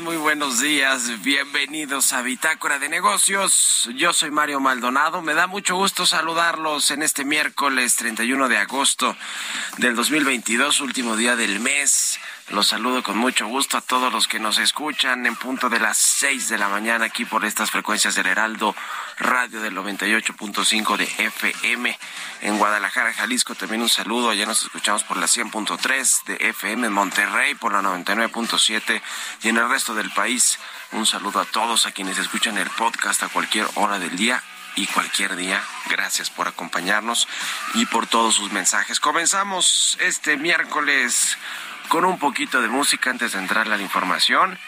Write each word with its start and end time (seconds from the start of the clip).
Muy 0.00 0.16
buenos 0.16 0.60
días. 0.60 1.22
Bienvenidos 1.22 2.12
a 2.12 2.22
Bitácora 2.22 2.80
de 2.80 2.88
Negocios. 2.88 3.88
Yo 3.94 4.12
soy 4.12 4.32
Mario 4.32 4.58
Maldonado. 4.58 5.22
Me 5.22 5.34
da 5.34 5.46
mucho 5.46 5.76
gusto 5.76 6.04
saludarlos 6.04 6.90
en 6.90 7.02
este 7.02 7.24
miércoles 7.24 7.94
31 7.94 8.48
de 8.48 8.58
agosto 8.58 9.16
del 9.76 9.94
2022, 9.94 10.80
último 10.80 11.16
día 11.16 11.36
del 11.36 11.60
mes. 11.60 12.18
Los 12.50 12.66
saludo 12.66 13.02
con 13.02 13.16
mucho 13.16 13.46
gusto 13.46 13.78
a 13.78 13.80
todos 13.80 14.12
los 14.12 14.28
que 14.28 14.38
nos 14.38 14.58
escuchan 14.58 15.24
en 15.24 15.34
punto 15.34 15.70
de 15.70 15.80
las 15.80 15.96
6 15.96 16.50
de 16.50 16.58
la 16.58 16.68
mañana 16.68 17.06
aquí 17.06 17.24
por 17.24 17.42
estas 17.46 17.70
frecuencias 17.70 18.16
del 18.16 18.26
Heraldo 18.26 18.76
Radio 19.18 19.62
del 19.62 19.74
98.5 19.74 20.96
de 20.98 21.04
FM 21.04 21.98
en 22.42 22.58
Guadalajara, 22.58 23.14
Jalisco. 23.14 23.54
También 23.54 23.80
un 23.80 23.88
saludo. 23.88 24.28
Allá 24.28 24.44
nos 24.44 24.62
escuchamos 24.62 25.04
por 25.04 25.16
la 25.16 25.26
100.3 25.26 26.24
de 26.24 26.48
FM 26.50 26.88
en 26.88 26.92
Monterrey 26.92 27.54
por 27.54 27.72
la 27.72 27.80
99.7 27.80 29.00
y 29.42 29.48
en 29.48 29.56
el 29.56 29.68
resto 29.70 29.94
del 29.94 30.10
país. 30.10 30.58
Un 30.92 31.06
saludo 31.06 31.40
a 31.40 31.46
todos 31.46 31.86
a 31.86 31.92
quienes 31.92 32.18
escuchan 32.18 32.58
el 32.58 32.68
podcast 32.68 33.22
a 33.22 33.28
cualquier 33.28 33.66
hora 33.76 33.98
del 33.98 34.16
día 34.16 34.42
y 34.76 34.86
cualquier 34.88 35.34
día. 35.36 35.62
Gracias 35.88 36.28
por 36.28 36.46
acompañarnos 36.46 37.26
y 37.72 37.86
por 37.86 38.06
todos 38.06 38.34
sus 38.34 38.52
mensajes. 38.52 39.00
Comenzamos 39.00 39.96
este 39.98 40.36
miércoles 40.36 41.38
con 41.88 42.04
un 42.04 42.18
poquito 42.18 42.60
de 42.62 42.68
música 42.68 43.10
antes 43.10 43.32
de 43.32 43.38
entrar 43.38 43.66
a 43.66 43.76
la 43.76 43.82
información. 43.82 44.58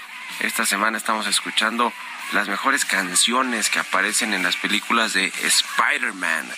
Esta 0.40 0.66
semana 0.66 0.98
estamos 0.98 1.26
escuchando 1.26 1.92
las 2.32 2.48
mejores 2.48 2.84
canciones 2.84 3.70
que 3.70 3.78
aparecen 3.78 4.34
en 4.34 4.42
las 4.42 4.56
películas 4.56 5.12
de 5.12 5.26
Spider-Man. 5.26 6.50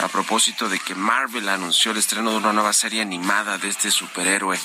A 0.00 0.08
propósito 0.08 0.68
de 0.68 0.78
que 0.78 0.94
Marvel 0.94 1.48
anunció 1.48 1.92
el 1.92 1.98
estreno 1.98 2.30
de 2.30 2.38
una 2.38 2.52
nueva 2.52 2.72
serie 2.72 3.02
animada 3.02 3.58
de 3.58 3.68
este 3.68 3.90
superhéroe. 3.90 4.58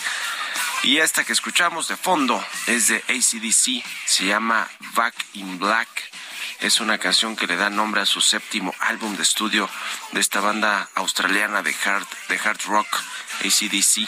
Y 0.84 0.98
esta 0.98 1.24
que 1.24 1.34
escuchamos 1.34 1.88
de 1.88 1.98
fondo 1.98 2.44
es 2.68 2.88
de 2.88 2.98
ACDC, 2.98 3.84
se 4.06 4.26
llama 4.26 4.68
Back 4.94 5.16
in 5.34 5.60
Black 5.60 5.88
Es 6.60 6.80
una 6.80 6.98
canción 6.98 7.36
que 7.36 7.48
le 7.48 7.56
da 7.56 7.70
nombre 7.70 8.02
a 8.02 8.06
su 8.06 8.22
séptimo 8.22 8.74
álbum 8.80 9.16
de 9.16 9.24
estudio 9.24 9.70
de 10.12 10.20
esta 10.20 10.40
banda 10.40 10.90
australiana 10.96 11.62
de 11.62 11.76
hard, 11.86 12.08
de 12.30 12.40
hard 12.40 12.62
rock, 12.66 12.88
ACDC. 13.42 14.08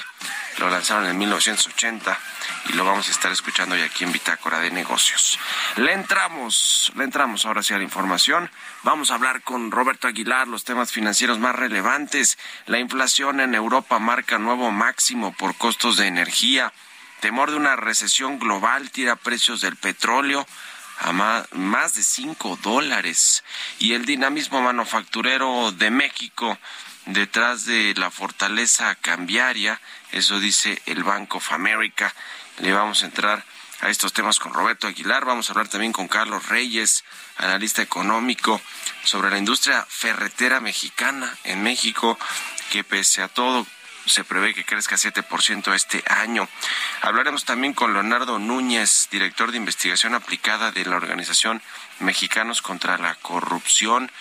Lo 0.59 0.69
lanzaron 0.69 1.05
en 1.05 1.17
1980 1.17 2.19
y 2.67 2.73
lo 2.73 2.83
vamos 2.83 3.07
a 3.07 3.11
estar 3.11 3.31
escuchando 3.31 3.75
hoy 3.75 3.81
aquí 3.81 4.03
en 4.03 4.11
Bitácora 4.11 4.59
de 4.59 4.69
Negocios. 4.69 5.39
Le 5.77 5.93
entramos, 5.93 6.91
le 6.97 7.05
entramos 7.05 7.45
ahora 7.45 7.63
sí 7.63 7.73
a 7.73 7.77
la 7.77 7.85
información. 7.85 8.51
Vamos 8.83 9.09
a 9.09 9.13
hablar 9.13 9.41
con 9.41 9.71
Roberto 9.71 10.09
Aguilar 10.09 10.49
los 10.49 10.65
temas 10.65 10.91
financieros 10.91 11.39
más 11.39 11.55
relevantes. 11.55 12.37
La 12.65 12.77
inflación 12.77 13.39
en 13.39 13.55
Europa 13.55 13.99
marca 13.99 14.37
nuevo 14.37 14.69
máximo 14.69 15.31
por 15.31 15.55
costos 15.55 15.95
de 15.95 16.07
energía. 16.07 16.73
Temor 17.21 17.51
de 17.51 17.57
una 17.57 17.77
recesión 17.77 18.37
global 18.37 18.91
tira 18.91 19.15
precios 19.15 19.61
del 19.61 19.77
petróleo 19.77 20.45
a 20.99 21.13
más 21.13 21.93
de 21.93 22.03
5 22.03 22.59
dólares. 22.61 23.45
Y 23.79 23.93
el 23.93 24.05
dinamismo 24.05 24.61
manufacturero 24.61 25.71
de 25.71 25.89
México 25.89 26.57
detrás 27.13 27.65
de 27.65 27.93
la 27.95 28.11
fortaleza 28.11 28.95
cambiaria, 28.95 29.79
eso 30.11 30.39
dice 30.39 30.81
el 30.85 31.03
Bank 31.03 31.35
of 31.35 31.51
America. 31.51 32.13
Le 32.59 32.73
vamos 32.73 33.03
a 33.03 33.05
entrar 33.05 33.43
a 33.81 33.89
estos 33.89 34.13
temas 34.13 34.39
con 34.39 34.53
Roberto 34.53 34.87
Aguilar. 34.87 35.25
Vamos 35.25 35.49
a 35.49 35.53
hablar 35.53 35.67
también 35.67 35.93
con 35.93 36.07
Carlos 36.07 36.47
Reyes, 36.49 37.03
analista 37.37 37.81
económico, 37.81 38.61
sobre 39.03 39.29
la 39.29 39.37
industria 39.37 39.85
ferretera 39.87 40.59
mexicana 40.59 41.37
en 41.43 41.63
México, 41.63 42.17
que 42.71 42.83
pese 42.83 43.21
a 43.21 43.27
todo 43.27 43.65
se 44.05 44.23
prevé 44.23 44.53
que 44.53 44.65
crezca 44.65 44.95
7% 44.95 45.73
este 45.73 46.03
año. 46.07 46.47
Hablaremos 47.01 47.45
también 47.45 47.73
con 47.73 47.93
Leonardo 47.93 48.39
Núñez, 48.39 49.07
director 49.11 49.51
de 49.51 49.57
investigación 49.57 50.15
aplicada 50.15 50.71
de 50.71 50.85
la 50.85 50.95
organización 50.95 51.61
Mexicanos 51.99 52.61
contra 52.61 52.97
la 52.97 53.15
Corrupción. 53.15 54.11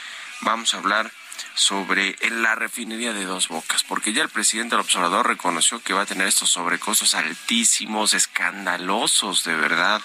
Vamos 0.42 0.74
a 0.74 0.78
hablar 0.78 1.10
sobre 1.58 2.16
la 2.30 2.54
refinería 2.54 3.12
de 3.12 3.24
dos 3.24 3.48
bocas, 3.48 3.82
porque 3.82 4.12
ya 4.12 4.22
el 4.22 4.28
presidente 4.28 4.76
del 4.76 4.84
observador 4.84 5.26
reconoció 5.26 5.82
que 5.82 5.92
va 5.92 6.02
a 6.02 6.06
tener 6.06 6.28
estos 6.28 6.50
sobrecostos 6.50 7.16
altísimos, 7.16 8.14
escandalosos, 8.14 9.42
de 9.42 9.56
verdad, 9.56 10.00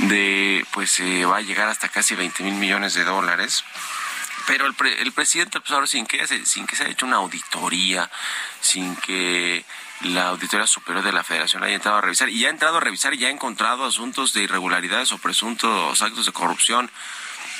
de 0.00 0.66
pues 0.72 0.98
eh, 0.98 1.24
va 1.24 1.36
a 1.36 1.42
llegar 1.42 1.68
hasta 1.68 1.88
casi 1.88 2.16
20 2.16 2.42
mil 2.42 2.54
millones 2.54 2.94
de 2.94 3.04
dólares. 3.04 3.64
Pero 4.48 4.66
el, 4.66 4.74
el 4.98 5.12
presidente, 5.12 5.60
pues 5.60 5.70
ahora 5.70 5.86
sin 5.86 6.06
que, 6.06 6.26
sin 6.44 6.66
que 6.66 6.74
se 6.74 6.82
haya 6.82 6.92
hecho 6.92 7.06
una 7.06 7.18
auditoría, 7.18 8.10
sin 8.60 8.96
que 8.96 9.64
la 10.00 10.28
Auditoría 10.28 10.66
Superior 10.66 11.04
de 11.04 11.12
la 11.12 11.24
Federación 11.24 11.62
haya 11.62 11.74
entrado 11.74 11.98
a 11.98 12.00
revisar, 12.00 12.28
y 12.28 12.40
ya 12.40 12.48
ha 12.48 12.50
entrado 12.50 12.78
a 12.78 12.80
revisar 12.80 13.14
y 13.14 13.18
ya 13.18 13.28
ha 13.28 13.30
encontrado 13.30 13.84
asuntos 13.84 14.32
de 14.32 14.42
irregularidades 14.42 15.12
o 15.12 15.18
presuntos 15.18 16.02
actos 16.02 16.26
de 16.26 16.32
corrupción, 16.32 16.90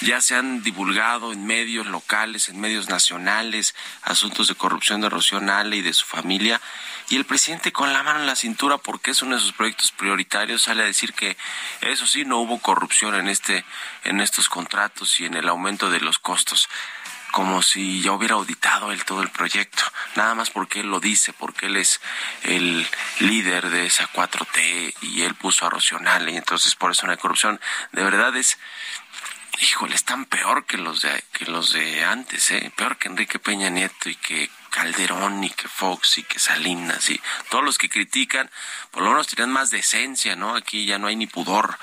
ya 0.01 0.21
se 0.21 0.37
han 0.37 0.63
divulgado 0.63 1.33
en 1.33 1.47
medios 1.47 1.87
locales, 1.87 2.49
en 2.49 2.61
medios 2.61 2.89
nacionales, 2.89 3.75
asuntos 4.03 4.49
de 4.49 4.55
corrupción 4.55 5.01
de 5.01 5.09
Rocío 5.09 5.41
y 5.41 5.83
de 5.83 5.93
su 5.93 6.07
familia, 6.07 6.61
y 7.11 7.17
el 7.17 7.25
presidente 7.25 7.73
con 7.73 7.93
la 7.93 8.03
mano 8.03 8.21
en 8.21 8.27
la 8.27 8.37
cintura 8.37 8.77
porque 8.77 9.13
es 9.13 9.23
uno 9.23 9.37
de 9.37 9.41
sus 9.41 9.53
proyectos 9.53 9.93
prioritarios 9.93 10.63
sale 10.63 10.83
a 10.83 10.87
decir 10.87 11.15
que 11.15 11.39
eso 11.81 12.07
sí 12.07 12.25
no 12.27 12.39
hubo 12.39 12.59
corrupción 12.59 13.15
en 13.15 13.29
este 13.29 13.65
en 14.05 14.21
estos 14.21 14.49
contratos 14.49 15.19
y 15.21 15.25
en 15.25 15.35
el 15.35 15.49
aumento 15.49 15.91
de 15.91 16.01
los 16.01 16.19
costos. 16.19 16.69
Como 17.31 17.63
si 17.63 18.01
ya 18.01 18.13
hubiera 18.13 18.37
auditado 18.37 18.91
él 18.91 19.05
todo 19.05 19.23
el 19.23 19.29
proyecto, 19.29 19.83
nada 20.17 20.35
más 20.35 20.49
porque 20.49 20.81
él 20.81 20.91
lo 20.91 20.99
dice, 20.99 21.35
porque 21.35 21.67
él 21.67 21.77
es 21.77 22.01
el 22.43 22.87
líder 23.21 23.69
de 23.69 23.85
esa 23.85 24.11
4T 24.11 24.95
y 25.03 25.23
él 25.23 25.35
puso 25.35 25.67
a 25.67 25.71
Rocional 25.71 26.29
y 26.31 26.37
entonces 26.37 26.75
por 26.75 26.91
eso 26.91 27.07
no 27.07 27.13
hay 27.13 27.19
corrupción. 27.19 27.61
De 27.93 28.03
verdad 28.03 28.35
es, 28.35 28.59
híjole, 29.61 29.95
están 29.95 30.25
peor 30.25 30.65
que 30.67 30.77
los 30.77 31.03
de, 31.03 31.25
que 31.33 31.47
los 31.47 31.73
de 31.73 32.05
antes, 32.05 32.51
¿eh? 32.51 32.73
peor 32.77 32.97
que 32.97 33.09
Enrique 33.09 33.39
Peña 33.39 33.71
Nieto 33.71 34.09
y 34.09 34.15
que 34.15 34.51
Calderón 34.71 35.43
y 35.43 35.51
que 35.51 35.69
Fox 35.69 36.19
y 36.19 36.23
que 36.23 36.39
Salinas 36.39 37.11
y 37.11 37.21
todos 37.51 37.65
los 37.65 37.79
que 37.79 37.89
critican, 37.89 38.51
por 38.91 39.03
lo 39.03 39.11
menos 39.11 39.27
tienen 39.27 39.51
más 39.51 39.71
decencia, 39.71 40.37
¿no? 40.37 40.55
Aquí 40.55 40.87
ya 40.87 40.99
no 40.99 41.07
hay 41.07 41.17
ni 41.17 41.27
pudor. 41.27 41.79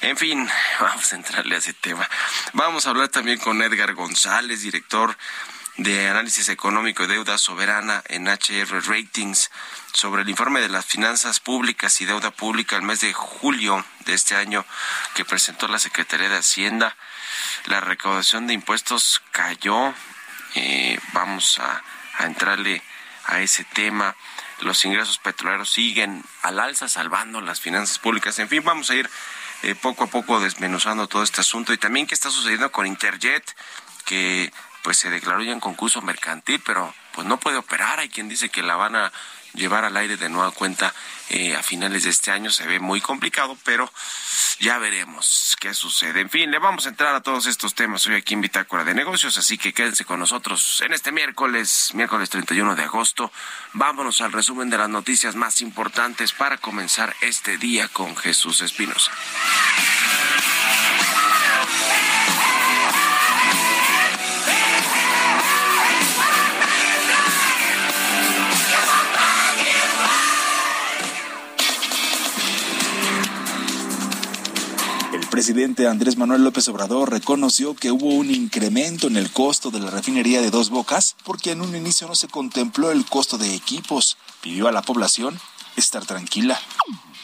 En 0.00 0.16
fin, 0.16 0.48
vamos 0.80 1.12
a 1.12 1.16
entrarle 1.16 1.54
a 1.54 1.58
ese 1.58 1.74
tema. 1.74 2.08
Vamos 2.54 2.86
a 2.86 2.90
hablar 2.90 3.08
también 3.08 3.38
con 3.38 3.62
Edgar 3.62 3.94
González, 3.94 4.62
director 4.62 5.16
de 5.76 6.08
análisis 6.08 6.48
económico 6.48 7.04
y 7.04 7.06
deuda 7.06 7.38
soberana 7.38 8.02
en 8.08 8.28
HR 8.28 8.86
Ratings 8.86 9.50
sobre 9.92 10.22
el 10.22 10.28
informe 10.28 10.60
de 10.60 10.68
las 10.68 10.84
finanzas 10.84 11.40
públicas 11.40 12.00
y 12.00 12.04
deuda 12.04 12.30
pública 12.30 12.76
el 12.76 12.82
mes 12.82 13.00
de 13.00 13.12
julio 13.12 13.84
de 14.04 14.14
este 14.14 14.36
año 14.36 14.64
que 15.14 15.24
presentó 15.24 15.68
la 15.68 15.78
Secretaría 15.78 16.28
de 16.28 16.38
Hacienda. 16.38 16.96
La 17.66 17.80
recaudación 17.80 18.46
de 18.46 18.54
impuestos 18.54 19.22
cayó. 19.32 19.94
Eh, 20.54 20.98
vamos 21.14 21.58
a 21.58 21.82
a 22.18 22.26
entrarle 22.26 22.82
a 23.24 23.40
ese 23.40 23.64
tema. 23.64 24.16
Los 24.60 24.84
ingresos 24.84 25.18
petroleros 25.18 25.70
siguen 25.70 26.24
al 26.42 26.60
alza, 26.60 26.88
salvando 26.88 27.40
las 27.40 27.60
finanzas 27.60 27.98
públicas. 27.98 28.38
En 28.38 28.48
fin, 28.48 28.62
vamos 28.64 28.90
a 28.90 28.94
ir 28.94 29.08
eh, 29.62 29.74
poco 29.74 30.04
a 30.04 30.06
poco 30.08 30.40
desmenuzando 30.40 31.08
todo 31.08 31.22
este 31.22 31.40
asunto 31.40 31.72
y 31.72 31.78
también 31.78 32.06
qué 32.06 32.14
está 32.14 32.30
sucediendo 32.30 32.70
con 32.70 32.86
Interjet, 32.86 33.44
que 34.04 34.52
pues 34.82 34.98
se 34.98 35.10
declaró 35.10 35.42
ya 35.42 35.52
en 35.52 35.60
concurso 35.60 36.02
mercantil, 36.02 36.60
pero 36.64 36.94
pues 37.12 37.26
no 37.26 37.38
puede 37.38 37.56
operar. 37.56 38.00
Hay 38.00 38.08
quien 38.08 38.28
dice 38.28 38.48
que 38.48 38.62
la 38.62 38.76
van 38.76 38.96
a 38.96 39.12
llevar 39.54 39.84
al 39.84 39.96
aire 39.96 40.16
de 40.16 40.28
nueva 40.28 40.50
cuenta 40.50 40.94
eh, 41.28 41.54
a 41.54 41.62
finales 41.62 42.04
de 42.04 42.10
este 42.10 42.30
año. 42.30 42.50
Se 42.50 42.66
ve 42.66 42.80
muy 42.80 43.00
complicado, 43.00 43.56
pero 43.64 43.90
ya 44.60 44.78
veremos 44.78 45.56
qué 45.60 45.74
sucede. 45.74 46.20
En 46.20 46.30
fin, 46.30 46.50
le 46.50 46.58
vamos 46.58 46.86
a 46.86 46.90
entrar 46.90 47.14
a 47.14 47.22
todos 47.22 47.46
estos 47.46 47.74
temas 47.74 48.06
hoy 48.06 48.14
aquí 48.14 48.34
en 48.34 48.40
Bitácora 48.40 48.84
de 48.84 48.94
Negocios, 48.94 49.36
así 49.36 49.58
que 49.58 49.72
quédense 49.72 50.04
con 50.04 50.20
nosotros 50.20 50.82
en 50.84 50.92
este 50.92 51.12
miércoles, 51.12 51.90
miércoles 51.94 52.30
31 52.30 52.74
de 52.76 52.84
agosto. 52.84 53.32
Vámonos 53.72 54.20
al 54.20 54.32
resumen 54.32 54.70
de 54.70 54.78
las 54.78 54.88
noticias 54.88 55.34
más 55.34 55.60
importantes 55.60 56.32
para 56.32 56.58
comenzar 56.58 57.14
este 57.20 57.58
día 57.58 57.88
con 57.88 58.16
Jesús 58.16 58.60
Espinosa. 58.60 59.10
Presidente 75.42 75.88
Andrés 75.88 76.16
Manuel 76.16 76.44
López 76.44 76.68
Obrador 76.68 77.10
reconoció 77.10 77.74
que 77.74 77.90
hubo 77.90 78.10
un 78.10 78.30
incremento 78.30 79.08
en 79.08 79.16
el 79.16 79.32
costo 79.32 79.72
de 79.72 79.80
la 79.80 79.90
refinería 79.90 80.40
de 80.40 80.52
Dos 80.52 80.70
Bocas 80.70 81.16
porque 81.24 81.50
en 81.50 81.62
un 81.62 81.74
inicio 81.74 82.06
no 82.06 82.14
se 82.14 82.28
contempló 82.28 82.92
el 82.92 83.04
costo 83.04 83.38
de 83.38 83.52
equipos. 83.52 84.16
Pidió 84.40 84.68
a 84.68 84.70
la 84.70 84.82
población 84.82 85.40
estar 85.74 86.06
tranquila. 86.06 86.60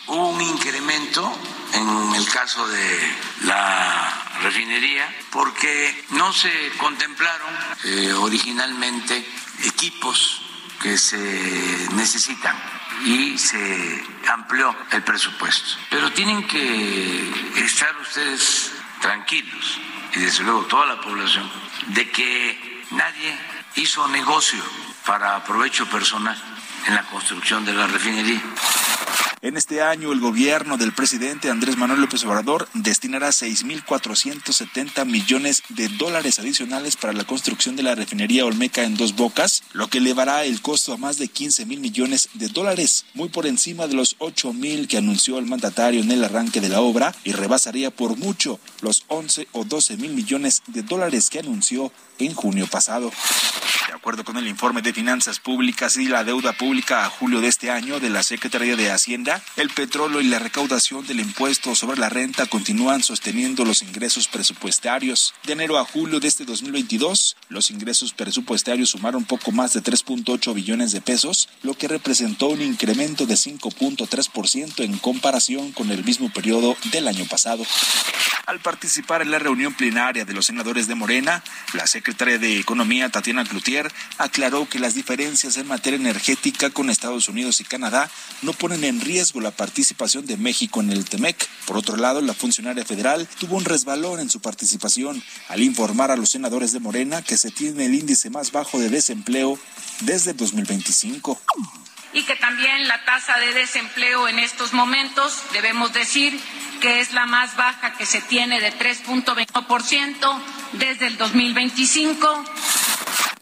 Hubo 0.09 0.31
un 0.31 0.41
incremento 0.41 1.33
en 1.75 2.15
el 2.17 2.27
caso 2.27 2.67
de 2.67 2.99
la 3.45 4.21
refinería 4.43 5.09
porque 5.31 6.05
no 6.11 6.33
se 6.33 6.51
contemplaron 6.77 7.55
eh, 7.85 8.13
originalmente 8.15 9.25
equipos 9.63 10.41
que 10.83 10.99
se 10.99 11.89
necesitan 11.95 12.57
y 13.05 13.39
se 13.39 14.05
amplió 14.29 14.75
el 14.93 15.03
presupuesto. 15.03 15.79
Pero 15.91 16.11
tienen 16.13 16.47
que 16.47 17.31
estar 17.57 17.97
ustedes 17.99 18.73
tranquilos 19.01 19.79
y 20.15 20.21
desde 20.21 20.45
luego 20.45 20.63
toda 20.67 20.87
la 20.87 21.01
población 21.01 21.51
de 21.89 22.11
que 22.11 22.85
nadie 22.91 23.39
hizo 23.77 24.07
negocio 24.09 24.63
para 25.07 25.43
provecho 25.45 25.87
personal 25.87 26.37
en 26.87 26.95
la 26.95 27.03
construcción 27.05 27.65
de 27.65 27.75
la 27.75 27.87
refinería. 27.87 28.43
En 29.41 29.57
este 29.57 29.83
año, 29.83 30.13
el 30.13 30.19
gobierno 30.19 30.77
del 30.79 30.93
presidente 30.93 31.49
Andrés 31.49 31.77
Manuel 31.77 32.01
López 32.01 32.25
Obrador 32.25 32.69
destinará 32.75 33.29
6.470 33.29 35.05
millones 35.05 35.63
de 35.69 35.87
dólares 35.87 36.41
adicionales 36.41 36.97
para 36.97 37.13
la 37.13 37.23
construcción 37.23 37.77
de 37.77 37.85
la 37.85 37.95
refinería 37.95 38.45
Olmeca 38.45 38.83
en 38.83 38.97
dos 38.97 39.15
bocas, 39.15 39.63
lo 39.75 39.87
que 39.87 39.99
elevará 39.99 40.45
el 40.45 40.61
costo 40.61 40.93
a 40.93 40.97
más 40.97 41.19
de 41.19 41.29
15 41.29 41.67
mil 41.67 41.79
millones 41.79 42.31
de 42.35 42.49
dólares, 42.49 43.07
muy 43.15 43.29
por 43.29 43.47
encima 43.47 43.87
de 43.87 43.95
los 43.95 44.17
8 44.19 44.53
mil 44.55 44.89
que 44.89 44.99
anunció 44.99 45.39
el 45.39 45.47
mandatario 45.47 46.01
en 46.01 46.11
el 46.11 46.25
arranque 46.25 46.61
de 46.61 46.71
la 46.71 46.81
obra 46.81 47.15
y 47.23 47.31
rebasaría 47.31 47.93
por 47.93 48.17
mucho 48.17 48.59
los 48.81 49.05
11 49.07 49.47
o 49.53 49.65
12 49.65 49.99
mil 49.99 50.15
millones 50.15 50.65
de 50.67 50.83
dólares 50.83 51.31
que 51.31 51.39
anunció 51.39 51.93
en 52.19 52.35
junio 52.35 52.67
pasado. 52.67 53.13
Acuerdo 53.95 54.25
con 54.25 54.37
el 54.37 54.47
informe 54.47 54.81
de 54.81 54.93
finanzas 54.93 55.41
públicas 55.41 55.97
y 55.97 56.07
la 56.07 56.23
deuda 56.23 56.53
pública 56.53 57.05
a 57.05 57.11
julio 57.11 57.41
de 57.41 57.49
este 57.49 57.71
año 57.71 58.01
de 58.01 58.11
la 58.11 58.23
Secretaría 58.23 58.77
de 58.77 58.91
Hacienda, 58.91 59.28
el 59.57 59.71
petróleo 59.71 60.21
y 60.21 60.25
la 60.25 60.39
recaudación 60.39 61.07
del 61.07 61.21
impuesto 61.21 61.75
sobre 61.75 61.99
la 61.99 62.09
renta 62.09 62.47
continúan 62.47 63.03
sosteniendo 63.03 63.65
los 63.65 63.83
ingresos 63.83 64.29
presupuestarios. 64.29 65.35
De 65.45 65.53
enero 65.53 65.79
a 65.79 65.85
julio 65.85 66.21
de 66.21 66.29
este 66.29 66.45
2022, 66.45 67.37
los 67.49 67.71
ingresos 67.71 68.13
presupuestarios 68.13 68.91
sumaron 68.91 69.25
poco 69.25 69.53
más 69.53 69.75
de 69.75 69.83
3.8 69.83 70.55
billones 70.55 70.93
de 70.93 71.01
pesos, 71.01 71.49
lo 71.63 71.75
que 71.75 71.89
representó 71.89 72.49
un 72.49 72.63
incremento 72.63 73.27
de 73.27 73.35
5.3% 73.35 74.85
en 74.85 74.99
comparación 74.99 75.73
con 75.73 75.91
el 75.91 76.05
mismo 76.05 76.33
periodo 76.33 76.77
del 76.91 77.09
año 77.09 77.27
pasado. 77.27 77.65
Al 78.47 78.61
participar 78.61 79.21
en 79.21 79.31
la 79.31 79.39
reunión 79.39 79.75
plenaria 79.75 80.25
de 80.25 80.33
los 80.33 80.47
senadores 80.47 80.89
de 80.89 80.95
Morena, 80.95 81.45
la 81.75 81.87
secretaria 81.87 82.39
de 82.39 82.59
Economía, 82.59 83.11
Tatiana 83.11 83.45
Cloutier, 83.45 83.93
aclaró 84.17 84.67
que 84.67 84.79
las 84.79 84.95
diferencias 84.95 85.59
en 85.59 85.67
materia 85.67 85.99
energética 85.99 86.71
con 86.71 86.89
Estados 86.89 87.29
Unidos 87.29 87.61
y 87.61 87.65
Canadá 87.65 88.11
no 88.41 88.55
ponen 88.55 88.85
en 88.85 89.03
riesgo 89.03 89.18
la 89.41 89.51
participación 89.51 90.27
de 90.27 90.37
México 90.37 90.81
en 90.81 90.91
el 90.91 91.05
TEMEC. 91.05 91.49
Por 91.67 91.77
otro 91.77 91.97
lado, 91.97 92.21
la 92.21 92.35
funcionaria 92.35 92.85
federal 92.85 93.29
tuvo 93.41 93.57
un 93.57 93.65
resbalón 93.65 94.21
en 94.21 94.31
su 94.31 94.41
participación 94.41 95.21
al 95.49 95.61
informar 95.61 96.13
a 96.13 96.17
los 96.17 96.31
senadores 96.31 96.73
de 96.73 96.79
Morena 96.79 97.21
que 97.23 97.37
se 97.37 97.51
tiene 97.51 97.87
el 97.87 97.95
índice 97.95 98.31
más 98.31 98.53
bajo 98.53 98.79
de 98.79 98.89
desempleo 98.89 99.59
desde 100.03 100.35
2025 100.35 101.41
y 102.13 102.23
que 102.23 102.37
también 102.37 102.89
la 102.89 103.05
tasa 103.05 103.39
de 103.39 103.53
desempleo 103.53 104.29
en 104.29 104.39
estos 104.39 104.73
momentos, 104.73 105.43
debemos 105.53 105.93
decir 105.93 106.39
que 106.81 107.01
es 107.01 107.13
la 107.13 107.27
más 107.27 107.57
baja 107.57 107.95
que 107.95 108.07
se 108.07 108.21
tiene 108.23 108.61
de 108.61 108.73
3.21% 108.73 110.43
desde 110.73 111.07
el 111.07 111.19
2025. 111.19 112.45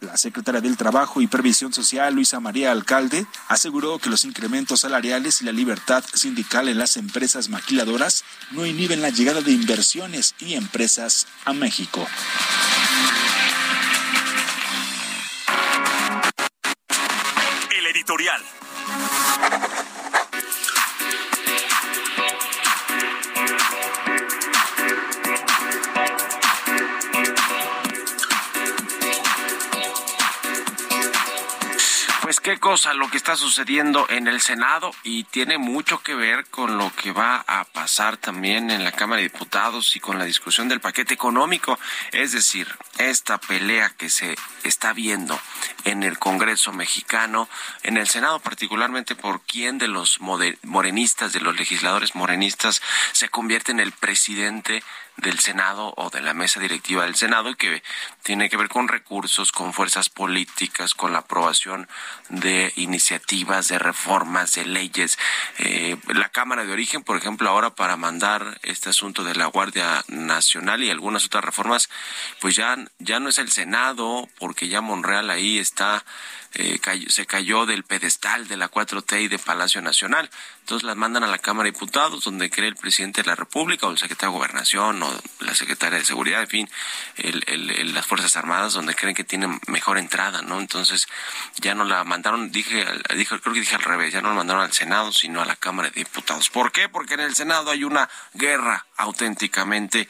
La 0.00 0.16
secretaria 0.16 0.60
del 0.60 0.76
Trabajo 0.76 1.20
y 1.20 1.26
Previsión 1.26 1.72
Social, 1.72 2.14
Luisa 2.14 2.38
María 2.38 2.70
Alcalde, 2.70 3.26
aseguró 3.48 3.98
que 3.98 4.10
los 4.10 4.24
incrementos 4.24 4.80
salariales 4.80 5.40
y 5.40 5.44
la 5.44 5.52
libertad 5.52 6.04
sindical 6.12 6.68
en 6.68 6.78
las 6.78 6.96
empresas 6.96 7.48
maquiladoras 7.48 8.24
no 8.50 8.66
inhiben 8.66 9.00
la 9.00 9.10
llegada 9.10 9.40
de 9.40 9.52
inversiones 9.52 10.34
y 10.38 10.54
empresas 10.54 11.26
a 11.44 11.52
México. 11.52 12.06
El 17.70 17.86
editorial. 17.86 18.42
Qué 32.46 32.60
cosa 32.60 32.94
lo 32.94 33.10
que 33.10 33.16
está 33.16 33.34
sucediendo 33.34 34.06
en 34.08 34.28
el 34.28 34.40
Senado 34.40 34.92
y 35.02 35.24
tiene 35.24 35.58
mucho 35.58 36.00
que 36.04 36.14
ver 36.14 36.46
con 36.46 36.78
lo 36.78 36.94
que 36.94 37.10
va 37.10 37.44
a 37.44 37.64
pasar 37.64 38.18
también 38.18 38.70
en 38.70 38.84
la 38.84 38.92
Cámara 38.92 39.16
de 39.16 39.28
Diputados 39.28 39.96
y 39.96 39.98
con 39.98 40.16
la 40.16 40.24
discusión 40.24 40.68
del 40.68 40.78
paquete 40.78 41.12
económico. 41.12 41.76
Es 42.12 42.30
decir, 42.30 42.72
esta 42.98 43.38
pelea 43.38 43.90
que 43.98 44.10
se 44.10 44.36
está 44.62 44.92
viendo 44.92 45.36
en 45.84 46.04
el 46.04 46.20
Congreso 46.20 46.72
mexicano, 46.72 47.48
en 47.82 47.96
el 47.96 48.06
Senado 48.06 48.38
particularmente 48.38 49.16
por 49.16 49.40
quién 49.40 49.78
de 49.78 49.88
los 49.88 50.20
morenistas, 50.20 51.32
de 51.32 51.40
los 51.40 51.56
legisladores 51.56 52.14
morenistas, 52.14 52.80
se 53.10 53.28
convierte 53.28 53.72
en 53.72 53.80
el 53.80 53.90
presidente 53.90 54.84
del 55.16 55.38
Senado 55.38 55.94
o 55.96 56.10
de 56.10 56.20
la 56.20 56.34
mesa 56.34 56.60
directiva 56.60 57.04
del 57.04 57.16
Senado 57.16 57.50
y 57.50 57.56
que 57.56 57.82
tiene 58.22 58.48
que 58.48 58.56
ver 58.56 58.68
con 58.68 58.88
recursos, 58.88 59.52
con 59.52 59.72
fuerzas 59.72 60.08
políticas, 60.08 60.94
con 60.94 61.12
la 61.12 61.18
aprobación 61.18 61.88
de 62.28 62.72
iniciativas, 62.76 63.68
de 63.68 63.78
reformas, 63.78 64.54
de 64.54 64.66
leyes. 64.66 65.18
Eh, 65.58 65.96
la 66.08 66.28
Cámara 66.28 66.64
de 66.64 66.72
Origen, 66.72 67.02
por 67.02 67.16
ejemplo, 67.16 67.48
ahora 67.48 67.70
para 67.70 67.96
mandar 67.96 68.58
este 68.62 68.90
asunto 68.90 69.24
de 69.24 69.34
la 69.34 69.46
Guardia 69.46 70.04
Nacional 70.08 70.82
y 70.82 70.90
algunas 70.90 71.24
otras 71.24 71.44
reformas, 71.44 71.88
pues 72.40 72.56
ya, 72.56 72.76
ya 72.98 73.20
no 73.20 73.28
es 73.28 73.38
el 73.38 73.50
Senado, 73.50 74.28
porque 74.38 74.68
ya 74.68 74.80
Monreal 74.80 75.30
ahí 75.30 75.58
está 75.58 76.04
eh, 76.58 76.80
se 77.08 77.26
cayó 77.26 77.66
del 77.66 77.84
pedestal 77.84 78.48
de 78.48 78.56
la 78.56 78.70
4T 78.70 79.20
y 79.20 79.28
de 79.28 79.38
Palacio 79.38 79.82
Nacional. 79.82 80.30
Entonces 80.66 80.84
las 80.84 80.96
mandan 80.96 81.22
a 81.22 81.28
la 81.28 81.38
Cámara 81.38 81.66
de 81.66 81.70
Diputados, 81.70 82.24
donde 82.24 82.50
cree 82.50 82.66
el 82.66 82.74
presidente 82.74 83.22
de 83.22 83.28
la 83.28 83.36
República 83.36 83.86
o 83.86 83.92
el 83.92 83.98
secretario 83.98 84.32
de 84.32 84.38
Gobernación 84.38 85.00
o 85.00 85.20
la 85.38 85.54
secretaria 85.54 85.96
de 85.96 86.04
Seguridad, 86.04 86.40
en 86.42 86.48
fin, 86.48 86.70
las 87.94 88.04
Fuerzas 88.04 88.36
Armadas, 88.36 88.72
donde 88.72 88.96
creen 88.96 89.14
que 89.14 89.22
tienen 89.22 89.60
mejor 89.68 89.96
entrada, 89.96 90.42
¿no? 90.42 90.58
Entonces 90.58 91.06
ya 91.58 91.76
no 91.76 91.84
la 91.84 92.02
mandaron, 92.02 92.50
dije, 92.50 92.84
dije, 93.14 93.38
creo 93.38 93.54
que 93.54 93.60
dije 93.60 93.76
al 93.76 93.82
revés, 93.82 94.12
ya 94.12 94.20
no 94.20 94.30
la 94.30 94.34
mandaron 94.34 94.64
al 94.64 94.72
Senado, 94.72 95.12
sino 95.12 95.40
a 95.40 95.44
la 95.44 95.54
Cámara 95.54 95.88
de 95.90 96.00
Diputados. 96.00 96.50
¿Por 96.50 96.72
qué? 96.72 96.88
Porque 96.88 97.14
en 97.14 97.20
el 97.20 97.36
Senado 97.36 97.70
hay 97.70 97.84
una 97.84 98.10
guerra 98.34 98.85
auténticamente 98.96 100.08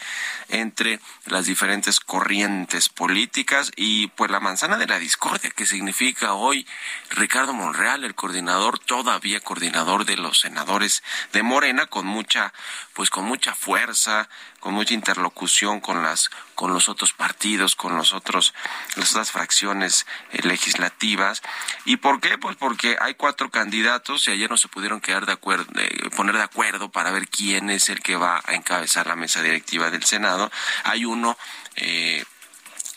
entre 0.49 1.00
las 1.26 1.47
diferentes 1.47 2.00
corrientes 2.00 2.88
políticas 2.88 3.73
y 3.76 4.09
pues 4.09 4.31
la 4.31 4.40
manzana 4.40 4.76
de 4.76 4.87
la 4.87 4.99
discordia 4.99 5.50
que 5.50 5.66
significa 5.66 6.35
hoy 6.35 6.66
Ricardo 7.11 7.52
Monreal, 7.52 8.05
el 8.05 8.14
coordinador, 8.14 8.78
todavía 8.78 9.40
coordinador 9.40 10.05
de 10.05 10.16
los 10.16 10.40
senadores 10.40 11.02
de 11.33 11.43
Morena, 11.43 11.87
con 11.87 12.07
mucha, 12.07 12.52
pues 12.95 13.11
con 13.11 13.25
mucha 13.25 13.55
fuerza, 13.55 14.28
con 14.66 14.75
mucha 14.75 14.94
interlocución 14.94 15.78
con 15.78 16.02
las, 16.02 16.28
con 16.56 16.73
los 16.73 16.88
otros 16.88 17.12
partidos, 17.12 17.76
con 17.76 17.96
los 17.96 18.12
otros, 18.12 18.52
las 18.96 19.12
otras 19.12 19.30
fracciones 19.30 20.08
eh, 20.32 20.42
legislativas. 20.42 21.40
¿Y 21.85 21.99
por 21.99 22.20
qué? 22.20 22.37
Pues 22.37 22.56
porque 22.56 22.96
hay 23.00 23.14
cuatro 23.14 23.49
candidatos 23.49 24.26
y 24.26 24.32
ayer 24.32 24.50
no 24.50 24.56
se 24.56 24.66
pudieron 24.66 25.00
quedar 25.00 25.25
de 25.25 25.35
acuerdo, 25.35 25.66
eh, 25.80 26.11
poner 26.16 26.35
de 26.35 26.42
acuerdo 26.42 26.90
para 26.90 27.12
ver 27.12 27.28
quién 27.28 27.70
es 27.70 27.88
el 27.90 28.00
que 28.00 28.16
va 28.16 28.42
a 28.44 28.54
encabezar 28.56 29.06
la 29.06 29.14
mesa 29.14 29.40
directiva 29.40 29.92
del 29.92 30.02
Senado. 30.02 30.50
Hay 30.82 31.04
uno 31.04 31.38
eh, 31.76 32.25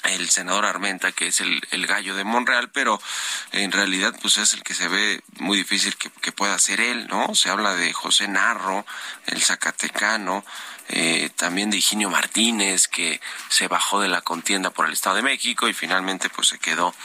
el 0.04 0.30
senador 0.30 0.66
Armenta, 0.66 1.12
que 1.12 1.28
es 1.28 1.42
el, 1.42 1.62
el, 1.72 1.88
gallo 1.88 2.16
de 2.16 2.24
Monreal, 2.24 2.70
pero 2.70 3.02
en 3.52 3.72
realidad 3.72 4.16
pues 4.22 4.38
es 4.38 4.54
el 4.54 4.64
que 4.64 4.74
se 4.74 4.88
ve 4.88 5.22
muy 5.40 5.58
difícil 5.58 5.96
que, 5.98 6.10
que 6.10 6.32
pueda 6.32 6.58
ser 6.60 6.82
él, 6.82 7.08
¿no? 7.08 7.36
Se 7.36 7.50
habla 7.50 7.76
de 7.76 7.92
José 7.94 8.28
Narro, 8.28 8.86
el 9.28 9.42
Zacatecano, 9.44 10.44
eh, 10.92 11.30
también 11.36 11.70
de 11.70 11.78
Higinio 11.78 12.10
Martínez, 12.10 12.88
que 12.88 13.22
se 13.48 13.68
bajó 13.68 14.02
de 14.02 14.08
la 14.08 14.22
contienda 14.22 14.72
por 14.72 14.88
el 14.88 14.94
Estado 14.94 15.18
de 15.18 15.22
México 15.22 15.70
y 15.70 15.74
finalmente 15.74 16.30
pues 16.30 16.48
se 16.48 16.58
quedó, 16.58 16.96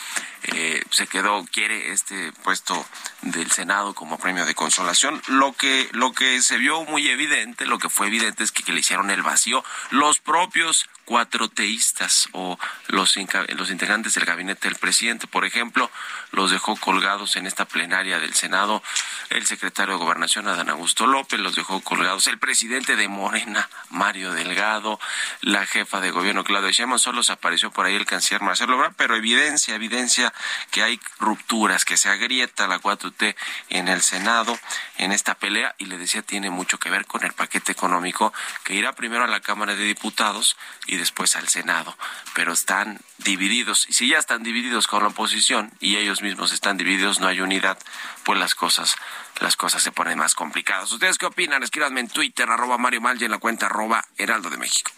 eh, 0.44 0.82
se 0.90 1.06
quedó, 1.06 1.44
quiere 1.52 1.92
este 1.92 2.32
puesto 2.32 2.86
del 3.20 3.50
Senado 3.50 3.94
como 3.94 4.18
premio 4.18 4.46
de 4.46 4.54
consolación. 4.54 5.20
Lo 5.26 5.52
que, 5.52 5.90
lo 5.92 6.12
que 6.12 6.40
se 6.40 6.56
vio 6.56 6.84
muy 6.84 7.08
evidente, 7.08 7.66
lo 7.66 7.78
que 7.78 7.90
fue 7.90 8.06
evidente 8.06 8.42
es 8.42 8.52
que, 8.52 8.62
que 8.62 8.72
le 8.72 8.80
hicieron 8.80 9.10
el 9.10 9.22
vacío 9.22 9.62
los 9.90 10.18
propios 10.18 10.88
cuatro 11.04 11.48
teístas 11.48 12.28
o 12.32 12.58
los, 12.88 13.16
los 13.16 13.70
integrantes 13.70 14.14
del 14.14 14.24
gabinete 14.24 14.68
del 14.68 14.78
presidente, 14.78 15.26
por 15.26 15.44
ejemplo, 15.44 15.90
los 16.32 16.50
dejó 16.50 16.76
colgados 16.76 17.36
en 17.36 17.46
esta 17.46 17.64
plenaria 17.64 18.18
del 18.18 18.34
Senado 18.34 18.82
el 19.30 19.46
secretario 19.46 19.94
de 19.94 20.00
Gobernación, 20.00 20.48
Adán 20.48 20.70
Augusto 20.70 21.06
López, 21.06 21.40
los 21.40 21.54
dejó 21.54 21.80
colgados 21.80 22.26
el 22.26 22.38
presidente 22.38 22.96
de 22.96 23.08
Morena, 23.08 23.68
Mario 23.90 24.32
Delgado, 24.32 25.00
la 25.40 25.66
jefa 25.66 26.00
de 26.00 26.10
gobierno, 26.10 26.44
Claudia 26.44 26.70
Sheinbaum, 26.70 26.98
solo 26.98 27.22
se 27.22 27.32
apareció 27.32 27.70
por 27.70 27.86
ahí 27.86 27.94
el 27.94 28.06
canciller 28.06 28.42
Marcelo 28.42 28.74
Ebrard, 28.74 28.94
pero 28.96 29.16
evidencia, 29.16 29.74
evidencia 29.74 30.32
que 30.70 30.82
hay 30.82 31.00
rupturas, 31.18 31.84
que 31.84 31.96
se 31.96 32.08
agrieta 32.08 32.66
la 32.66 32.80
4T 32.80 33.34
en 33.70 33.88
el 33.88 34.02
Senado 34.02 34.58
en 34.98 35.12
esta 35.12 35.34
pelea. 35.34 35.74
Y 35.78 35.86
le 35.86 35.98
decía 35.98 36.22
tiene 36.22 36.50
mucho 36.50 36.78
que 36.78 36.90
ver 36.90 37.06
con 37.06 37.24
el 37.24 37.32
paquete 37.32 37.72
económico 37.72 38.32
que 38.62 38.74
irá 38.74 38.94
primero 38.94 39.24
a 39.24 39.28
la 39.28 39.40
Cámara 39.40 39.74
de 39.74 39.84
Diputados 39.84 40.56
y 40.94 40.98
después 40.98 41.36
al 41.36 41.48
Senado, 41.48 41.96
pero 42.34 42.52
están 42.52 43.00
divididos 43.18 43.86
y 43.88 43.92
si 43.92 44.08
ya 44.08 44.18
están 44.18 44.42
divididos 44.42 44.86
con 44.86 45.02
la 45.02 45.08
oposición 45.08 45.72
y 45.80 45.96
ellos 45.96 46.22
mismos 46.22 46.52
están 46.52 46.76
divididos, 46.76 47.20
no 47.20 47.26
hay 47.26 47.40
unidad, 47.40 47.78
pues 48.24 48.38
las 48.38 48.54
cosas 48.54 48.96
las 49.40 49.56
cosas 49.56 49.82
se 49.82 49.92
ponen 49.92 50.18
más 50.18 50.34
complicadas. 50.34 50.90
¿Ustedes 50.92 51.18
qué 51.18 51.26
opinan? 51.26 51.62
Escríbanme 51.62 52.00
en 52.00 52.08
Twitter, 52.08 52.48
arroba 52.48 52.78
Mario 52.78 53.00
Mal 53.00 53.20
y 53.20 53.24
en 53.24 53.30
la 53.30 53.38
cuenta 53.38 53.66
arroba 53.66 54.04
Heraldo 54.16 54.50
de 54.50 54.56
México. 54.56 54.92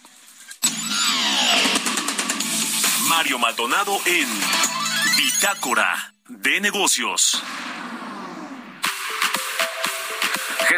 Mario 3.09 3.39
Maldonado 3.39 3.99
en 4.05 4.27
Bitácora 5.17 6.13
de 6.27 6.61
Negocios. 6.61 7.41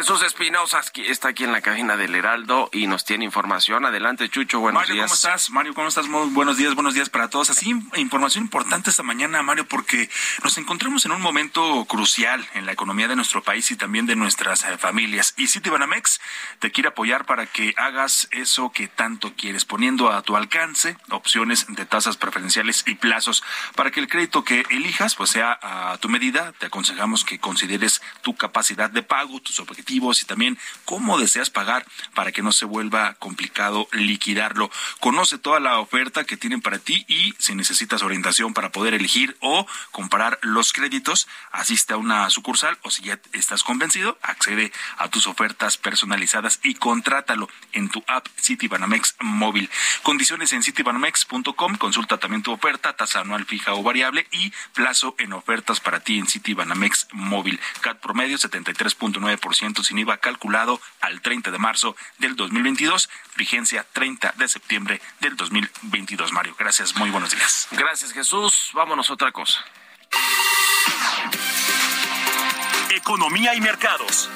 Jesús 0.00 0.22
Espinosa 0.22 0.80
está 0.94 1.28
aquí 1.28 1.44
en 1.44 1.52
la 1.52 1.60
cabina 1.60 1.94
del 1.94 2.14
Heraldo 2.14 2.70
y 2.72 2.86
nos 2.86 3.04
tiene 3.04 3.26
información. 3.26 3.84
Adelante, 3.84 4.30
Chucho, 4.30 4.58
buenos 4.58 4.80
Mario, 4.80 4.94
días. 4.94 5.04
¿cómo 5.08 5.14
estás? 5.14 5.50
Mario, 5.50 5.74
¿cómo 5.74 5.88
estás? 5.88 6.08
Muy 6.08 6.30
buenos 6.30 6.56
días, 6.56 6.74
buenos 6.74 6.94
días 6.94 7.10
para 7.10 7.28
todos. 7.28 7.50
Así, 7.50 7.74
información 7.96 8.44
importante 8.44 8.88
esta 8.88 9.02
mañana, 9.02 9.42
Mario, 9.42 9.68
porque 9.68 10.08
nos 10.42 10.56
encontramos 10.56 11.04
en 11.04 11.12
un 11.12 11.20
momento 11.20 11.84
crucial 11.84 12.48
en 12.54 12.64
la 12.64 12.72
economía 12.72 13.08
de 13.08 13.16
nuestro 13.16 13.42
país 13.42 13.70
y 13.72 13.76
también 13.76 14.06
de 14.06 14.16
nuestras 14.16 14.64
eh, 14.64 14.78
familias. 14.78 15.34
Y 15.36 15.48
Citibanamex 15.48 16.18
te 16.60 16.70
quiere 16.70 16.88
apoyar 16.88 17.26
para 17.26 17.44
que 17.44 17.74
hagas 17.76 18.26
eso 18.30 18.72
que 18.72 18.88
tanto 18.88 19.34
quieres, 19.36 19.66
poniendo 19.66 20.10
a 20.10 20.22
tu 20.22 20.34
alcance 20.34 20.96
opciones 21.10 21.66
de 21.68 21.84
tasas 21.84 22.16
preferenciales 22.16 22.84
y 22.86 22.94
plazos 22.94 23.42
para 23.74 23.90
que 23.90 24.00
el 24.00 24.08
crédito 24.08 24.44
que 24.44 24.64
elijas 24.70 25.14
pues 25.14 25.28
sea 25.28 25.58
a 25.60 25.98
tu 25.98 26.08
medida. 26.08 26.52
Te 26.52 26.66
aconsejamos 26.66 27.22
que 27.22 27.38
consideres 27.38 28.00
tu 28.22 28.34
capacidad 28.34 28.88
de 28.88 29.02
pago, 29.02 29.40
tus 29.40 29.60
objetivos 29.60 29.89
y 29.90 30.24
también 30.24 30.58
cómo 30.84 31.18
deseas 31.18 31.50
pagar 31.50 31.84
para 32.14 32.30
que 32.32 32.42
no 32.42 32.52
se 32.52 32.64
vuelva 32.64 33.14
complicado 33.14 33.88
liquidarlo. 33.92 34.70
Conoce 35.00 35.38
toda 35.38 35.58
la 35.58 35.78
oferta 35.80 36.24
que 36.24 36.36
tienen 36.36 36.60
para 36.60 36.78
ti 36.78 37.04
y 37.08 37.34
si 37.38 37.54
necesitas 37.54 38.02
orientación 38.02 38.54
para 38.54 38.70
poder 38.70 38.94
elegir 38.94 39.36
o 39.40 39.66
comparar 39.90 40.38
los 40.42 40.72
créditos, 40.72 41.26
asiste 41.50 41.94
a 41.94 41.96
una 41.96 42.30
sucursal 42.30 42.78
o 42.82 42.90
si 42.90 43.02
ya 43.02 43.20
estás 43.32 43.64
convencido, 43.64 44.16
accede 44.22 44.72
a 44.96 45.08
tus 45.08 45.26
ofertas 45.26 45.76
personalizadas 45.76 46.60
y 46.62 46.74
contrátalo 46.74 47.48
en 47.72 47.88
tu 47.88 48.04
app 48.06 48.28
Citibanamex 48.40 49.16
móvil. 49.20 49.68
Condiciones 50.02 50.52
en 50.52 50.62
citibanamex.com, 50.62 51.76
consulta 51.76 52.18
también 52.18 52.42
tu 52.42 52.52
oferta, 52.52 52.94
tasa 52.94 53.20
anual 53.20 53.44
fija 53.44 53.74
o 53.74 53.82
variable 53.82 54.26
y 54.30 54.52
plazo 54.74 55.14
en 55.18 55.32
ofertas 55.32 55.80
para 55.80 56.00
ti 56.00 56.18
en 56.18 56.26
Citibanamex 56.26 57.08
móvil. 57.12 57.60
CAT 57.80 57.98
promedio 57.98 58.38
73.9% 58.38 59.79
sin 59.82 59.98
IVA 59.98 60.18
calculado 60.18 60.80
al 61.00 61.20
30 61.20 61.50
de 61.50 61.58
marzo 61.58 61.96
del 62.18 62.36
2022, 62.36 63.08
vigencia 63.36 63.86
30 63.92 64.34
de 64.36 64.48
septiembre 64.48 65.00
del 65.20 65.36
2022. 65.36 66.32
Mario, 66.32 66.54
gracias, 66.58 66.96
muy 66.96 67.10
buenos 67.10 67.30
días. 67.30 67.68
Gracias 67.72 68.12
Jesús, 68.12 68.70
vámonos 68.74 69.10
a 69.10 69.14
otra 69.14 69.32
cosa. 69.32 69.64
Economía 72.90 73.54
y 73.54 73.60
mercados. 73.60 74.28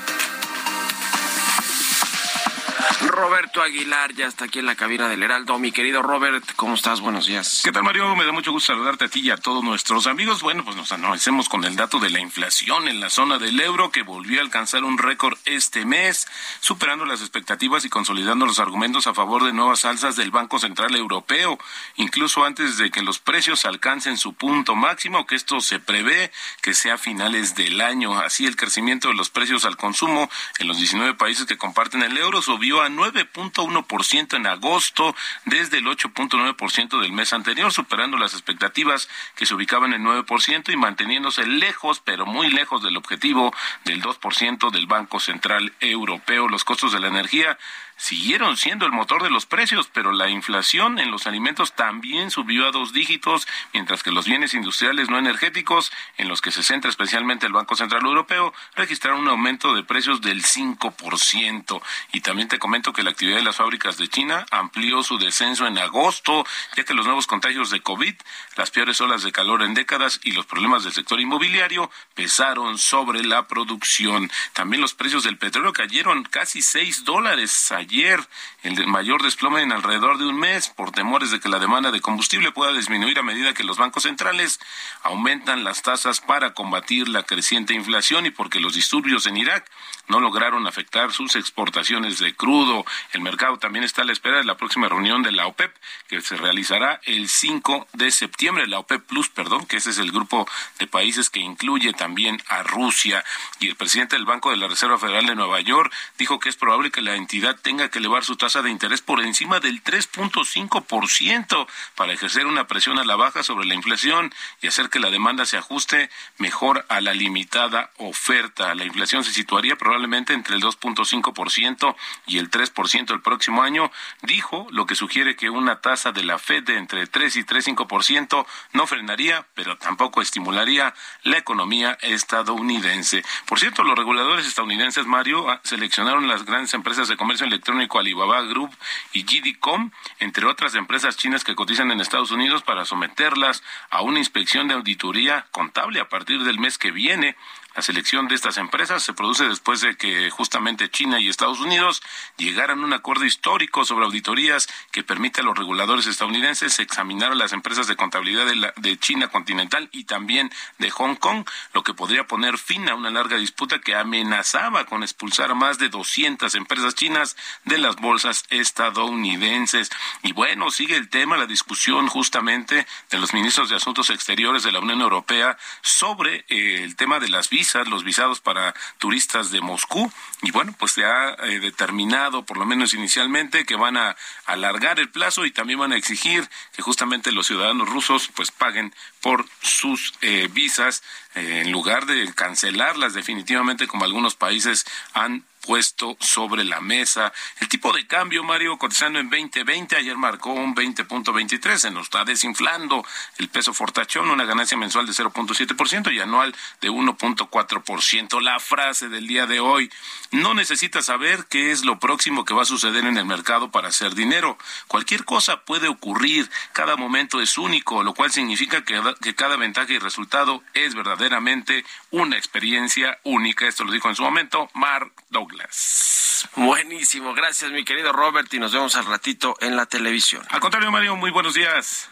Roberto 3.01 3.63
Aguilar 3.63 4.13
ya 4.15 4.27
está 4.27 4.47
aquí 4.47 4.59
en 4.59 4.67
la 4.67 4.75
cabina 4.75 5.09
del 5.09 5.23
Heraldo. 5.23 5.59
Mi 5.59 5.73
querido 5.73 6.03
Robert, 6.03 6.45
¿cómo 6.57 6.75
estás? 6.75 7.01
Buenos 7.01 7.27
días. 7.27 7.63
¿Qué 7.65 7.73
tal, 7.73 7.83
Mario? 7.83 8.15
Me 8.17 8.25
da 8.25 8.33
mucho 8.33 8.53
gusto 8.53 8.73
saludarte 8.73 9.07
a 9.07 9.09
ti 9.09 9.21
y 9.21 9.31
a 9.31 9.37
todos 9.37 9.65
nuestros 9.65 10.07
amigos. 10.07 10.43
Bueno, 10.43 10.65
pues 10.65 10.77
nos 10.77 10.93
analicemos 10.93 11.49
con 11.49 11.65
el 11.65 11.77
dato 11.77 11.99
de 11.99 12.11
la 12.11 12.21
inflación 12.21 12.89
en 12.89 13.01
la 13.01 13.11
zona 13.11 13.39
del 13.39 13.59
euro 13.61 13.91
que 13.91 14.03
volvió 14.03 14.41
a 14.41 14.43
alcanzar 14.43 14.85
un 14.85 14.99
récord 14.99 15.39
este 15.45 15.85
mes, 15.85 16.29
superando 16.61 17.05
las 17.05 17.21
expectativas 17.21 17.85
y 17.85 17.89
consolidando 17.89 18.47
los 18.47 18.59
argumentos 18.59 19.07
a 19.07 19.15
favor 19.15 19.45
de 19.45 19.53
nuevas 19.53 19.85
alzas 19.85 20.17
del 20.17 20.31
Banco 20.31 20.59
Central 20.59 20.95
Europeo, 20.95 21.59
incluso 21.97 22.45
antes 22.45 22.77
de 22.77 22.91
que 22.91 23.03
los 23.03 23.19
precios 23.19 23.65
alcancen 23.65 24.17
su 24.17 24.35
punto 24.35 24.75
máximo, 24.75 25.27
que 25.27 25.37
esto 25.37 25.61
se 25.61 25.79
prevé 25.79 26.33
que 26.61 26.75
sea 26.75 26.95
a 26.95 26.99
finales 26.99 27.55
del 27.55 27.81
año. 27.81 28.19
Así 28.19 28.47
el 28.47 28.57
crecimiento 28.57 29.09
de 29.09 29.15
los 29.15 29.31
precios 29.31 29.65
al 29.65 29.77
consumo 29.77 30.31
en 30.59 30.69
los 30.69 30.77
19 30.77 31.15
países 31.15 31.47
que 31.47 31.57
comparten 31.57 32.03
el 32.03 32.17
euro 32.17 32.43
subió 32.43 32.74
a 32.83 32.89
9.1% 32.89 34.37
en 34.37 34.47
agosto 34.47 35.15
desde 35.45 35.79
el 35.79 35.87
8.9% 35.87 37.01
del 37.01 37.13
mes 37.13 37.33
anterior, 37.33 37.73
superando 37.73 38.17
las 38.17 38.33
expectativas 38.33 39.09
que 39.35 39.47
se 39.47 39.55
ubicaban 39.55 39.93
en 39.93 40.05
9% 40.05 40.73
y 40.73 40.77
manteniéndose 40.77 41.47
lejos, 41.47 42.01
pero 42.05 42.27
muy 42.27 42.49
lejos 42.49 42.83
del 42.83 42.97
objetivo 42.97 43.53
del 43.85 44.03
2% 44.03 44.71
del 44.71 44.87
Banco 44.87 45.21
Central 45.21 45.73
Europeo. 45.81 46.49
Los 46.49 46.65
costos 46.65 46.93
de 46.93 47.01
la 47.01 47.09
energía 47.09 47.59
siguieron 47.97 48.57
siendo 48.57 48.87
el 48.87 48.93
motor 48.93 49.23
de 49.23 49.31
los 49.31 49.47
precios, 49.47 49.89
pero 49.93 50.13
la 50.13 50.29
inflación 50.29 50.99
en 50.99 51.11
los 51.11 51.27
alimentos 51.27 51.75
también 51.75 52.31
subió 52.31 52.67
a 52.67 52.73
dos 52.73 52.93
dígitos, 52.93 53.47
mientras 53.73 54.03
que 54.03 54.11
los 54.11 54.27
bienes 54.27 54.55
industriales 54.55 55.09
no 55.09 55.19
energéticos, 55.19 55.93
en 56.17 56.29
los 56.29 56.41
que 56.41 56.51
se 56.51 56.63
centra 56.63 56.91
especialmente 56.91 57.47
el 57.47 57.53
Banco 57.53 57.77
Central 57.77 58.05
Europeo, 58.05 58.53
registraron 58.75 59.21
un 59.21 59.29
aumento 59.29 59.75
de 59.75 59.85
precios 59.85 60.21
del 60.21 60.43
5%. 60.43 61.83
Y 62.13 62.21
también 62.21 62.49
te 62.49 62.59
comento 62.59 62.93
que 62.93 63.03
la 63.03 63.11
actividad 63.11 63.37
de 63.37 63.45
las 63.45 63.57
fábricas 63.57 63.97
de 63.97 64.09
China 64.09 64.47
amplió 64.51 65.03
su 65.03 65.19
descenso 65.19 65.67
en 65.67 65.79
agosto, 65.79 66.47
ya 66.77 66.85
que 66.85 66.95
los 66.95 67.07
nuevos 67.07 67.27
contagios 67.27 67.71
de 67.71 67.81
COVID, 67.81 68.15
las 68.57 68.71
peores 68.71 69.01
olas 69.01 69.23
de 69.23 69.33
calor 69.33 69.63
en 69.63 69.75
décadas 69.75 70.21
y 70.25 70.33
los 70.33 70.47
problemas 70.47 70.85
del 70.85 70.93
sector 70.93 71.21
inmobiliario 71.21 71.91
pesaron 72.15 72.79
sobre 72.79 73.23
la 73.23 73.47
producción. 73.47 74.31
También 74.53 74.81
los 74.81 74.95
precios 74.95 75.25
del 75.25 75.39
petróleo 75.39 75.73
cayeron 75.73 76.25
casi 76.25 76.63
6 76.63 77.05
dólares 77.05 77.51
ayer, 77.85 78.21
el 78.63 78.87
mayor 78.87 79.23
desplome 79.23 79.63
en 79.63 79.73
alrededor 79.73 80.19
de 80.19 80.27
un 80.27 80.39
mes 80.39 80.69
por 80.69 80.91
temores 80.91 81.31
de 81.31 81.41
que 81.41 81.49
la 81.49 81.59
demanda 81.59 81.91
de 81.91 82.01
combustible 82.01 82.53
pueda 82.53 82.73
disminuir 82.73 83.19
a 83.19 83.23
medida 83.23 83.55
que 83.55 83.65
los 83.65 83.79
bancos 83.79 84.05
centrales 84.05 84.59
aumentan 85.03 85.65
las 85.65 85.83
tasas 85.83 86.21
para 86.21 86.55
combatir 86.55 87.09
la 87.09 87.23
creciente 87.23 87.75
inflación 87.75 88.27
y 88.27 88.31
porque 88.31 88.61
los 88.61 88.75
disturbios 88.75 89.27
en 89.27 89.37
Irak 89.37 89.71
no 90.09 90.21
lograron 90.21 90.67
afectar 90.67 91.13
sus 91.13 91.37
exportaciones 91.37 92.19
de 92.19 92.35
crudo. 92.35 92.85
El 93.13 93.21
mercado 93.21 93.59
también 93.59 93.85
está 93.85 94.03
a 94.03 94.05
la 94.05 94.13
espera 94.13 94.39
de 94.39 94.45
la 94.45 94.57
próxima 94.57 94.89
reunión 94.89 95.23
de 95.23 95.33
la 95.33 95.47
OPEP, 95.47 95.75
que 96.09 96.21
se 96.21 96.37
realizará 96.37 97.01
el 97.05 97.29
5 97.29 97.89
de 97.95 98.11
septiembre, 98.11 98.67
la 98.67 98.79
OPEP 98.81 99.03
Plus, 99.07 99.29
perdón, 99.29 99.67
que 99.67 99.79
ese 99.79 99.91
es 99.91 99.99
el 99.99 100.13
grupo 100.13 100.47
de 100.79 100.87
países 100.87 101.31
que 101.31 101.41
incluye 101.41 101.93
también 101.93 102.43
a 102.49 102.63
Rusia. 102.63 103.25
Y 103.61 103.69
el 103.69 103.77
presidente 103.77 104.17
del 104.17 104.27
Banco 104.27 104.51
de 104.51 104.57
la 104.57 104.69
Reserva 104.69 104.99
Federal 104.99 105.27
de 105.27 105.35
Nueva 105.35 105.61
York 105.61 105.93
dijo 106.19 106.39
que 106.39 106.49
es 106.49 106.57
probable 106.57 106.91
que 106.91 107.03
la 107.03 107.17
entidad 107.17 107.57
tenga 107.61 107.89
que 107.89 107.99
elevar 107.99 108.25
su 108.25 108.37
tasa 108.37 108.63
de 108.63 108.71
interés 108.71 109.01
por 109.01 109.21
encima 109.21 109.61
del 109.61 109.83
3.5% 109.83 111.67
para 111.95 112.13
ejercer 112.13 112.47
una 112.47 112.67
presión 112.67 112.99
a 112.99 113.05
la 113.05 113.17
baja 113.17 113.43
sobre 113.43 113.67
la 113.67 113.75
inflación 113.75 114.33
y 114.61 114.67
hacer 114.67 114.91
que 114.91 115.01
la 115.01 115.11
demanda 115.11 115.47
se 115.47 115.57
ajuste 115.57 116.11
mejor 116.39 116.85
a 116.89 117.01
la 117.01 117.15
limitada 117.15 117.91
oferta. 117.97 118.75
La 118.75 118.85
inflación 118.85 119.25
se 119.25 119.33
situaría 119.33 119.77
probablemente 119.77 119.94
entre 119.95 120.57
el 120.57 120.63
2.5% 120.63 121.97
y 122.27 122.39
el 122.39 122.51
3% 122.51 123.13
el 123.13 123.21
próximo 123.21 123.63
año, 123.63 123.91
dijo, 124.23 124.67
lo 124.71 124.87
que 124.87 124.95
sugiere 124.95 125.37
que 125.37 125.51
una 125.51 125.81
tasa 125.81 126.13
de 126.13 126.25
la 126.25 126.39
Fed 126.39 126.65
de 126.65 126.77
entre 126.77 127.07
3 127.07 127.37
y 127.37 127.45
3.5% 127.45 128.47
no 128.73 128.87
frenaría, 128.87 129.47
pero 129.55 129.77
tampoco 129.77 130.23
estimularía 130.23 130.95
la 131.23 131.39
economía 131.39 131.99
estadounidense. 132.03 133.25
Por 133.47 133.59
cierto, 133.59 133.83
los 133.83 133.97
reguladores 133.97 134.47
estadounidenses, 134.47 135.07
Mario, 135.07 135.51
ah, 135.51 135.61
seleccionaron 135.65 136.29
las 136.29 136.45
grandes 136.45 136.75
empresas 136.75 137.09
de 137.09 137.17
comercio 137.17 137.47
electrónico 137.47 137.99
Alibaba 137.99 138.43
Group 138.43 138.75
y 139.13 139.25
GD.com, 139.25 139.91
entre 140.21 140.47
otras 140.47 140.75
empresas 140.75 141.17
chinas 141.17 141.45
que 141.45 141.55
cotizan 141.55 141.91
en 141.91 142.01
Estados 142.01 142.31
Unidos, 142.31 142.63
para 142.63 142.85
someterlas 142.85 143.63
a 143.91 144.03
una 144.03 144.19
inspección 144.19 144.69
de 144.69 144.75
auditoría 144.75 145.47
contable 145.51 146.01
a 146.01 146.09
partir 146.09 146.43
del 146.43 146.59
mes 146.59 146.79
que 146.79 146.91
viene. 146.91 147.37
La 147.75 147.83
selección 147.83 148.29
de 148.29 148.37
estas 148.37 148.57
empresas 148.57 149.03
se 149.03 149.15
produce 149.15 149.49
después 149.49 149.81
de 149.81 149.97
que 149.97 150.31
justamente 150.31 150.91
China 150.91 151.19
y 151.19 151.29
Estados 151.29 151.59
Unidos 151.59 152.03
llegaran 152.37 152.79
a 152.79 152.85
un 152.85 152.93
acuerdo 152.93 153.25
histórico 153.25 153.85
sobre 153.85 154.05
auditorías 154.05 154.69
que 154.93 155.03
permite 155.03 155.41
a 155.41 155.45
los 155.45 155.59
reguladores 155.59 156.07
estadounidenses 156.07 156.79
examinar 156.79 157.33
a 157.33 157.35
las 157.35 157.53
empresas 157.53 157.89
de 157.89 157.97
contabilidad 157.97 158.47
de, 158.47 158.73
de 158.77 158.99
China 158.99 159.27
continental 159.27 159.89
y 159.91 160.05
también 160.05 160.53
de 160.79 160.91
Hong 160.91 161.17
Kong, 161.17 161.45
lo 161.73 161.83
que 161.83 161.95
podría 161.95 162.29
poner 162.29 162.59
fin 162.59 162.89
a 162.89 162.95
una 162.95 163.11
larga 163.11 163.39
disputa 163.39 163.81
que 163.81 163.97
amenazaba 163.97 164.87
con 164.87 165.03
expulsar 165.03 165.51
a 165.51 165.55
más 165.55 165.79
de 165.79 165.89
200 165.89 166.55
empresas 166.55 166.95
chinas 166.95 167.37
de 167.65 167.79
las 167.79 167.97
bolsas 167.97 168.45
estadounidenses. 168.51 169.91
Y 170.23 170.33
bueno, 170.33 170.71
sigue 170.71 170.95
el 170.95 171.09
tema, 171.09 171.37
la 171.37 171.47
discusión 171.47 172.07
justamente 172.07 172.87
de 173.11 173.19
los 173.19 173.35
ministros 173.35 173.69
de 173.69 173.77
Asuntos 173.77 174.11
Exteriores 174.11 174.63
de 174.63 174.71
la 174.71 174.79
Unión 174.79 175.01
Europea 175.01 175.59
sobre 175.83 176.45
eh, 176.49 176.85
el 176.85 176.95
tema 176.95 177.19
de 177.19 177.29
las 177.29 177.51
visas 177.51 177.64
los 177.87 178.05
visados 178.05 178.41
para 178.41 178.75
turistas 178.99 179.51
de 179.51 179.61
Moscú. 179.61 180.13
Y 180.43 180.51
bueno, 180.51 180.75
pues 180.79 180.93
se 180.93 181.05
ha 181.05 181.35
eh, 181.45 181.61
determinado, 181.61 182.45
por 182.45 182.59
lo 182.59 182.67
menos 182.67 182.95
inicialmente, 182.95 183.65
que 183.65 183.77
van 183.77 183.97
a 183.97 184.17
alargar 184.47 185.01
el 185.01 185.11
plazo 185.11 185.45
y 185.45 185.51
también 185.51 185.79
van 185.79 185.93
a 185.93 185.97
exigir 185.97 186.49
que 186.75 186.83
justamente 186.83 187.33
los 187.33 187.47
ciudadanos 187.47 187.89
rusos 187.89 188.31
pues 188.35 188.51
paguen 188.51 188.95
por 189.25 189.47
sus 189.63 190.13
eh, 190.21 190.51
visas 190.53 191.03
eh, 191.35 191.63
en 191.65 191.73
lugar 191.73 192.05
de 192.05 192.31
cancelarlas 192.35 193.15
definitivamente 193.15 193.87
como 193.87 194.05
algunos 194.05 194.35
países 194.35 194.85
han 195.15 195.47
puesto 195.65 196.17
sobre 196.21 196.65
la 196.65 196.81
mesa. 196.81 197.33
El 197.61 197.69
tipo 197.69 197.93
de 197.93 198.07
cambio, 198.07 198.45
Mario, 198.45 198.77
cotizando 198.79 199.19
en 199.19 199.31
2020, 199.31 199.97
ayer 199.97 200.17
marcó 200.17 200.53
un 200.53 200.75
20.23, 200.75 201.77
se 201.79 201.91
nos 201.91 202.05
está 202.05 202.25
desinflando 202.25 203.05
el 203.39 203.49
peso 203.49 203.73
fortachón, 203.73 204.31
una 204.31 204.45
ganancia 204.45 204.77
mensual 204.77 205.07
de 205.07 205.13
0.7% 205.13 206.13
y 206.13 206.21
anual 206.21 206.55
de 206.81 206.91
1.4%. 206.91 208.43
La 208.43 208.61
frase 208.61 209.09
del 209.09 209.27
día 209.27 209.47
de 209.47 209.61
hoy, 209.61 209.91
no 210.33 210.55
necesitas 210.55 211.07
saber 211.07 211.47
qué 211.49 211.71
es 211.71 211.85
lo 211.85 211.99
próximo 211.99 212.45
que 212.45 212.55
va 212.55 212.63
a 212.63 212.67
suceder 212.67 213.05
en 213.07 213.17
el 213.17 213.25
mercado 213.25 213.71
para 213.71 213.89
hacer 213.89 214.15
dinero. 214.15 214.59
Cualquier 214.89 215.25
cosa 215.25 215.63
puede 215.63 215.89
ocurrir, 215.89 216.51
cada 216.73 216.97
momento 216.97 217.41
es 217.41 217.57
único, 217.57 218.03
lo 218.03 218.15
cual 218.15 218.31
significa 218.31 218.85
que 218.85 219.01
que 219.23 219.35
cada 219.35 219.57
ventaja 219.57 219.93
y 219.93 219.99
resultado 219.99 220.63
es 220.75 220.95
verdaderamente 220.95 221.85
una 222.11 222.37
experiencia 222.37 223.19
única. 223.25 223.67
Esto 223.67 223.85
lo 223.85 223.93
dijo 223.93 224.09
en 224.09 224.17
su 224.17 224.23
momento 224.23 224.69
Mark 224.75 225.13
Douglas. 225.31 226.49
Buenísimo, 226.57 227.35
gracias 227.35 227.71
mi 227.71 227.85
querido 227.85 228.13
Robert 228.13 228.53
y 228.53 228.59
nos 228.59 228.73
vemos 228.73 228.97
al 228.97 229.07
ratito 229.07 229.57
en 229.61 229.77
la 229.77 229.87
televisión. 229.87 230.45
Al 230.51 230.61
contrario, 230.61 230.91
Mario, 230.91 231.17
muy 231.17 231.31
buenos 231.31 231.55
días. 231.55 232.09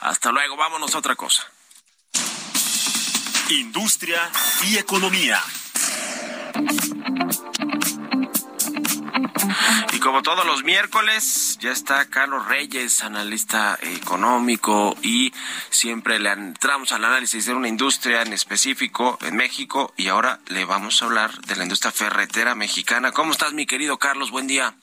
Hasta 0.00 0.32
luego, 0.32 0.56
vámonos 0.56 0.94
a 0.94 0.98
otra 0.98 1.14
cosa. 1.14 1.46
Industria 3.48 4.30
y 4.64 4.76
economía. 4.76 5.40
Como 10.06 10.22
todos 10.22 10.46
los 10.46 10.62
miércoles, 10.62 11.58
ya 11.60 11.72
está 11.72 12.08
Carlos 12.08 12.46
Reyes, 12.46 13.02
analista 13.02 13.76
económico, 13.82 14.94
y 15.02 15.32
siempre 15.68 16.20
le 16.20 16.30
entramos 16.30 16.92
al 16.92 17.04
análisis 17.04 17.44
de 17.46 17.54
una 17.54 17.66
industria 17.66 18.22
en 18.22 18.32
específico 18.32 19.18
en 19.26 19.34
México, 19.34 19.92
y 19.96 20.06
ahora 20.06 20.38
le 20.46 20.64
vamos 20.64 21.02
a 21.02 21.06
hablar 21.06 21.32
de 21.40 21.56
la 21.56 21.64
industria 21.64 21.90
ferretera 21.90 22.54
mexicana. 22.54 23.10
¿Cómo 23.10 23.32
estás, 23.32 23.52
mi 23.52 23.66
querido 23.66 23.98
Carlos? 23.98 24.30
Buen 24.30 24.46
día. 24.46 24.74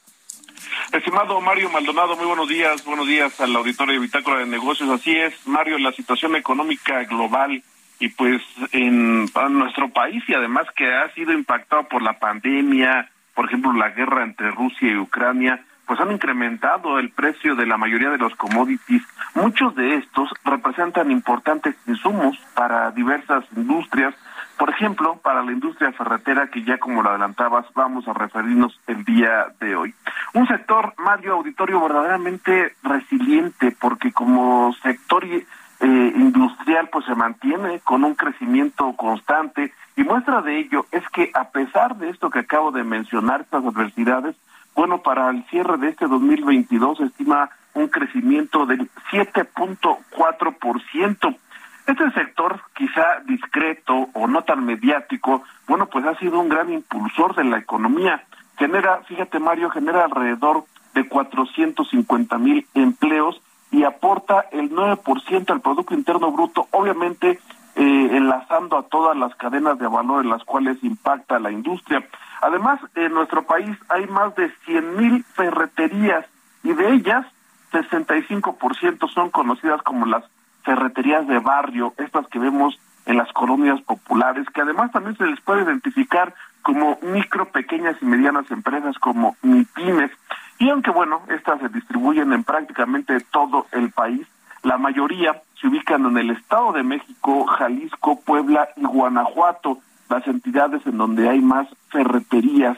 Estimado 0.91 1.39
Mario 1.39 1.69
Maldonado, 1.69 2.17
muy 2.17 2.25
buenos 2.25 2.49
días. 2.49 2.83
Buenos 2.83 3.07
días 3.07 3.39
al 3.39 3.55
auditorio 3.55 3.93
de 3.93 4.01
Bitácora 4.01 4.39
de 4.39 4.45
Negocios. 4.45 4.89
Así 4.89 5.15
es, 5.15 5.33
Mario, 5.47 5.77
la 5.77 5.93
situación 5.93 6.35
económica 6.35 7.01
global 7.05 7.63
y 7.97 8.09
pues 8.09 8.41
en, 8.73 9.31
nuestro 9.51 9.87
país 9.93 10.21
y 10.27 10.33
además 10.33 10.67
que 10.75 10.93
ha 10.93 11.13
sido 11.13 11.31
impactado 11.31 11.87
por 11.87 12.01
la 12.01 12.19
pandemia, 12.19 13.09
por 13.33 13.45
ejemplo 13.45 13.73
la 13.73 13.89
guerra 13.89 14.23
entre 14.23 14.51
Rusia 14.51 14.91
y 14.91 14.97
Ucrania, 14.97 15.63
pues 15.85 15.99
han 15.99 16.11
incrementado 16.11 16.97
el 16.99 17.11
precio 17.11 17.55
de 17.55 17.65
la 17.65 17.77
mayoría 17.77 18.09
de 18.09 18.17
los 18.17 18.35
commodities. 18.35 19.03
Muchos 19.35 19.75
de 19.75 19.95
estos 19.95 20.29
representan 20.45 21.11
importantes 21.11 21.75
insumos 21.87 22.37
para 22.55 22.91
diversas 22.91 23.43
industrias, 23.55 24.15
por 24.57 24.69
ejemplo, 24.69 25.17
para 25.17 25.43
la 25.43 25.51
industria 25.51 25.91
ferretera, 25.91 26.47
que 26.47 26.63
ya 26.63 26.77
como 26.77 27.01
lo 27.01 27.09
adelantabas, 27.09 27.65
vamos 27.73 28.07
a 28.07 28.13
referirnos 28.13 28.79
el 28.87 29.03
día 29.03 29.47
de 29.59 29.75
hoy. 29.75 29.93
Un 30.33 30.47
sector, 30.47 30.93
Mario 30.97 31.33
Auditorio, 31.33 31.81
verdaderamente 31.81 32.73
resiliente, 32.83 33.75
porque 33.79 34.13
como 34.13 34.71
sector 34.81 35.25
eh, 35.25 35.43
industrial, 35.79 36.87
pues 36.91 37.05
se 37.05 37.15
mantiene 37.15 37.81
con 37.81 38.03
un 38.03 38.15
crecimiento 38.15 38.93
constante, 38.95 39.73
y 39.95 40.03
muestra 40.03 40.41
de 40.41 40.59
ello 40.59 40.85
es 40.91 41.07
que 41.09 41.31
a 41.33 41.49
pesar 41.49 41.95
de 41.97 42.09
esto 42.09 42.29
que 42.29 42.39
acabo 42.39 42.71
de 42.71 42.83
mencionar, 42.83 43.41
estas 43.41 43.65
adversidades, 43.65 44.35
bueno, 44.75 45.03
para 45.03 45.29
el 45.29 45.43
cierre 45.45 45.77
de 45.77 45.89
este 45.89 46.07
2022 46.07 46.97
se 46.97 47.03
estima 47.05 47.51
un 47.75 47.89
crecimiento 47.89 48.65
del 48.65 48.89
7.4%. 49.11 51.37
Este 51.85 52.11
sector, 52.11 52.61
quizá 52.73 53.19
discreto 53.25 54.07
o 54.13 54.25
no 54.27 54.43
tan 54.43 54.65
mediático, 54.65 55.43
bueno, 55.67 55.87
pues 55.87 56.05
ha 56.05 56.15
sido 56.15 56.39
un 56.39 56.47
gran 56.49 56.71
impulsor 56.71 57.35
de 57.35 57.43
la 57.43 57.59
economía. 57.59 58.23
Genera, 58.57 59.01
fíjate 59.07 59.39
Mario, 59.39 59.69
genera 59.69 60.05
alrededor 60.05 60.65
de 60.93 61.07
450 61.07 62.37
mil 62.37 62.65
empleos 62.73 63.41
y 63.71 63.83
aporta 63.83 64.45
el 64.51 64.71
9% 64.71 65.49
al 65.49 65.61
Producto 65.61 65.95
Interno 65.95 66.31
Bruto, 66.31 66.67
obviamente 66.71 67.39
eh, 67.83 68.15
enlazando 68.15 68.77
a 68.77 68.83
todas 68.83 69.17
las 69.17 69.35
cadenas 69.35 69.77
de 69.77 69.87
valor 69.87 70.23
en 70.23 70.29
las 70.29 70.43
cuales 70.45 70.81
impacta 70.83 71.37
la 71.37 71.51
industria. 71.51 72.07
Además, 72.41 72.79
en 72.95 73.13
nuestro 73.13 73.43
país 73.43 73.77
hay 73.89 74.07
más 74.07 74.33
de 74.35 74.49
100 74.65 74.95
mil 74.95 75.23
ferreterías 75.35 76.25
y 76.63 76.71
de 76.71 76.93
ellas 76.93 77.25
65% 77.73 79.09
son 79.13 79.31
conocidas 79.31 79.81
como 79.81 80.05
las 80.05 80.23
ferreterías 80.63 81.27
de 81.27 81.39
barrio, 81.39 81.93
estas 81.97 82.25
que 82.27 82.39
vemos 82.39 82.79
en 83.05 83.17
las 83.17 83.31
colonias 83.33 83.81
populares, 83.81 84.47
que 84.53 84.61
además 84.61 84.93
también 84.93 85.17
se 85.17 85.25
les 85.25 85.41
puede 85.41 85.63
identificar 85.63 86.33
como 86.61 86.97
micro, 87.01 87.49
pequeñas 87.49 87.97
y 88.01 88.05
medianas 88.05 88.49
empresas 88.49 88.97
como 88.99 89.35
MIPIMES. 89.41 90.11
Y 90.59 90.69
aunque 90.69 90.91
bueno, 90.91 91.21
estas 91.27 91.59
se 91.59 91.67
distribuyen 91.67 92.31
en 92.31 92.45
prácticamente 92.45 93.19
todo 93.31 93.67
el 93.73 93.91
país, 93.91 94.25
la 94.63 94.77
mayoría 94.77 95.41
se 95.59 95.67
ubican 95.67 96.05
en 96.05 96.17
el 96.17 96.31
Estado 96.31 96.71
de 96.71 96.83
México, 96.83 97.45
Jalisco, 97.45 98.19
Puebla 98.21 98.69
y 98.75 98.85
Guanajuato, 98.85 99.79
las 100.09 100.25
entidades 100.27 100.85
en 100.85 100.97
donde 100.97 101.29
hay 101.29 101.41
más 101.41 101.67
ferreterías. 101.89 102.77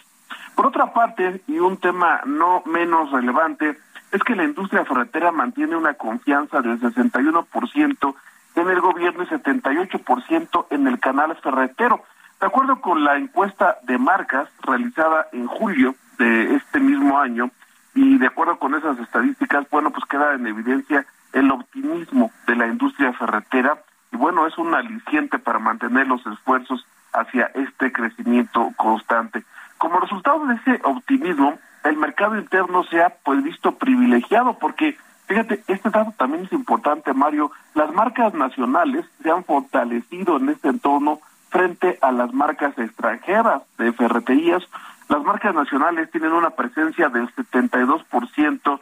Por 0.55 0.67
otra 0.67 0.93
parte, 0.93 1.41
y 1.47 1.59
un 1.59 1.77
tema 1.77 2.21
no 2.25 2.63
menos 2.65 3.11
relevante, 3.11 3.77
es 4.11 4.23
que 4.23 4.35
la 4.35 4.43
industria 4.43 4.85
ferretera 4.85 5.31
mantiene 5.31 5.75
una 5.75 5.93
confianza 5.93 6.61
del 6.61 6.79
61% 6.79 8.15
en 8.55 8.69
el 8.69 8.81
gobierno 8.81 9.23
y 9.23 9.27
78% 9.27 10.65
en 10.69 10.87
el 10.87 10.99
canal 10.99 11.35
ferretero. 11.35 12.03
De 12.39 12.47
acuerdo 12.47 12.81
con 12.81 13.03
la 13.03 13.17
encuesta 13.17 13.77
de 13.83 13.97
marcas 13.97 14.49
realizada 14.61 15.27
en 15.33 15.47
julio 15.47 15.95
de 16.17 16.55
este 16.55 16.79
mismo 16.79 17.19
año, 17.19 17.51
y 17.93 18.17
de 18.17 18.27
acuerdo 18.27 18.57
con 18.57 18.75
esas 18.75 18.97
estadísticas, 18.99 19.67
bueno, 19.69 19.91
pues 19.91 20.05
queda 20.05 20.33
en 20.33 20.47
evidencia 20.47 21.05
el 21.35 21.51
optimismo 21.51 22.31
de 22.47 22.55
la 22.55 22.67
industria 22.67 23.13
ferretera 23.13 23.77
y 24.11 24.17
bueno, 24.17 24.47
es 24.47 24.57
un 24.57 24.73
aliciente 24.73 25.37
para 25.37 25.59
mantener 25.59 26.07
los 26.07 26.25
esfuerzos 26.25 26.85
hacia 27.13 27.51
este 27.53 27.91
crecimiento 27.91 28.71
constante. 28.77 29.43
Como 29.77 29.99
resultado 29.99 30.45
de 30.47 30.55
ese 30.55 30.79
optimismo, 30.83 31.59
el 31.83 31.97
mercado 31.97 32.37
interno 32.37 32.83
se 32.85 33.03
ha 33.03 33.09
pues 33.09 33.43
visto 33.43 33.73
privilegiado 33.73 34.57
porque 34.57 34.97
fíjate, 35.27 35.61
este 35.67 35.89
dato 35.89 36.13
también 36.17 36.45
es 36.45 36.53
importante, 36.53 37.13
Mario, 37.13 37.51
las 37.73 37.93
marcas 37.93 38.33
nacionales 38.33 39.05
se 39.21 39.29
han 39.29 39.43
fortalecido 39.43 40.37
en 40.37 40.49
este 40.49 40.69
entorno 40.69 41.19
frente 41.49 41.97
a 42.01 42.11
las 42.11 42.33
marcas 42.33 42.77
extranjeras 42.77 43.63
de 43.77 43.91
ferreterías. 43.91 44.63
Las 45.09 45.23
marcas 45.23 45.53
nacionales 45.53 46.09
tienen 46.11 46.31
una 46.31 46.51
presencia 46.51 47.09
del 47.09 47.27
72% 47.35 48.79
y 48.79 48.81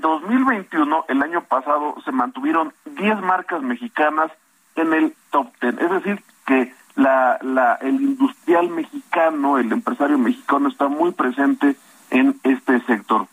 en 0.00 0.10
2021, 0.10 1.04
el 1.08 1.22
año 1.22 1.42
pasado, 1.42 1.94
se 2.04 2.10
mantuvieron 2.10 2.72
10 2.86 3.20
marcas 3.20 3.62
mexicanas 3.62 4.30
en 4.74 4.94
el 4.94 5.14
top 5.30 5.48
10. 5.60 5.78
Es 5.78 5.90
decir, 5.90 6.22
que 6.46 6.72
la, 6.96 7.38
la, 7.42 7.74
el 7.82 8.00
industrial 8.00 8.70
mexicano, 8.70 9.58
el 9.58 9.70
empresario 9.70 10.16
mexicano 10.16 10.68
está 10.68 10.88
muy 10.88 11.12
presente 11.12 11.76
en 12.10 12.40
este 12.44 12.80
sector. 12.86 13.26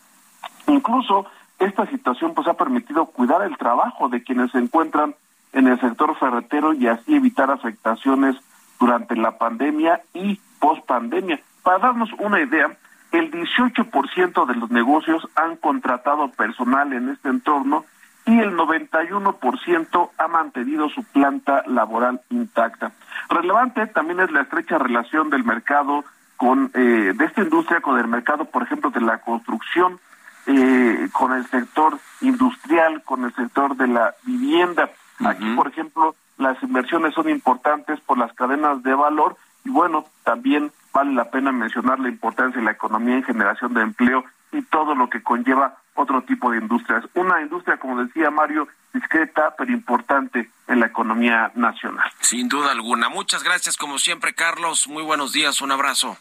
Incluso 0.66 1.26
esta 1.58 1.86
situación 1.86 2.34
pues 2.34 2.46
ha 2.46 2.54
permitido 2.54 3.06
cuidar 3.06 3.42
el 3.42 3.56
trabajo 3.56 4.10
de 4.10 4.22
quienes 4.22 4.50
se 4.52 4.58
encuentran 4.58 5.14
en 5.54 5.68
el 5.68 5.80
sector 5.80 6.14
ferretero 6.18 6.74
y 6.74 6.86
así 6.86 7.14
evitar 7.14 7.50
afectaciones 7.50 8.36
durante 8.78 9.16
la 9.16 9.38
pandemia 9.38 10.02
y 10.12 10.38
post 10.60 10.84
pandemia. 10.84 11.40
Para 11.62 11.78
darnos 11.78 12.10
una 12.18 12.40
idea, 12.42 12.76
el 13.18 13.30
18% 13.30 14.46
de 14.46 14.54
los 14.54 14.70
negocios 14.70 15.28
han 15.34 15.56
contratado 15.56 16.30
personal 16.30 16.92
en 16.92 17.10
este 17.10 17.28
entorno 17.28 17.84
y 18.26 18.38
el 18.40 18.56
91% 18.56 20.10
ha 20.18 20.28
mantenido 20.28 20.88
su 20.90 21.02
planta 21.04 21.62
laboral 21.66 22.20
intacta. 22.30 22.92
Relevante 23.30 23.86
también 23.86 24.20
es 24.20 24.30
la 24.30 24.42
estrecha 24.42 24.78
relación 24.78 25.30
del 25.30 25.44
mercado 25.44 26.04
con 26.36 26.70
eh, 26.74 27.12
de 27.16 27.24
esta 27.24 27.42
industria 27.42 27.80
con 27.80 27.98
el 27.98 28.06
mercado, 28.06 28.44
por 28.44 28.62
ejemplo, 28.62 28.90
de 28.90 29.00
la 29.00 29.18
construcción, 29.18 29.98
eh, 30.46 31.08
con 31.12 31.32
el 31.32 31.46
sector 31.46 31.98
industrial, 32.20 33.02
con 33.02 33.24
el 33.24 33.34
sector 33.34 33.76
de 33.76 33.88
la 33.88 34.14
vivienda. 34.24 34.90
Aquí, 35.24 35.50
por 35.56 35.68
ejemplo, 35.68 36.14
las 36.36 36.62
inversiones 36.62 37.14
son 37.14 37.28
importantes 37.28 37.98
por 38.00 38.18
las 38.18 38.32
cadenas 38.34 38.82
de 38.82 38.94
valor 38.94 39.36
y 39.64 39.70
bueno, 39.70 40.04
también 40.22 40.70
vale 40.98 41.12
la 41.12 41.30
pena 41.30 41.52
mencionar 41.52 42.00
la 42.00 42.08
importancia 42.08 42.58
de 42.58 42.64
la 42.64 42.72
economía 42.72 43.14
en 43.14 43.22
generación 43.22 43.72
de 43.72 43.82
empleo 43.82 44.24
y 44.50 44.62
todo 44.62 44.96
lo 44.96 45.08
que 45.08 45.22
conlleva 45.22 45.78
otro 45.94 46.22
tipo 46.22 46.50
de 46.50 46.58
industrias. 46.58 47.04
Una 47.14 47.40
industria, 47.40 47.76
como 47.76 48.02
decía 48.02 48.32
Mario, 48.32 48.66
discreta 48.92 49.54
pero 49.56 49.72
importante 49.72 50.50
en 50.66 50.80
la 50.80 50.86
economía 50.86 51.52
nacional. 51.54 52.10
Sin 52.18 52.48
duda 52.48 52.72
alguna. 52.72 53.08
Muchas 53.08 53.44
gracias, 53.44 53.76
como 53.76 54.00
siempre, 54.00 54.34
Carlos. 54.34 54.88
Muy 54.88 55.04
buenos 55.04 55.32
días. 55.32 55.60
Un 55.60 55.70
abrazo. 55.70 56.16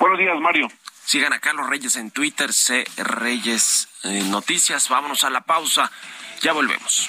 Buenos 0.00 0.18
días, 0.18 0.40
Mario. 0.40 0.66
Sigan 1.04 1.32
a 1.32 1.38
Carlos 1.38 1.68
Reyes 1.68 1.94
en 1.94 2.10
Twitter, 2.10 2.52
C 2.52 2.84
Reyes 2.96 3.88
eh, 4.02 4.24
Noticias. 4.28 4.88
Vámonos 4.88 5.22
a 5.22 5.30
la 5.30 5.42
pausa. 5.42 5.92
Ya 6.40 6.52
volvemos. 6.52 7.08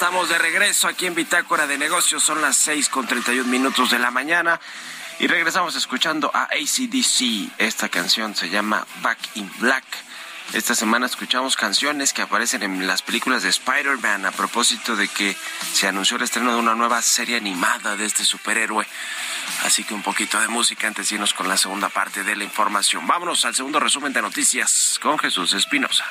Estamos 0.00 0.30
de 0.30 0.38
regreso 0.38 0.88
aquí 0.88 1.04
en 1.04 1.14
Bitácora 1.14 1.66
de 1.66 1.76
Negocios. 1.76 2.22
Son 2.22 2.40
las 2.40 2.56
6 2.56 2.88
con 2.88 3.06
31 3.06 3.46
minutos 3.46 3.90
de 3.90 3.98
la 3.98 4.10
mañana. 4.10 4.58
Y 5.18 5.26
regresamos 5.26 5.76
escuchando 5.76 6.30
a 6.32 6.44
ACDC. 6.44 7.52
Esta 7.58 7.90
canción 7.90 8.34
se 8.34 8.48
llama 8.48 8.86
Back 9.02 9.18
in 9.34 9.52
Black. 9.58 9.84
Esta 10.54 10.74
semana 10.74 11.04
escuchamos 11.04 11.54
canciones 11.54 12.14
que 12.14 12.22
aparecen 12.22 12.62
en 12.62 12.86
las 12.86 13.02
películas 13.02 13.42
de 13.42 13.50
Spider-Man 13.50 14.24
a 14.24 14.30
propósito 14.30 14.96
de 14.96 15.06
que 15.06 15.36
se 15.74 15.86
anunció 15.86 16.16
el 16.16 16.22
estreno 16.22 16.54
de 16.54 16.60
una 16.60 16.74
nueva 16.74 17.02
serie 17.02 17.36
animada 17.36 17.94
de 17.96 18.06
este 18.06 18.24
superhéroe. 18.24 18.86
Así 19.64 19.84
que 19.84 19.92
un 19.92 20.02
poquito 20.02 20.40
de 20.40 20.48
música 20.48 20.86
antes 20.86 21.10
de 21.10 21.16
irnos 21.16 21.34
con 21.34 21.46
la 21.46 21.58
segunda 21.58 21.90
parte 21.90 22.24
de 22.24 22.36
la 22.36 22.44
información. 22.44 23.06
Vámonos 23.06 23.44
al 23.44 23.54
segundo 23.54 23.78
resumen 23.78 24.14
de 24.14 24.22
noticias 24.22 24.98
con 25.02 25.18
Jesús 25.18 25.52
Espinosa. 25.52 26.06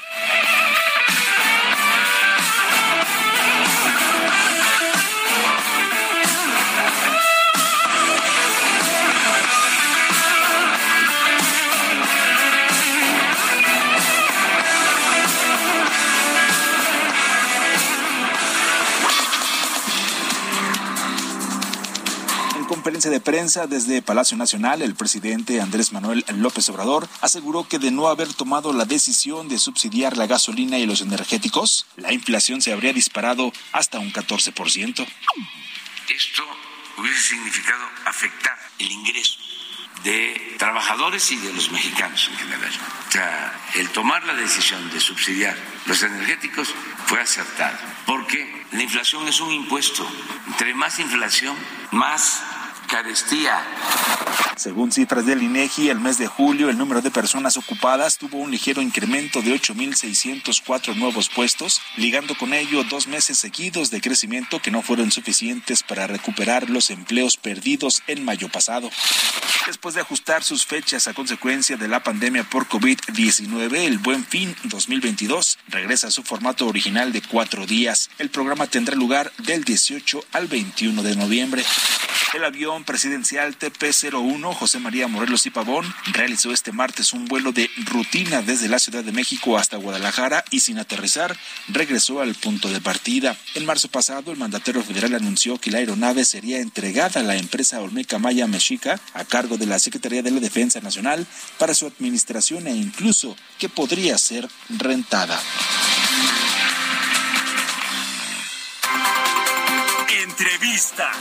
Prensa 23.29 23.67
desde 23.67 24.01
Palacio 24.01 24.35
Nacional, 24.37 24.81
el 24.81 24.95
presidente 24.95 25.61
Andrés 25.61 25.93
Manuel 25.93 26.25
López 26.37 26.67
Obrador 26.69 27.07
aseguró 27.21 27.67
que 27.67 27.77
de 27.77 27.91
no 27.91 28.07
haber 28.07 28.33
tomado 28.33 28.73
la 28.73 28.85
decisión 28.85 29.47
de 29.47 29.59
subsidiar 29.59 30.17
la 30.17 30.25
gasolina 30.25 30.79
y 30.79 30.87
los 30.87 31.01
energéticos, 31.01 31.85
la 31.95 32.11
inflación 32.11 32.59
se 32.59 32.73
habría 32.73 32.91
disparado 32.91 33.53
hasta 33.71 33.99
un 33.99 34.11
14%. 34.11 35.07
Esto 36.09 36.43
hubiese 36.97 37.21
significado 37.21 37.83
afectar 38.05 38.57
el 38.79 38.91
ingreso 38.91 39.37
de 40.03 40.55
trabajadores 40.57 41.29
y 41.31 41.35
de 41.35 41.53
los 41.53 41.71
mexicanos 41.71 42.29
en 42.31 42.37
general. 42.37 42.71
O 43.09 43.11
sea, 43.11 43.53
el 43.75 43.89
tomar 43.89 44.23
la 44.23 44.33
decisión 44.33 44.89
de 44.89 44.99
subsidiar 44.99 45.55
los 45.85 46.01
energéticos 46.01 46.73
fue 47.05 47.21
acertado, 47.21 47.77
porque 48.07 48.65
la 48.71 48.81
inflación 48.81 49.27
es 49.27 49.39
un 49.39 49.51
impuesto. 49.51 50.09
Entre 50.47 50.73
más 50.73 50.97
inflación, 50.97 51.55
más 51.91 52.41
carestía. 52.89 53.63
Según 54.59 54.91
cifras 54.91 55.25
del 55.25 55.41
INEGI, 55.41 55.87
el 55.87 56.01
mes 56.01 56.17
de 56.17 56.27
julio 56.27 56.69
el 56.69 56.77
número 56.77 57.01
de 57.01 57.11
personas 57.11 57.55
ocupadas 57.55 58.17
tuvo 58.17 58.39
un 58.39 58.51
ligero 58.51 58.81
incremento 58.81 59.41
de 59.41 59.53
8.604 59.53 60.97
nuevos 60.97 61.29
puestos, 61.29 61.79
ligando 61.95 62.37
con 62.37 62.53
ello 62.53 62.83
dos 62.83 63.07
meses 63.07 63.37
seguidos 63.37 63.89
de 63.89 64.01
crecimiento 64.01 64.61
que 64.61 64.69
no 64.69 64.81
fueron 64.81 65.13
suficientes 65.13 65.81
para 65.81 66.07
recuperar 66.07 66.69
los 66.69 66.89
empleos 66.89 67.37
perdidos 67.37 68.03
en 68.07 68.25
mayo 68.25 68.49
pasado. 68.49 68.89
Después 69.65 69.95
de 69.95 70.01
ajustar 70.01 70.43
sus 70.43 70.65
fechas 70.65 71.07
a 71.07 71.13
consecuencia 71.13 71.77
de 71.77 71.87
la 71.87 72.03
pandemia 72.03 72.43
por 72.43 72.67
COVID-19, 72.67 73.77
el 73.77 73.99
Buen 73.99 74.25
Fin 74.25 74.53
2022 74.65 75.57
regresa 75.69 76.07
a 76.07 76.11
su 76.11 76.23
formato 76.23 76.67
original 76.67 77.13
de 77.13 77.21
cuatro 77.21 77.65
días. 77.65 78.09
El 78.17 78.29
programa 78.29 78.67
tendrá 78.67 78.97
lugar 78.97 79.31
del 79.37 79.63
18 79.63 80.21
al 80.33 80.47
21 80.47 81.01
de 81.01 81.15
noviembre. 81.15 81.63
El 82.33 82.43
avión 82.45 82.83
presidencial 82.83 83.57
TP-01 83.57 84.48
José 84.53 84.79
María 84.79 85.07
Morelos 85.07 85.45
y 85.45 85.49
Pavón 85.49 85.85
realizó 86.13 86.51
este 86.51 86.71
martes 86.71 87.13
un 87.13 87.25
vuelo 87.25 87.51
de 87.51 87.69
rutina 87.85 88.41
desde 88.41 88.69
la 88.69 88.79
Ciudad 88.79 89.03
de 89.03 89.12
México 89.12 89.57
hasta 89.57 89.77
Guadalajara 89.77 90.43
y 90.51 90.62
sin 90.62 90.79
aterrizar 90.79 91.35
regresó 91.67 92.21
al 92.21 92.35
punto 92.35 92.69
de 92.69 92.81
partida. 92.81 93.38
En 93.55 93.65
marzo 93.65 93.88
pasado, 93.88 94.31
el 94.31 94.38
mandatario 94.38 94.83
federal 94.83 95.15
anunció 95.15 95.57
que 95.57 95.71
la 95.71 95.79
aeronave 95.79 96.25
sería 96.25 96.59
entregada 96.59 97.21
a 97.21 97.23
la 97.23 97.35
empresa 97.35 97.81
Olmeca 97.81 98.19
Maya 98.19 98.47
Mexica 98.47 98.99
a 99.13 99.25
cargo 99.25 99.57
de 99.57 99.65
la 99.65 99.79
Secretaría 99.79 100.21
de 100.23 100.31
la 100.31 100.39
Defensa 100.39 100.79
Nacional 100.81 101.25
para 101.57 101.73
su 101.73 101.85
administración 101.88 102.67
e 102.67 102.75
incluso 102.75 103.35
que 103.57 103.69
podría 103.69 104.17
ser 104.17 104.47
rentada. 104.69 105.39
Entrevista. 110.23 111.12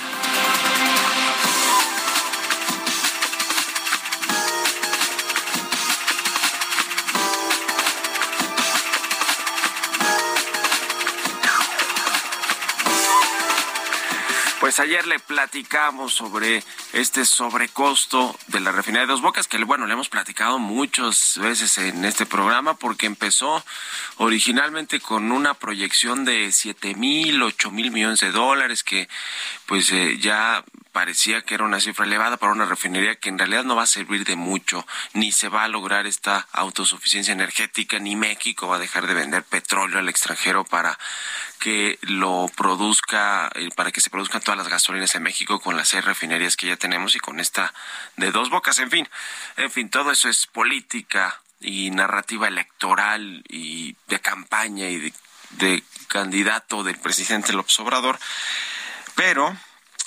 Pues 14.79 14.91
ayer 14.91 15.09
le 15.09 15.19
platicamos 15.19 16.15
sobre 16.15 16.63
este 16.93 17.25
sobrecosto 17.25 18.39
de 18.47 18.61
la 18.61 18.71
refinería 18.71 19.09
de 19.09 19.13
Dos 19.13 19.23
Bocas, 19.23 19.49
que 19.49 19.59
bueno, 19.65 19.87
le 19.87 19.95
hemos 19.95 20.09
platicado 20.09 20.61
muchas 20.61 21.37
veces 21.43 21.79
en 21.79 22.05
este 22.05 22.27
programa 22.27 22.75
porque 22.75 23.07
empezó 23.07 23.65
originalmente 24.19 25.01
con 25.01 25.33
una 25.33 25.55
proyección 25.55 26.25
de 26.25 26.53
siete 26.53 26.95
mil, 26.95 27.43
ocho 27.43 27.73
mil 27.73 27.91
millones 27.91 28.21
de 28.21 28.31
dólares, 28.31 28.85
que 28.85 29.09
pues 29.67 29.91
eh, 29.91 30.17
ya 30.21 30.63
parecía 30.99 31.43
que 31.43 31.55
era 31.55 31.63
una 31.63 31.79
cifra 31.79 32.07
elevada 32.07 32.39
para 32.39 32.51
una 32.51 32.65
refinería 32.65 33.15
que 33.15 33.29
en 33.29 33.39
realidad 33.39 33.63
no 33.63 33.77
va 33.77 33.85
a 33.85 33.87
servir 33.87 34.25
de 34.25 34.35
mucho, 34.35 34.85
ni 35.13 35.31
se 35.31 35.49
va 35.49 35.63
a 35.63 35.69
lograr 35.69 36.09
esta 36.09 36.49
autosuficiencia 36.51 37.31
energética, 37.31 38.01
ni 38.01 38.17
México 38.17 38.67
va 38.67 38.75
a 38.75 38.81
dejar 38.81 39.07
de 39.07 39.15
vender 39.15 39.45
petróleo 39.45 40.01
al 40.01 40.09
extranjero 40.09 40.65
para 40.65 40.99
que 41.61 42.01
lo 42.03 42.51
produzca, 42.57 43.49
eh, 43.55 43.69
para 43.77 43.93
que 43.93 44.01
se 44.01 44.11
produzcan 44.11 44.41
todas 44.41 44.59
las 44.59 44.67
gasolinas 44.67 45.15
en 45.15 45.23
México 45.23 45.61
con 45.61 45.77
las 45.77 45.87
seis 45.87 46.05
refinerías 46.05 46.57
que 46.57 46.67
ya 46.67 46.77
tenemos 46.77 47.15
y 47.15 47.21
con 47.21 47.39
esta 47.39 47.73
de 48.17 48.33
dos 48.33 48.51
bocas, 48.51 48.81
en 48.81 48.91
fin, 48.91 49.09
en 49.57 49.71
fin, 49.71 49.91
todo 49.91 50.11
eso 50.11 50.29
es 50.29 50.49
política 50.49 51.41
y 51.61 51.93
narrativa 51.93 52.49
electoral 52.49 53.45
y 53.49 53.95
de 54.09 54.19
campaña 54.19 54.89
y 54.89 54.99
de, 54.99 55.13
de 55.51 55.85
candidato 56.09 56.83
del 56.83 56.99
presidente 56.99 57.53
López 57.53 57.79
Obrador, 57.79 58.19
pero 59.15 59.57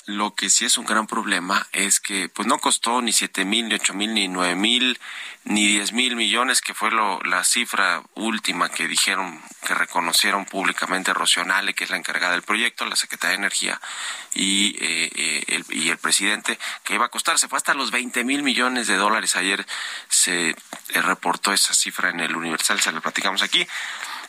lo 0.06 0.34
que 0.34 0.50
sí 0.50 0.64
es 0.64 0.78
un 0.78 0.84
gran 0.84 1.06
problema 1.06 1.66
es 1.72 2.00
que 2.00 2.28
pues 2.28 2.48
no 2.48 2.58
costó 2.58 3.00
ni 3.00 3.12
siete 3.12 3.44
mil, 3.44 3.68
ni 3.68 3.74
ocho 3.74 3.94
mil, 3.94 4.12
ni 4.12 4.26
nueve 4.26 4.56
mil, 4.56 4.98
ni 5.44 5.66
diez 5.66 5.92
mil 5.92 6.16
millones, 6.16 6.60
que 6.60 6.74
fue 6.74 6.90
lo, 6.90 7.20
la 7.22 7.44
cifra 7.44 8.02
última 8.14 8.68
que 8.68 8.88
dijeron, 8.88 9.40
que 9.64 9.74
reconocieron 9.74 10.44
públicamente 10.44 11.14
Rocionale, 11.14 11.74
que 11.74 11.84
es 11.84 11.90
la 11.90 11.96
encargada 11.96 12.32
del 12.32 12.42
proyecto, 12.42 12.84
la 12.84 12.96
Secretaría 12.96 13.36
de 13.36 13.42
Energía 13.42 13.80
y, 14.34 14.76
eh, 14.80 15.10
eh, 15.14 15.44
el, 15.48 15.64
y 15.70 15.90
el 15.90 15.98
presidente, 15.98 16.58
que 16.82 16.94
iba 16.94 17.06
a 17.06 17.10
costar, 17.10 17.38
se 17.38 17.48
fue 17.48 17.58
hasta 17.58 17.74
los 17.74 17.92
20 17.92 18.24
mil 18.24 18.42
millones 18.42 18.88
de 18.88 18.96
dólares. 18.96 19.36
Ayer 19.36 19.64
se 20.08 20.50
eh, 20.50 20.56
reportó 21.02 21.52
esa 21.52 21.74
cifra 21.74 22.10
en 22.10 22.20
el 22.20 22.34
Universal, 22.34 22.80
se 22.80 22.90
la 22.90 23.00
platicamos 23.00 23.42
aquí. 23.42 23.66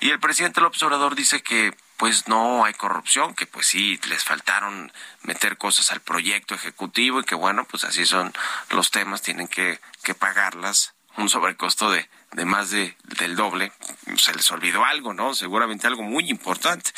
Y 0.02 0.12
el 0.12 0.20
presidente 0.20 0.62
López 0.62 0.84
Obrador 0.84 1.16
dice 1.16 1.42
que 1.42 1.74
pues 2.04 2.28
no 2.28 2.66
hay 2.66 2.74
corrupción, 2.74 3.34
que 3.34 3.46
pues 3.46 3.66
sí, 3.66 3.98
les 4.10 4.26
faltaron 4.26 4.92
meter 5.22 5.58
cosas 5.58 5.90
al 5.94 6.02
proyecto 6.02 6.54
ejecutivo 6.54 7.22
y 7.22 7.24
que 7.24 7.34
bueno, 7.34 7.64
pues 7.64 7.86
así 7.86 8.06
son 8.06 8.34
los 8.72 8.92
temas, 8.92 9.22
tienen 9.22 9.48
que, 9.48 9.80
que 10.04 10.14
pagarlas, 10.14 10.96
un 11.16 11.30
sobrecosto 11.30 11.90
de, 11.90 12.10
de 12.34 12.44
más 12.44 12.72
de, 12.72 12.98
del 13.20 13.38
doble, 13.38 13.72
se 14.18 14.34
les 14.34 14.52
olvidó 14.52 14.84
algo, 14.84 15.14
¿no? 15.14 15.34
Seguramente 15.34 15.88
algo 15.88 16.04
muy 16.04 16.30
importante. 16.30 16.92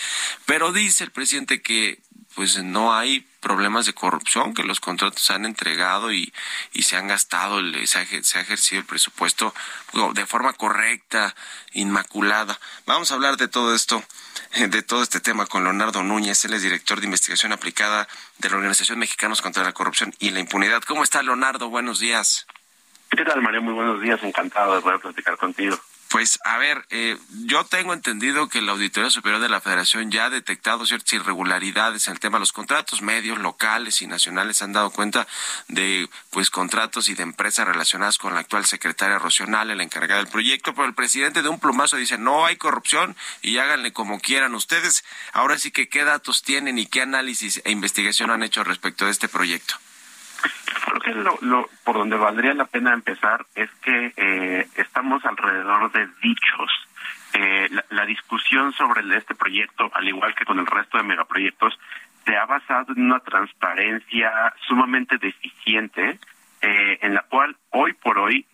Pero 0.47 0.71
dice 0.71 1.03
el 1.03 1.11
presidente 1.11 1.61
que 1.61 1.99
pues 2.35 2.61
no 2.61 2.93
hay 2.93 3.25
problemas 3.39 3.85
de 3.85 3.93
corrupción, 3.93 4.53
que 4.53 4.63
los 4.63 4.79
contratos 4.79 5.21
se 5.21 5.33
han 5.33 5.45
entregado 5.45 6.11
y, 6.11 6.33
y 6.73 6.83
se 6.83 6.97
han 6.97 7.07
gastado, 7.07 7.59
se 7.85 7.99
ha, 7.99 8.05
se 8.23 8.37
ha 8.37 8.41
ejercido 8.41 8.81
el 8.81 8.85
presupuesto 8.85 9.53
de 10.13 10.25
forma 10.25 10.53
correcta, 10.53 11.33
inmaculada. 11.73 12.59
Vamos 12.85 13.11
a 13.11 13.15
hablar 13.15 13.37
de 13.37 13.47
todo 13.47 13.73
esto, 13.73 14.03
de 14.55 14.81
todo 14.81 15.03
este 15.03 15.19
tema 15.19 15.45
con 15.45 15.63
Leonardo 15.63 16.03
Núñez, 16.03 16.43
él 16.45 16.53
es 16.53 16.61
director 16.61 16.99
de 16.99 17.05
investigación 17.05 17.53
aplicada 17.53 18.07
de 18.39 18.49
la 18.49 18.57
Organización 18.57 18.99
Mexicanos 18.99 19.41
contra 19.41 19.63
la 19.63 19.73
Corrupción 19.73 20.13
y 20.19 20.31
la 20.31 20.39
Impunidad. 20.39 20.81
¿Cómo 20.83 21.03
está 21.03 21.23
Leonardo? 21.23 21.69
Buenos 21.69 21.99
días. 21.99 22.47
¿Qué 23.09 23.23
tal, 23.23 23.41
María? 23.41 23.61
Muy 23.61 23.73
buenos 23.73 24.01
días, 24.01 24.21
encantado 24.23 24.75
de 24.75 24.81
poder 24.81 24.99
platicar 24.99 25.37
contigo. 25.37 25.79
Pues 26.09 26.39
a 26.45 26.57
ver, 26.57 26.85
eh, 26.91 27.17
yo 27.45 27.65
tengo 27.65 27.93
entendido 27.93 28.47
que 28.47 28.61
la 28.61 28.71
Auditoría 28.73 29.09
Superior 29.09 29.41
de 29.41 29.49
la 29.49 29.59
Federación 29.59 30.11
ya 30.11 30.25
ha 30.25 30.29
detectado 30.29 30.85
ciertas 30.85 31.11
irregularidades 31.13 32.07
en 32.07 32.13
el 32.13 32.19
tema 32.19 32.37
de 32.37 32.41
los 32.41 32.53
contratos. 32.53 33.01
Medios 33.01 33.39
locales 33.39 34.01
y 34.01 34.07
nacionales 34.07 34.61
han 34.61 34.71
dado 34.71 34.91
cuenta 34.91 35.27
de 35.67 36.07
pues 36.29 36.49
contratos 36.49 37.09
y 37.09 37.15
de 37.15 37.23
empresas 37.23 37.67
relacionadas 37.67 38.17
con 38.17 38.33
la 38.33 38.41
actual 38.41 38.65
secretaria 38.65 39.19
Rocional, 39.19 39.75
la 39.75 39.83
encargada 39.83 40.21
del 40.21 40.31
proyecto, 40.31 40.73
pero 40.73 40.87
el 40.87 40.93
presidente 40.93 41.41
de 41.41 41.49
un 41.49 41.59
plumazo 41.59 41.97
dice 41.97 42.17
no 42.17 42.45
hay 42.45 42.55
corrupción 42.55 43.15
y 43.41 43.57
háganle 43.57 43.91
como 43.91 44.19
quieran 44.19 44.55
ustedes. 44.55 45.03
Ahora 45.33 45.57
sí 45.57 45.71
que 45.71 45.89
qué 45.89 46.03
datos 46.03 46.43
tienen 46.43 46.77
y 46.77 46.85
qué 46.85 47.01
análisis 47.01 47.61
e 47.65 47.71
investigación 47.71 48.31
han 48.31 48.43
hecho 48.43 48.63
respecto 48.63 49.05
de 49.05 49.11
este 49.11 49.27
proyecto. 49.27 49.75
Creo 50.85 50.99
que 50.99 51.13
lo, 51.41 51.69
por 51.83 51.97
donde 51.97 52.15
valdría 52.15 52.53
la 52.53 52.65
pena 52.65 52.93
empezar 52.93 53.45
es 53.55 53.69
que 53.81 54.13
eh, 54.15 54.67
estamos 54.75 55.23
alrededor 55.25 55.91
de 55.91 56.07
dichos. 56.21 56.71
Eh, 57.33 57.69
la, 57.89 58.05
discusión 58.05 58.71
sobre 58.73 59.01
este 59.17 59.35
proyecto, 59.35 59.91
al 59.93 60.07
igual 60.07 60.33
que 60.35 60.45
con 60.45 60.57
el 60.59 60.65
resto 60.65 60.97
de 60.97 61.03
megaproyectos, 61.03 61.77
se 62.25 62.37
ha 62.37 62.45
basado 62.45 62.93
en 62.93 63.05
una 63.05 63.19
transparencia 63.19 64.53
sumamente 64.67 65.17
deficiente, 65.17 66.19
eh, 66.61 66.99
en 67.01 67.13
la 67.13 67.23
cual 67.23 67.55
hoy 67.71 67.93
por 67.93 68.17
hoy 68.19 68.45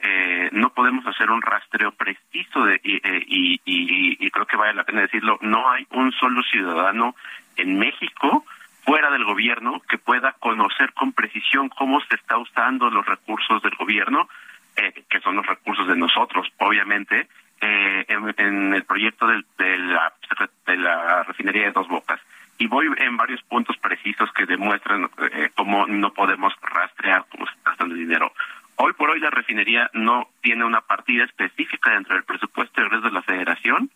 no 0.51 0.73
podemos 0.73 1.05
hacer 1.05 1.29
un 1.29 1.41
rastreo 1.41 1.91
preciso 1.91 2.65
de, 2.65 2.81
y, 2.83 3.61
y 3.63 4.31
creo 4.31 4.45
que 4.45 4.57
vale 4.57 4.73
la 4.73 4.83
pena 4.83 5.01
decirlo, 5.01 5.37
no 5.41 5.69
hay 5.69 5.85
un 5.91 6.11
solo 6.13 6.41
ciudadano 6.43 7.15
en 7.55 7.77
México 7.77 8.45
fuera 8.83 9.11
del 9.11 9.25
gobierno 9.25 9.81
que 9.89 9.97
pueda 9.97 10.33
conocer 10.33 10.93
con 10.93 11.13
precisión 11.13 11.69
cómo 11.69 11.99
se 12.01 12.15
está 12.15 12.37
usando 12.37 12.89
los 12.89 13.05
recursos 13.05 13.61
del 13.61 13.75
gobierno, 13.75 14.27
eh, 14.75 15.03
que 15.09 15.19
son 15.19 15.35
los 15.35 15.45
recursos 15.45 15.87
de 15.87 15.95
nosotros, 15.95 16.47
obviamente, 16.59 17.27
eh, 17.61 18.05
en, 18.07 18.73
el 18.73 18.83
proyecto 18.83 19.27
de, 19.27 19.43
la, 19.77 20.13
de 20.65 20.77
la 20.77 21.23
refinería 21.23 21.65
de 21.65 21.71
Dos 21.71 21.87
Bocas. 21.87 22.19
Y 22.57 22.67
voy 22.67 22.87
en 22.97 23.17
varios 23.17 23.41
puntos 23.43 23.77
precisos 23.77 24.31
que 24.33 24.45
demuestran 24.45 25.09
eh, 25.31 25.49
cómo 25.55 25.87
no 25.87 26.13
podemos 26.13 26.53
rastrear 26.61 27.25
cómo 27.29 27.45
se 27.47 27.53
está 27.53 27.71
gastando 27.71 27.95
el 27.95 28.01
dinero. 28.01 28.33
Hoy 28.75 28.93
por 28.93 29.09
hoy 29.09 29.19
la 29.19 29.29
refinería 29.29 29.89
no 29.93 30.29
tiene 30.41 30.63
una 30.63 30.81
partida 30.81 31.23
específica 31.25 31.91
dentro 31.91 32.15
del 32.15 32.23
presupuesto 32.23 32.81
de 32.81 33.11
la 33.11 33.21
federación 33.21 33.89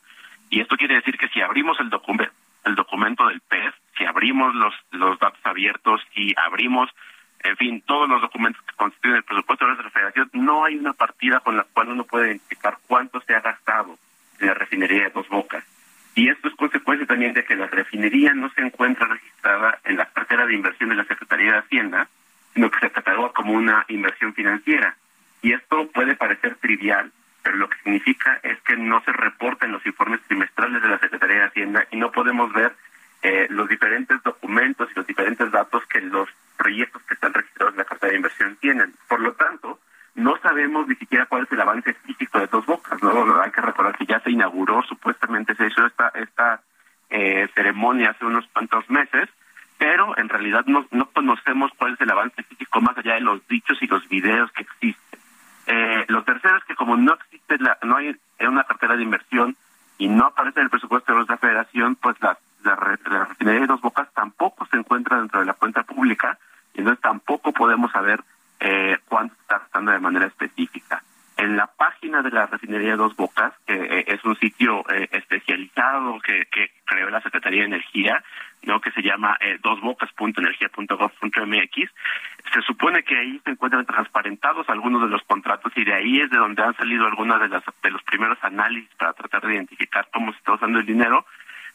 y 0.50 0.62
esto 0.62 0.78
quiere 0.78 0.96
decir 0.96 1.18
que 1.18 1.28
si 1.30 1.42
abrimos 1.42 1.80
el 1.80 1.90
documento 1.90 2.34
el 2.66 2.76
documento 2.76 3.28
del 3.28 3.42
PES, 3.42 3.74
si 3.98 4.06
abrimos 4.06 4.54
los, 4.56 4.74
los 4.92 5.18
datos 5.20 5.40
abiertos 5.44 6.02
y 6.16 6.34
abrimos, 6.38 6.90
en 7.44 7.56
fin, 7.58 7.84
todos 7.86 8.10
los 8.10 8.22
documentos 8.22 8.62
que 8.64 8.76
constituyen 8.76 9.18
el 9.18 9.24
presupuesto 9.24 9.66
de 9.66 9.84
la 9.84 9.90
Federación, 9.90 10.30
no 10.34 10.66
hay 10.66 10.76
una 10.76 10.94
partida 10.94 11.40
con 11.40 11.56
la 11.56 11.64
cual 11.64 11.90
uno 11.90 12.04
puede 12.04 12.28
identificar 12.28 12.78
cuánto 12.88 13.22
se 13.22 13.36
ha 13.36 13.42
gastado 13.42 13.98
en 14.40 14.48
la 14.48 14.54
refinería 14.54 15.04
de 15.04 15.10
Dos 15.12 15.30
Bocas. 15.30 15.64
Y 16.16 16.30
esto 16.30 16.48
es 16.48 16.56
consecuencia 16.56 17.06
también 17.06 17.34
de 17.34 17.44
que 17.44 17.56
la 17.56 17.68
refinería 17.68 18.34
no 18.34 18.50
se 18.52 18.62
encuentra 18.62 19.08
registrada 19.08 19.80
en 19.84 19.98
la 19.98 20.06
cartera 20.06 20.46
de 20.46 20.56
inversión 20.56 20.90
de 20.90 20.96
la 20.96 21.04
Secretaría 21.04 21.52
de 21.52 21.58
Hacienda, 21.60 22.08
sino 22.54 22.72
que 22.72 22.80
se 22.80 22.90
cataloga 22.90 23.34
como 23.34 23.54
una 23.54 23.86
inversión 23.90 24.34
financiera. 24.34 24.96
Y 25.42 25.54
esto 25.54 25.90
puede 25.92 26.16
parecer 26.16 26.56
trivial, 26.56 27.12
pero 27.46 27.58
lo 27.58 27.70
que 27.70 27.78
significa 27.84 28.40
es 28.42 28.60
que 28.62 28.76
no 28.76 29.04
se 29.04 29.12
reportan 29.12 29.72
los 29.72 29.86
informes 29.86 30.20
trimestrales 30.22 30.82
de 30.82 30.90
la 30.90 30.98
Secretaría 30.98 31.42
de 31.42 31.44
Hacienda 31.44 31.86
y 31.92 31.98
no 31.98 32.12
podemos 32.12 32.52
ver 32.52 32.76
eh, 33.22 33.46
los 33.52 33.70
diferentes 33.70 34.22
documentos 34.24 34.90
y 34.90 34.96
los 34.96 35.06
diferentes 35.06 35.52
datos 35.52 35.86
que 35.86 36.02
los 36.02 36.28
proyectos 36.58 37.04
que 37.04 37.14
están 37.14 37.36
registrados 37.36 37.76
en 37.76 37.78
la 37.78 37.86
carta 37.86 38.08
de 38.08 38.16
inversión 38.16 38.56
tienen. 38.56 38.96
Por 39.08 39.20
lo 39.20 39.34
tanto, 39.34 39.80
no 40.16 40.38
sabemos 40.38 40.88
ni 40.88 40.96
siquiera 40.96 41.28
cuál 41.28 41.44
es 41.44 41.52
el 41.52 41.62
avance 41.62 41.94
físico 41.94 42.40
de 42.40 42.48
Dos 42.48 42.66
Bocas. 42.66 43.04
¿no? 43.04 43.40
Hay 43.40 43.52
que 43.52 43.62
recordar 43.62 43.96
que 43.96 44.08
ya 44.08 44.20
se 44.22 44.32
inauguró, 44.32 44.82
supuestamente 44.82 45.54
se 45.54 45.68
hizo 45.68 45.86
esta, 45.86 46.10
esta 46.16 46.62
eh, 47.12 47.48
ceremonia 47.54 48.10
hace 48.10 48.26
unos 48.26 48.48
cuantos 48.48 48.90
meses, 48.90 49.30
pero 49.78 50.18
en 50.18 50.30
realidad 50.30 50.66
no, 50.66 50.88
no 50.90 51.06
conocemos 51.12 51.72
cuál 51.78 51.94
es 51.94 52.02
el 52.02 52.10
avance 52.10 52.42
físico 52.42 52.82
más 52.82 52.98
allá 52.98 53.14
de 53.14 53.22
los 53.22 53.48
dichos 53.48 53.78
y 53.82 53.86
los 53.86 54.10
videos 54.10 54.52
que 54.54 54.64
existen. 54.64 55.05
Eh, 55.68 56.06
lo 56.08 56.24
tercero 56.24 56.58
es 56.58 56.64
que 56.66 56.76
como 56.76 56.98
no 56.98 57.14
existe, 57.14 57.58
la, 57.60 57.78
no 57.84 57.98
hay 57.98 58.16
una 58.40 58.64
cartera 58.64 58.96
de 58.96 59.04
inversión 59.04 59.56
y 59.98 60.08
no 60.08 60.28
aparece 60.28 60.60
en 60.60 60.66
el 60.66 60.70
presupuesto 60.70 61.14
de 61.14 61.26
la 61.28 61.38
federación, 61.38 61.96
pues 61.96 62.16
la, 62.22 62.38
la, 62.64 62.76
refinería 62.76 63.62
de 63.62 63.68
Dos 63.68 63.82
Bocas 63.82 64.08
tampoco 64.14 64.66
se 64.68 64.78
encuentra 64.78 65.20
dentro 65.20 65.40
de 65.40 65.46
la 65.46 65.54
cuenta 65.54 65.84
pública 65.84 66.38
y 66.74 66.80
entonces 66.80 67.02
tampoco 67.02 67.52
podemos 67.52 67.92
saber 67.92 68.22
eh, 68.60 68.98
cuánto 69.08 69.36
está 69.42 69.60
gastando 69.60 69.92
de 69.92 70.00
manera 70.00 70.28
específica. 70.28 71.02
En 71.38 71.58
la 71.58 71.68
página 71.68 72.22
de 72.22 72.32
la 72.32 72.46
refinería 72.46 72.92
de 72.92 72.98
Dos 72.98 73.16
Bocas, 73.16 73.54
que 73.66 73.74
eh, 73.74 74.06
es 74.08 74.24
un 74.24 74.38
sitio 74.38 74.84
eh, 74.90 75.10
especializado 75.12 76.20
que, 76.20 76.46
que 76.52 76.72
creó 76.86 77.10
la 77.10 77.22
Secretaría 77.22 77.62
de 77.62 77.68
Energía, 77.68 78.24
no 78.64 78.82
que 78.82 78.92
se 78.92 79.02
llama 79.02 79.38
eh, 79.40 79.58
dosbocas.energía.gov.mx, 79.62 81.92
se 82.54 82.62
supone 82.62 83.04
que 83.04 83.18
ahí 83.18 83.42
se 83.44 83.52
encuentran 83.52 83.86
transparentados 83.86 84.70
algunos 84.70 85.02
de 85.02 85.10
los 85.10 85.22
contratos 85.24 85.74
y 85.76 85.84
de 85.84 85.94
ahí 85.94 86.22
es 86.22 86.30
de 86.30 86.38
donde 86.56 86.64
han 86.64 86.78
salido 86.78 87.06
algunas 87.06 87.40
de 87.42 87.50
las 87.50 87.64
de 87.84 87.92
los 87.92 88.02
primeros 88.04 88.38
análisis 88.42 88.90
para 88.96 89.14
tratar 89.14 89.46
de 89.46 89.56
identificar 89.56 90.08
cómo 90.12 90.32
se 90.32 90.38
está 90.38 90.54
usando 90.54 90.80
el 90.80 90.86
dinero, 90.86 91.26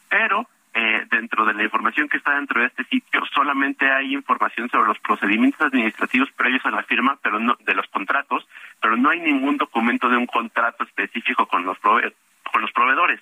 pero 0.09 0.47
eh, 0.73 1.05
dentro 1.09 1.45
de 1.45 1.53
la 1.53 1.63
información 1.63 2.09
que 2.09 2.17
está 2.17 2.35
dentro 2.35 2.61
de 2.61 2.67
este 2.67 2.83
sitio 2.85 3.21
solamente 3.33 3.91
hay 3.91 4.13
información 4.13 4.69
sobre 4.69 4.87
los 4.87 4.99
procedimientos 4.99 5.61
administrativos 5.61 6.31
previos 6.31 6.65
a 6.65 6.71
la 6.71 6.83
firma, 6.83 7.17
pero 7.21 7.39
no 7.39 7.55
de 7.59 7.75
los 7.75 7.87
contratos, 7.87 8.47
pero 8.81 8.97
no 8.97 9.09
hay 9.09 9.19
ningún 9.19 9.57
documento 9.57 10.09
de 10.09 10.17
un 10.17 10.25
contrato 10.25 10.83
específico 10.83 11.45
con 11.45 11.63
los 11.65 11.77
con 11.79 12.61
los 12.61 12.71
proveedores. 12.71 13.21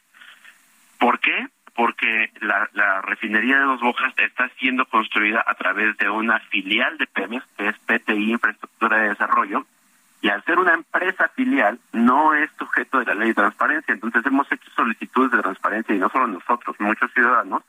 ¿Por 0.97 1.19
qué? 1.19 1.47
porque 1.75 2.29
la, 2.41 2.67
la, 2.73 3.01
refinería 3.01 3.57
de 3.57 3.63
Dos 3.63 3.79
Bocas 3.79 4.13
está 4.17 4.49
siendo 4.59 4.85
construida 4.85 5.45
a 5.47 5.53
través 5.53 5.95
de 5.95 6.09
una 6.09 6.39
filial 6.51 6.97
de 6.97 7.07
Pemex, 7.07 7.45
que 7.55 7.69
es 7.69 7.79
PTI 7.79 8.31
Infraestructura 8.31 8.97
de 8.97 9.09
Desarrollo, 9.09 9.65
y 10.21 10.29
al 10.29 10.43
ser 10.43 10.59
una 10.59 10.73
empresa 10.73 11.29
filial 11.29 11.79
no 11.93 12.33
es 12.33 12.49
sujeto 12.57 12.99
de 12.99 13.05
la 13.05 13.13
ley 13.13 13.29
de 13.29 13.35
transparencia. 13.35 13.93
Entonces 13.93 14.25
hemos 14.25 14.51
hecho 14.51 14.69
solicitudes 14.71 15.31
de 15.31 15.41
transparencia 15.41 15.95
y 15.95 15.99
no 15.99 16.09
solo 16.09 16.27
nosotros, 16.27 16.75
muchos 16.79 17.11
ciudadanos, 17.13 17.63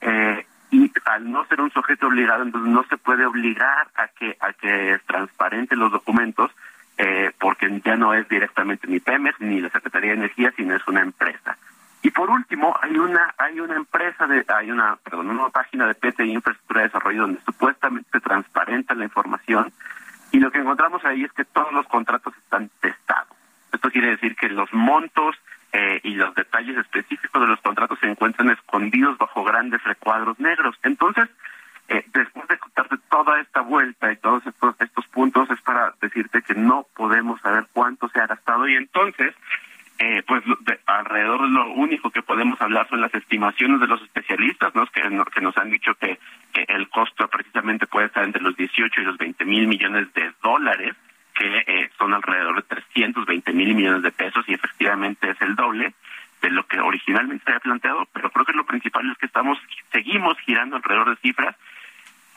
eh, 0.00 0.46
y 0.70 0.92
al 1.06 1.30
no 1.30 1.44
ser 1.46 1.60
un 1.60 1.70
sujeto 1.70 2.08
obligado, 2.08 2.42
entonces 2.42 2.70
no 2.70 2.84
se 2.84 2.98
puede 2.98 3.24
obligar 3.24 3.88
a 3.94 4.08
que 4.08 4.36
a 4.40 4.52
que 4.52 4.98
transparente 5.06 5.76
los 5.76 5.92
documentos, 5.92 6.50
eh, 6.98 7.32
porque 7.38 7.80
ya 7.84 7.96
no 7.96 8.12
es 8.12 8.28
directamente 8.28 8.86
ni 8.86 9.00
Pemex 9.00 9.40
ni 9.40 9.60
la 9.60 9.70
Secretaría 9.70 10.10
de 10.10 10.16
Energía, 10.18 10.52
sino 10.56 10.74
es 10.74 10.86
una 10.86 11.00
empresa. 11.00 11.56
Y 12.02 12.10
por 12.10 12.28
último, 12.28 12.76
hay 12.82 12.98
una 12.98 13.34
hay 13.38 13.60
una 13.60 13.76
empresa 13.76 14.26
de 14.26 14.44
hay 14.48 14.70
una 14.70 14.96
perdón, 14.96 15.30
una 15.30 15.48
página 15.48 15.86
de 15.86 15.94
PTI 15.94 16.32
Infraestructura 16.32 16.80
de 16.80 16.88
Desarrollo 16.88 17.22
donde 17.22 17.40
supuestamente 17.46 18.10
se 18.12 18.20
transparenta 18.20 18.94
la 18.94 19.04
información 19.04 19.72
y 20.34 20.40
lo 20.40 20.50
que 20.50 20.58
encontramos 20.58 21.04
ahí 21.04 21.22
es 21.22 21.32
que 21.32 21.44
todos 21.44 21.72
los 21.72 21.86
contratos 21.86 22.36
están 22.38 22.68
testados. 22.80 23.36
Esto 23.72 23.88
quiere 23.88 24.10
decir 24.10 24.34
que 24.34 24.48
los 24.48 24.72
montos 24.72 25.36
eh, 25.72 26.00
y 26.02 26.16
los 26.16 26.34
detalles 26.34 26.76
específicos 26.76 27.40
de 27.40 27.46
los 27.46 27.60
contratos 27.60 28.00
se 28.00 28.10
encuentran 28.10 28.50
escondidos 28.50 29.16
bajo 29.16 29.44
grandes 29.44 29.80
recuadros 29.84 30.40
negros. 30.40 30.74
Entonces, 30.82 31.28
eh, 31.86 32.04
después 32.12 32.48
de 32.48 32.58
contarte 32.58 32.96
toda 33.08 33.40
esta 33.40 33.60
vuelta 33.60 34.10
y 34.10 34.16
todos 34.16 34.44
estos 34.44 34.74
estos 34.80 35.06
puntos 35.06 35.48
es 35.52 35.60
para 35.60 35.94
decirte 36.00 36.42
que 36.42 36.54
podemos 36.96 37.40
saber 37.40 37.66
cuánto 37.72 38.08
se 38.08 38.20
ha 38.20 38.26
gastado 38.26 38.68
y 38.68 38.76
entonces 38.76 39.34
eh, 39.98 40.24
pues 40.26 40.42
alrededor 40.86 41.42
de 41.42 41.50
lo 41.50 41.72
único 41.72 42.10
que 42.10 42.22
podemos 42.22 42.60
hablar 42.60 42.88
son 42.88 43.00
las 43.00 43.14
estimaciones 43.14 43.78
de 43.78 43.86
los 43.86 44.02
especialistas, 44.02 44.74
¿no? 44.74 44.86
que, 44.86 45.02
que 45.32 45.40
nos 45.40 45.56
han 45.56 45.70
dicho 45.70 45.94
que, 45.94 46.18
el 46.68 46.88
costo 46.88 47.26
precisamente 47.28 47.86
puede 47.88 48.06
estar 48.06 48.22
entre 48.22 48.40
los 48.40 48.56
18 48.56 49.00
y 49.00 49.04
los 49.04 49.18
20 49.18 49.44
mil 49.44 49.66
millones 49.66 50.12
de 50.14 50.32
dólares, 50.42 50.94
que 51.34 51.64
eh, 51.66 51.90
son 51.98 52.14
alrededor 52.14 52.56
de 52.56 52.62
320 52.62 53.52
mil 53.52 53.74
millones 53.74 54.02
de 54.02 54.12
pesos 54.12 54.44
y 54.48 54.54
efectivamente 54.54 55.30
es 55.30 55.40
el 55.42 55.56
doble. 55.56 55.94
de 56.42 56.50
lo 56.50 56.64
que 56.66 56.78
originalmente 56.78 57.44
se 57.44 57.50
había 57.50 57.60
planteado, 57.60 58.06
pero 58.12 58.30
creo 58.30 58.44
que 58.44 58.52
lo 58.52 58.66
principal 58.66 59.10
es 59.10 59.18
que 59.18 59.26
estamos 59.26 59.58
seguimos 59.92 60.38
girando 60.40 60.76
alrededor 60.76 61.10
de 61.10 61.16
cifras 61.16 61.56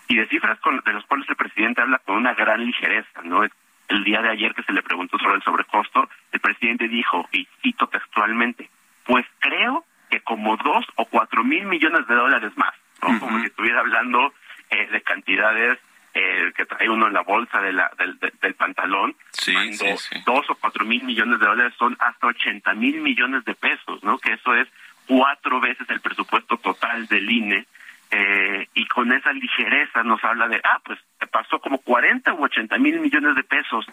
y 0.08 0.16
de 0.16 0.28
cifras 0.28 0.60
con, 0.60 0.80
de 0.80 0.94
las 0.94 1.06
cuales 1.06 1.30
el 1.30 1.36
presidente 1.36 1.82
habla 1.82 2.00
con 2.00 2.16
una 2.16 2.34
gran 2.34 2.66
ligereza, 2.66 3.22
¿no? 3.24 3.44
El 3.88 4.04
día 4.04 4.22
de 4.22 4.30
ayer 4.30 4.54
que 4.54 4.64
se 4.64 4.74
le 4.74 4.84
preguntó 4.84 5.18
sobre 5.18 5.36
el 5.36 5.44
sobrecosto, 5.44 6.10
el 6.32 6.40
presidente 6.40 6.88
dijo, 6.88 7.28
y 7.32 7.48
cito 7.62 7.88
textualmente, 7.88 8.70
pues 9.06 9.26
creo 9.40 9.86
que 10.10 10.22
como 10.22 10.58
dos 10.58 10.86
o 10.96 11.06
cuatro 11.06 11.44
mil 11.44 11.66
millones 11.66 12.08
de 12.08 12.16
dólares 12.16 12.52
más, 12.58 12.74
¿no? 13.02 13.20
Como 13.20 13.40
si 13.40 13.46
estuviera 13.48 13.80
hablando 13.80 14.34
eh, 14.70 14.88
de 14.88 15.02
cantidades 15.02 15.80
eh, 16.14 16.52
que 16.56 16.66
trae 16.66 16.90
uno 16.90 17.08
en 17.08 17.14
la 17.14 17.22
bolsa 17.22 17.62
de 17.62 17.74
la, 17.74 17.92
del, 17.98 18.18
del 18.20 18.54
pantalón, 18.56 19.16
sí, 19.32 19.54
cuando 19.54 19.86
dos 20.26 20.50
o 20.50 20.56
cuatro 20.56 20.86
mil 20.86 21.04
millones 21.04 21.40
de 21.40 21.46
dólares 21.46 21.74
son 21.78 21.96
hasta 22.00 22.28
ochenta 22.28 22.74
mil 22.74 23.02
millones 23.02 23.46
de 23.46 23.56
pesos, 23.56 24.04
¿no? 24.04 24.18
Que 24.18 24.34
eso 24.34 24.54
es 24.56 24.68
cuatro 25.06 25.60
veces 25.60 25.90
el 25.90 26.02
presupuesto 26.02 26.58
total 26.58 27.08
del 27.08 27.30
INE 27.30 27.66
eh, 28.12 28.68
y 28.74 28.86
con 28.88 29.12
esa 29.12 29.34
ligereza 29.34 30.04
nos 30.04 30.24
habla 30.24 30.48
de, 30.48 30.62
ah, 30.64 30.80
pues 30.86 31.00
pasó 31.28 31.60
como 31.60 31.80
40 31.80 32.34
u 32.34 32.44
80 32.44 32.78
mil 32.78 33.00
millones 33.00 33.36
de 33.36 33.44
pesos, 33.44 33.86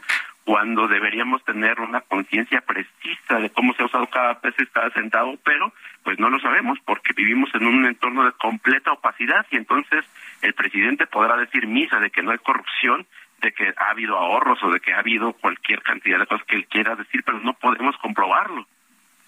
cuando 0.44 0.86
deberíamos 0.86 1.42
tener 1.44 1.80
una 1.80 2.00
conciencia 2.02 2.60
precisa 2.60 3.38
de 3.38 3.50
cómo 3.50 3.74
se 3.74 3.82
ha 3.82 3.86
usado 3.86 4.06
cada 4.06 4.40
peso 4.40 4.62
y 4.62 4.66
cada 4.66 4.90
centavo, 4.90 5.36
pero 5.44 5.72
pues 6.02 6.18
no 6.18 6.30
lo 6.30 6.38
sabemos 6.38 6.78
porque 6.84 7.12
vivimos 7.14 7.50
en 7.54 7.66
un 7.66 7.86
entorno 7.86 8.24
de 8.24 8.32
completa 8.32 8.92
opacidad 8.92 9.46
y 9.50 9.56
entonces 9.56 10.04
el 10.42 10.54
presidente 10.54 11.06
podrá 11.06 11.36
decir 11.36 11.66
misa 11.66 11.98
de 11.98 12.10
que 12.10 12.22
no 12.22 12.30
hay 12.30 12.38
corrupción, 12.38 13.06
de 13.40 13.52
que 13.52 13.74
ha 13.76 13.90
habido 13.90 14.16
ahorros 14.16 14.62
o 14.62 14.70
de 14.70 14.80
que 14.80 14.92
ha 14.92 14.98
habido 14.98 15.32
cualquier 15.32 15.82
cantidad 15.82 16.18
de 16.18 16.26
cosas 16.26 16.46
que 16.46 16.56
él 16.56 16.66
quiera 16.66 16.94
decir, 16.94 17.22
pero 17.24 17.40
no 17.40 17.54
podemos 17.54 17.96
comprobarlo. 17.98 18.66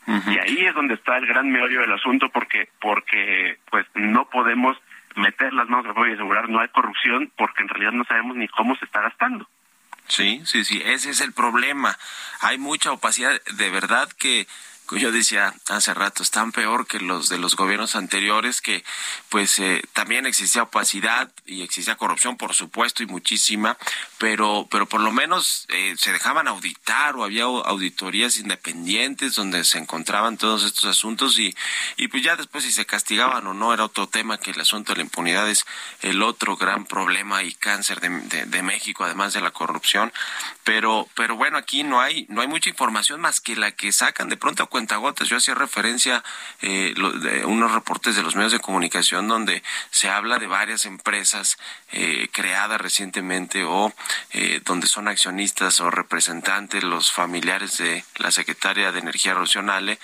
Y 0.07 0.39
ahí 0.39 0.67
es 0.67 0.75
donde 0.75 0.95
está 0.95 1.17
el 1.17 1.27
gran 1.27 1.51
meollo 1.51 1.81
del 1.81 1.93
asunto 1.93 2.29
porque 2.29 2.69
porque 2.81 3.59
pues 3.71 3.87
no 3.95 4.29
podemos 4.31 4.77
meter 5.17 5.53
las 5.53 5.69
manos 5.69 5.87
al 5.97 6.09
y 6.09 6.13
asegurar 6.13 6.49
no 6.49 6.61
hay 6.61 6.69
corrupción 6.69 7.33
porque 7.37 7.63
en 7.63 7.69
realidad 7.69 7.93
no 7.93 8.05
sabemos 8.05 8.37
ni 8.37 8.47
cómo 8.49 8.77
se 8.77 8.85
está 8.85 9.01
gastando. 9.01 9.49
Sí, 10.09 10.43
sí, 10.45 10.65
sí, 10.65 10.81
ese 10.85 11.11
es 11.11 11.21
el 11.21 11.33
problema. 11.33 11.97
Hay 12.41 12.59
mucha 12.59 12.93
opacidad, 12.93 13.41
de 13.57 13.71
verdad 13.71 14.09
que 14.19 14.47
yo 14.93 15.13
decía 15.13 15.55
hace 15.69 15.95
rato, 15.95 16.23
están 16.23 16.53
peor 16.53 16.87
que 16.87 17.01
los 17.01 17.29
de 17.29 17.39
los 17.39 17.57
gobiernos 17.57 17.97
anteriores, 17.97 18.61
que 18.61 18.85
pues 19.29 19.59
eh, 19.59 19.83
también 19.93 20.27
existía 20.27 20.63
opacidad 20.63 21.31
y 21.45 21.63
existía 21.63 21.97
corrupción, 21.97 22.37
por 22.37 22.55
supuesto, 22.55 23.03
y 23.03 23.07
muchísima, 23.07 23.77
pero, 24.19 24.67
pero 24.71 24.87
por 24.87 25.01
lo 25.01 25.13
menos 25.13 25.67
eh, 25.69 25.95
se 25.99 26.13
dejaban 26.13 26.49
auditar 26.49 27.17
o 27.17 27.25
había 27.25 27.45
auditorías 27.45 28.39
independientes 28.39 29.35
donde 29.35 29.65
se 29.65 29.79
encontraban 29.79 30.37
todos 30.37 30.65
estos 30.65 30.85
asuntos 30.87 31.39
y, 31.39 31.55
y 31.97 32.09
pues 32.09 32.23
ya 32.23 32.37
después 32.37 32.65
si 32.65 32.73
se 32.73 32.87
castigaban 32.87 33.47
o 33.47 33.55
no 33.55 33.73
era 33.73 33.85
otro 33.85 34.07
tema 34.07 34.39
que 34.39 34.51
el 34.51 34.61
asunto 34.61 34.93
de 34.93 34.99
la 34.99 35.05
impunidad 35.05 35.49
es 35.49 35.65
el 36.03 36.23
otro 36.23 36.57
gran 36.57 36.85
problema 36.87 37.43
y 37.43 37.53
cáncer 37.55 38.01
de, 38.01 38.47
de, 38.47 38.63
México, 38.63 39.05
además 39.05 39.33
de 39.33 39.41
la 39.41 39.51
corrupción. 39.51 40.13
Pero, 40.65 41.09
pero 41.15 41.37
bueno, 41.37 41.59
aquí 41.59 41.85
no 41.85 42.01
hay, 42.01 42.27
no 42.29 42.41
hay 42.41 42.49
mucha 42.49 42.71
información 42.71 43.21
más 43.21 43.41
que 43.41 43.57
la 43.57 43.73
que 43.73 43.93
sacan 43.93 44.29
de 44.29 44.37
pronto 44.37 44.63
a 44.63 44.69
cuentagotas. 44.77 45.27
Yo 45.31 45.39
hacía 45.39 45.55
referencia 45.55 46.23
eh, 46.61 46.93
de 46.95 47.47
unos 47.47 47.73
reportes 47.73 48.15
de 48.15 48.23
los 48.23 48.37
medios 48.37 48.53
de 48.53 48.59
comunicación 48.59 49.27
donde 49.27 49.63
se 49.91 50.11
habla 50.11 50.39
de 50.39 50.47
varias 50.47 50.85
empresas 50.85 51.57
eh, 51.93 52.29
creadas 52.31 52.79
recientemente 52.79 53.65
o 53.65 53.95
eh, 54.33 54.61
donde 54.67 54.87
son 54.87 55.09
accionistas 55.09 55.81
o 55.81 55.91
representantes 55.91 56.85
los 56.85 57.11
familiares 57.11 57.79
de 57.79 58.05
la 58.17 58.31
secretaria 58.31 58.93
de 58.93 58.99
Energía 58.99 59.33
Rocionale 59.33 59.99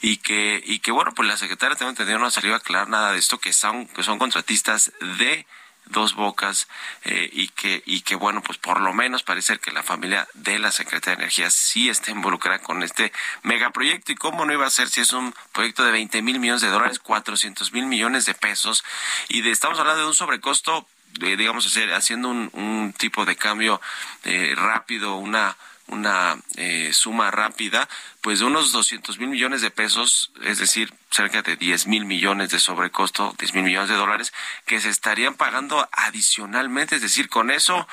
y 0.00 0.16
que 0.16 0.62
y 0.64 0.78
que 0.78 0.90
bueno 0.90 1.12
pues 1.14 1.28
la 1.28 1.36
secretaria 1.36 1.76
también 1.76 1.90
entendido 1.90 2.18
no 2.18 2.24
ha 2.24 2.30
salido 2.30 2.54
a 2.54 2.58
aclarar 2.58 2.88
nada 2.88 3.12
de 3.12 3.18
esto 3.18 3.36
que 3.36 3.52
son 3.52 3.86
que 3.88 4.02
son 4.02 4.18
contratistas 4.18 4.90
de 5.18 5.44
dos 5.86 6.14
bocas 6.14 6.68
eh, 7.04 7.28
y 7.32 7.48
que 7.48 7.82
y 7.86 8.00
que 8.00 8.14
bueno 8.14 8.42
pues 8.42 8.58
por 8.58 8.80
lo 8.80 8.92
menos 8.92 9.22
parece 9.22 9.58
que 9.58 9.72
la 9.72 9.82
familia 9.82 10.26
de 10.34 10.58
la 10.58 10.72
Secretaría 10.72 11.16
de 11.16 11.22
Energía 11.22 11.50
sí 11.50 11.88
está 11.88 12.10
involucrada 12.10 12.58
con 12.60 12.82
este 12.82 13.12
megaproyecto. 13.42 14.12
Y 14.12 14.16
cómo 14.16 14.44
no 14.44 14.52
iba 14.52 14.66
a 14.66 14.70
ser 14.70 14.88
si 14.88 15.00
es 15.00 15.12
un 15.12 15.34
proyecto 15.52 15.84
de 15.84 15.92
20 15.92 16.22
mil 16.22 16.38
millones 16.38 16.62
de 16.62 16.68
dólares 16.68 16.98
400 16.98 17.72
mil 17.72 17.86
millones 17.86 18.26
de 18.26 18.34
pesos 18.34 18.84
y 19.28 19.42
de 19.42 19.50
estamos 19.50 19.78
hablando 19.78 20.02
de 20.02 20.08
un 20.08 20.14
sobrecosto 20.14 20.86
de, 21.12 21.36
digamos 21.36 21.66
hacer 21.66 21.92
haciendo 21.92 22.28
un, 22.28 22.50
un 22.52 22.92
tipo 22.96 23.24
de 23.24 23.36
cambio 23.36 23.80
eh, 24.24 24.54
rápido 24.56 25.16
una 25.16 25.56
una 25.88 26.36
eh, 26.56 26.90
suma 26.92 27.30
rápida, 27.30 27.88
pues 28.20 28.38
de 28.38 28.46
unos 28.46 28.72
200 28.72 29.18
mil 29.18 29.28
millones 29.28 29.60
de 29.60 29.70
pesos, 29.70 30.32
es 30.42 30.58
decir, 30.58 30.92
cerca 31.10 31.42
de 31.42 31.56
10 31.56 31.86
mil 31.86 32.04
millones 32.04 32.50
de 32.50 32.58
sobrecosto, 32.58 33.34
10 33.38 33.54
mil 33.54 33.64
millones 33.64 33.90
de 33.90 33.96
dólares, 33.96 34.32
que 34.66 34.80
se 34.80 34.88
estarían 34.88 35.34
pagando 35.34 35.86
adicionalmente, 35.92 36.96
es 36.96 37.02
decir, 37.02 37.28
con 37.28 37.50
eso, 37.50 37.86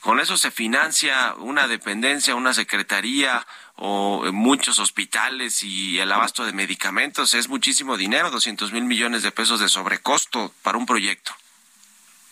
con 0.00 0.20
eso 0.20 0.36
se 0.36 0.50
financia 0.50 1.34
una 1.38 1.68
dependencia, 1.68 2.34
una 2.34 2.52
secretaría 2.52 3.46
o 3.76 4.30
muchos 4.32 4.78
hospitales 4.78 5.62
y 5.62 5.98
el 6.00 6.12
abasto 6.12 6.44
de 6.44 6.52
medicamentos, 6.52 7.34
es 7.34 7.48
muchísimo 7.48 7.96
dinero, 7.96 8.30
200 8.30 8.72
mil 8.72 8.84
millones 8.84 9.22
de 9.22 9.32
pesos 9.32 9.60
de 9.60 9.68
sobrecosto 9.68 10.52
para 10.62 10.78
un 10.78 10.86
proyecto. 10.86 11.32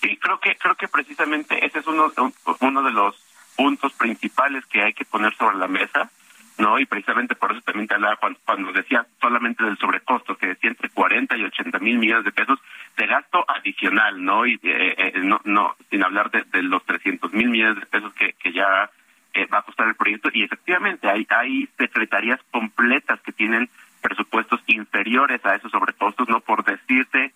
Sí, 0.03 0.17
creo 0.19 0.39
que 0.41 0.57
creo 0.57 0.75
que 0.75 0.89
precisamente 0.89 1.65
ese 1.65 1.79
es 1.79 1.87
uno 1.87 2.13
uno 2.61 2.83
de 2.83 2.93
los 2.93 3.26
puntos 3.57 3.93
principales 3.95 4.65
que 4.67 4.83
hay 4.83 4.93
que 4.93 5.05
poner 5.05 5.35
sobre 5.35 5.57
la 5.57 5.67
mesa, 5.67 6.11
¿no? 6.59 6.79
Y 6.79 6.87
precisamente 6.87 7.35
por 7.35 7.53
eso 7.53 7.61
también 7.63 7.87
te 7.87 7.95
hablaba 7.95 8.19
cuando, 8.45 8.73
decía 8.73 9.07
solamente 9.21 9.65
del 9.65 9.79
sobrecosto, 9.79 10.37
que 10.37 10.49
decía 10.49 10.71
entre 10.71 10.91
40 10.91 11.37
y 11.37 11.45
80 11.45 11.79
mil 11.81 11.99
millones 11.99 12.25
de 12.25 12.33
pesos 12.33 12.59
de 12.97 13.07
gasto 13.07 13.45
adicional, 13.49 14.23
¿no? 14.23 14.47
Y 14.47 14.55
eh, 14.63 14.95
eh, 14.99 15.13
no, 15.23 15.41
no, 15.45 15.77
sin 15.91 16.05
hablar 16.05 16.31
de, 16.31 16.63
los 16.63 16.85
300 16.85 17.33
mil 17.33 17.49
millones 17.49 17.81
de 17.81 17.87
pesos 17.87 18.13
que, 18.15 18.35
que 18.35 18.53
ya 18.53 18.91
eh, 19.35 19.47
va 19.47 19.59
a 19.59 19.63
costar 19.63 19.89
el 19.89 19.95
proyecto. 19.95 20.31
Y 20.33 20.45
efectivamente 20.45 21.09
hay, 21.09 21.27
hay 21.31 21.69
secretarías 21.77 22.41
completas 22.51 23.21
que 23.21 23.33
tienen 23.33 23.69
presupuestos 24.01 24.61
inferiores 24.67 25.45
a 25.45 25.57
esos 25.57 25.73
sobrecostos, 25.73 26.29
¿no? 26.29 26.41
Por 26.41 26.65
decirte 26.65 27.33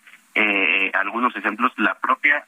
algunos 0.93 1.35
ejemplos, 1.35 1.73
la 1.77 1.95
propia 1.95 2.45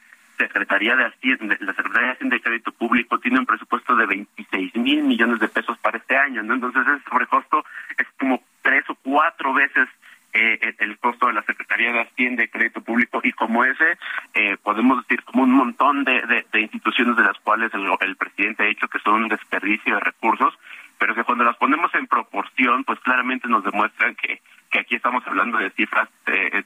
Secretaría 0.48 0.96
de 0.96 1.06
Hacienda, 1.06 1.58
la 1.60 1.74
Secretaría 1.74 2.08
de 2.08 2.14
Hacienda 2.14 2.36
y 2.36 2.42
Crédito 2.42 2.72
Público 2.72 3.20
tiene 3.20 3.40
un 3.40 3.46
presupuesto 3.46 3.96
de 3.96 4.06
26 4.06 4.76
mil 4.76 5.04
millones 5.04 5.40
de 5.40 5.48
pesos 5.48 5.78
para 5.80 5.98
este 5.98 6.16
año, 6.18 6.44
¿no? 6.44 6.54
Entonces 6.54 6.84
ese 6.88 7.10
sobrecosto 7.10 7.64
es 7.98 8.08
como 8.20 8.42
tres 8.62 8.84
o 8.90 8.96
cuatro 8.96 9.54
veces 9.54 9.88
eh, 10.34 10.74
el 10.80 10.98
costo 10.98 11.28
de 11.28 11.34
la 11.34 11.44
Secretaría 11.44 11.92
de 11.92 12.02
Hacienda 12.02 12.44
y 12.44 12.48
Crédito 12.48 12.82
Público 12.82 13.22
y 13.24 13.32
como 13.34 13.64
ese 13.64 13.98
eh, 14.34 14.58
podemos 14.64 15.04
decir 15.04 15.24
como 15.24 15.44
un 15.44 15.52
montón 15.52 16.04
de, 16.04 16.46
de, 16.52 16.62
instituciones 16.62 17.16
de 17.16 17.24
las 17.24 17.38
cuales 17.40 17.72
el, 17.74 18.16
presidente 18.16 18.64
ha 18.64 18.68
dicho 18.68 18.88
que 18.88 19.00
son 19.00 19.24
un 19.24 19.30
desperdicio 19.30 19.94
de 19.94 20.00
recursos, 20.00 20.58
pero 20.98 21.14
que 21.14 21.24
cuando 21.24 21.44
las 21.44 21.58
ponemos 21.58 21.94
en 21.94 22.08
proporción, 22.08 22.84
pues 22.84 23.00
claramente 23.02 23.48
nos 23.48 23.64
demuestran 23.64 24.16
que, 24.16 24.42
que 24.72 24.80
aquí 24.80 24.96
estamos 24.96 25.26
hablando 25.28 25.60
de 25.60 25.70
cifras 25.72 26.10
eh, 26.26 26.64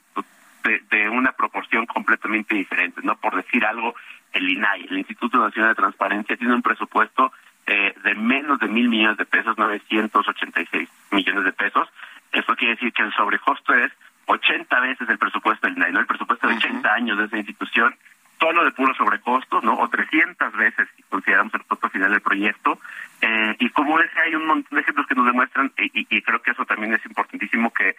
de, 0.68 1.10
una 1.10 1.32
proporción 1.32 1.86
completamente 1.86 2.56
diferente. 2.56 3.02
No 3.04 3.16
por 3.18 3.36
decir 3.36 3.66
algo, 3.66 3.96
el 4.34 4.50
INAI, 4.50 4.88
el 4.90 4.98
Instituto 5.00 5.38
Nacional 5.38 5.72
de 5.72 5.82
Transparencia, 5.82 6.38
tiene 6.38 6.54
un 6.54 6.62
presupuesto 6.62 7.32
eh, 7.66 7.94
de 8.04 8.16
menos 8.16 8.60
de 8.60 8.68
mil 8.68 8.90
millones 8.90 9.18
de 9.18 9.26
pesos, 9.26 9.58
986 9.58 10.90
millones 11.12 11.44
de 11.44 11.54
pesos. 11.54 11.88
Eso 12.32 12.56
quiere 12.56 12.76
decir 12.76 12.94
que 12.94 13.04
el 13.04 13.14
sobrecosto 13.14 13.74
es 13.74 13.92
80 14.26 14.80
veces 14.82 15.10
el 15.10 15.18
presupuesto 15.18 15.68
del 15.68 15.78
INAI, 15.78 15.94
¿no? 15.94 16.00
El 16.00 16.06
presupuesto 16.06 16.48
de 16.48 16.56
80 16.56 16.94
años 16.94 17.18
de 17.18 17.26
esa 17.26 17.38
institución, 17.38 17.96
solo 18.40 18.64
de 18.64 18.72
puro 18.72 18.94
sobrecosto, 18.96 19.62
¿no? 19.62 19.76
O 19.76 19.90
300 19.90 20.54
veces 20.54 20.88
si 20.96 21.04
consideramos 21.04 21.54
el 21.54 21.64
costo 21.64 21.90
final 21.90 22.12
del 22.12 22.22
proyecto. 22.22 22.80
Eh, 23.22 23.56
y 23.60 23.70
como 23.70 24.00
ese 24.00 24.20
hay 24.20 24.36
un 24.36 24.46
montón 24.46 24.76
de 24.76 24.82
ejemplos 24.82 25.08
que 25.08 25.16
nos 25.16 25.26
demuestran, 25.26 25.72
y, 25.78 26.08
y 26.10 26.22
creo 26.22 26.42
que 26.42 26.52
eso 26.52 26.66
también 26.66 26.94
es 26.94 27.06
importantísimo 27.06 27.74
que 27.74 27.96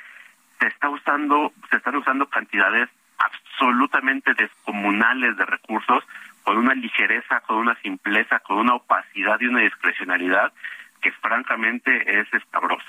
se 0.59 0.67
está 0.67 0.89
usando, 0.89 1.53
se 1.71 1.77
están 1.77 1.97
usando 1.97 2.27
cantidades 2.29 2.89
absolutamente 3.19 4.35
descomunales 4.35 5.37
de 5.37 5.45
recursos 5.47 6.05
con 6.45 6.57
una 6.57 6.75
ligereza, 6.75 7.41
con 7.41 7.57
una 7.57 7.75
simpleza, 7.83 8.39
con 8.41 8.59
una 8.59 8.75
opacidad 8.75 9.39
y 9.41 9.47
una 9.47 9.61
discrecionalidad 9.61 10.53
que 11.01 11.13
francamente 11.13 12.21
es 12.21 12.33
escabrosa. 12.33 12.87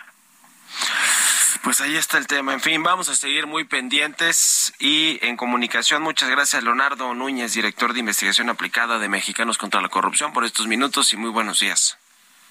Pues 1.63 1.81
ahí 1.81 1.97
está 1.97 2.17
el 2.17 2.27
tema. 2.27 2.53
En 2.53 2.61
fin, 2.61 2.81
vamos 2.83 3.09
a 3.09 3.15
seguir 3.15 3.45
muy 3.45 3.65
pendientes 3.65 4.73
y 4.79 5.19
en 5.21 5.35
comunicación. 5.35 6.01
Muchas 6.01 6.29
gracias, 6.29 6.63
Leonardo 6.63 7.13
Núñez, 7.13 7.53
director 7.53 7.93
de 7.93 7.99
investigación 7.99 8.49
aplicada 8.49 8.97
de 8.97 9.09
Mexicanos 9.09 9.57
contra 9.57 9.81
la 9.81 9.89
Corrupción, 9.89 10.31
por 10.31 10.45
estos 10.45 10.67
minutos 10.67 11.11
y 11.13 11.17
muy 11.17 11.29
buenos 11.29 11.59
días. 11.59 11.99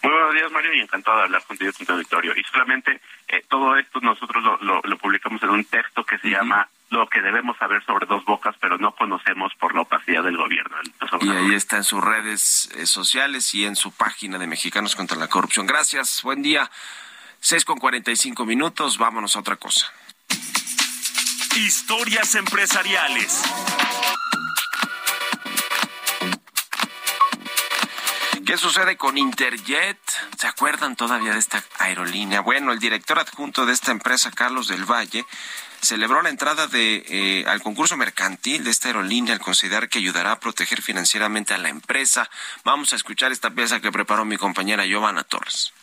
Muy 0.02 0.12
buenos 0.12 0.34
días, 0.34 0.52
Mario, 0.52 0.74
y 0.74 0.80
encantado 0.80 1.18
de 1.18 1.22
hablar 1.24 1.44
contigo, 1.44 1.72
tu 1.72 1.92
auditorio. 1.92 2.32
Y 2.36 2.44
solamente 2.44 3.00
eh, 3.28 3.44
todo 3.48 3.76
esto 3.76 4.00
nosotros 4.00 4.42
lo, 4.42 4.80
lo, 4.82 4.98
publicamos 4.98 5.42
en 5.42 5.50
un 5.50 5.64
texto 5.64 6.04
que 6.04 6.18
se 6.18 6.28
llama 6.28 6.68
Lo 6.90 7.08
que 7.08 7.20
debemos 7.20 7.56
saber 7.58 7.84
sobre 7.84 8.06
dos 8.06 8.24
bocas, 8.24 8.54
pero 8.60 8.78
no 8.78 8.94
conocemos 8.94 9.52
por 9.58 9.74
la 9.74 9.82
opacidad 9.82 10.22
del 10.22 10.36
gobierno. 10.36 10.76
Y 11.20 11.30
ahí 11.30 11.54
está 11.54 11.78
en 11.78 11.84
sus 11.84 12.02
redes 12.02 12.70
eh, 12.76 12.86
sociales 12.86 13.54
y 13.54 13.64
en 13.64 13.74
su 13.74 13.92
página 13.92 14.38
de 14.38 14.46
Mexicanos 14.46 14.94
contra 14.94 15.16
la 15.16 15.28
Corrupción. 15.28 15.66
Gracias, 15.66 16.22
buen 16.22 16.42
día. 16.42 16.70
6 17.40 17.64
con 17.64 17.78
45 17.78 18.44
minutos, 18.44 18.98
vámonos 18.98 19.36
a 19.36 19.40
otra 19.40 19.56
cosa. 19.56 19.92
Historias 21.56 22.34
empresariales. 22.36 23.42
¿Qué 28.48 28.56
sucede 28.56 28.96
con 28.96 29.18
Interjet? 29.18 29.98
¿Se 30.38 30.46
acuerdan 30.46 30.96
todavía 30.96 31.34
de 31.34 31.38
esta 31.38 31.62
aerolínea? 31.80 32.40
Bueno, 32.40 32.72
el 32.72 32.78
director 32.78 33.18
adjunto 33.18 33.66
de 33.66 33.74
esta 33.74 33.90
empresa, 33.90 34.30
Carlos 34.30 34.68
del 34.68 34.90
Valle, 34.90 35.26
celebró 35.82 36.22
la 36.22 36.30
entrada 36.30 36.66
de, 36.66 37.04
eh, 37.10 37.44
al 37.46 37.60
concurso 37.60 37.98
mercantil 37.98 38.64
de 38.64 38.70
esta 38.70 38.88
aerolínea 38.88 39.34
al 39.34 39.40
considerar 39.40 39.90
que 39.90 39.98
ayudará 39.98 40.32
a 40.32 40.40
proteger 40.40 40.80
financieramente 40.80 41.52
a 41.52 41.58
la 41.58 41.68
empresa. 41.68 42.30
Vamos 42.64 42.94
a 42.94 42.96
escuchar 42.96 43.32
esta 43.32 43.50
pieza 43.50 43.80
que 43.80 43.92
preparó 43.92 44.24
mi 44.24 44.38
compañera 44.38 44.86
Giovanna 44.86 45.24
Torres. 45.24 45.74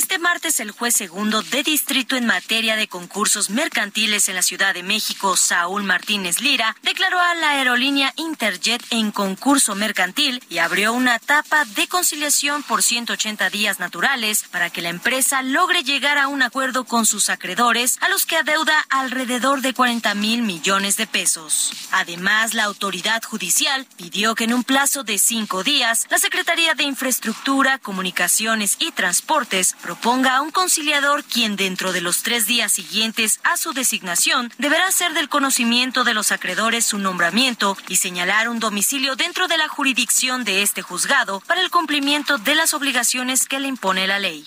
Este 0.00 0.18
martes, 0.18 0.60
el 0.60 0.70
juez 0.70 0.96
segundo 0.96 1.42
de 1.42 1.62
distrito 1.62 2.16
en 2.16 2.24
materia 2.24 2.74
de 2.74 2.88
concursos 2.88 3.50
mercantiles 3.50 4.30
en 4.30 4.34
la 4.34 4.40
Ciudad 4.40 4.72
de 4.72 4.82
México, 4.82 5.36
Saúl 5.36 5.82
Martínez 5.82 6.40
Lira, 6.40 6.74
declaró 6.82 7.20
a 7.20 7.34
la 7.34 7.50
aerolínea 7.50 8.14
Interjet 8.16 8.82
en 8.88 9.12
concurso 9.12 9.74
mercantil 9.74 10.42
y 10.48 10.56
abrió 10.56 10.94
una 10.94 11.16
etapa 11.16 11.66
de 11.66 11.86
conciliación 11.86 12.62
por 12.62 12.82
180 12.82 13.50
días 13.50 13.78
naturales 13.78 14.44
para 14.50 14.70
que 14.70 14.80
la 14.80 14.88
empresa 14.88 15.42
logre 15.42 15.82
llegar 15.82 16.16
a 16.16 16.28
un 16.28 16.40
acuerdo 16.40 16.84
con 16.84 17.04
sus 17.04 17.28
acreedores, 17.28 17.98
a 18.00 18.08
los 18.08 18.24
que 18.24 18.38
adeuda 18.38 18.86
alrededor 18.88 19.60
de 19.60 19.74
40 19.74 20.14
mil 20.14 20.40
millones 20.40 20.96
de 20.96 21.06
pesos. 21.06 21.72
Además, 21.92 22.54
la 22.54 22.64
autoridad 22.64 23.22
judicial 23.22 23.86
pidió 23.98 24.34
que 24.34 24.44
en 24.44 24.54
un 24.54 24.64
plazo 24.64 25.04
de 25.04 25.18
cinco 25.18 25.62
días, 25.62 26.06
la 26.08 26.18
Secretaría 26.18 26.72
de 26.72 26.84
Infraestructura, 26.84 27.76
Comunicaciones 27.76 28.76
y 28.78 28.92
Transportes 28.92 29.76
proponga 29.90 30.36
a 30.36 30.40
un 30.40 30.52
conciliador 30.52 31.24
quien 31.24 31.56
dentro 31.56 31.92
de 31.92 32.00
los 32.00 32.22
tres 32.22 32.46
días 32.46 32.70
siguientes 32.70 33.40
a 33.42 33.56
su 33.56 33.72
designación 33.72 34.52
deberá 34.56 34.86
hacer 34.86 35.14
del 35.14 35.28
conocimiento 35.28 36.04
de 36.04 36.14
los 36.14 36.30
acreedores 36.30 36.86
su 36.86 36.98
nombramiento 36.98 37.76
y 37.88 37.96
señalar 37.96 38.48
un 38.48 38.60
domicilio 38.60 39.16
dentro 39.16 39.48
de 39.48 39.58
la 39.58 39.66
jurisdicción 39.66 40.44
de 40.44 40.62
este 40.62 40.80
juzgado 40.80 41.40
para 41.40 41.60
el 41.60 41.70
cumplimiento 41.70 42.38
de 42.38 42.54
las 42.54 42.72
obligaciones 42.72 43.48
que 43.48 43.58
le 43.58 43.66
impone 43.66 44.06
la 44.06 44.20
ley. 44.20 44.46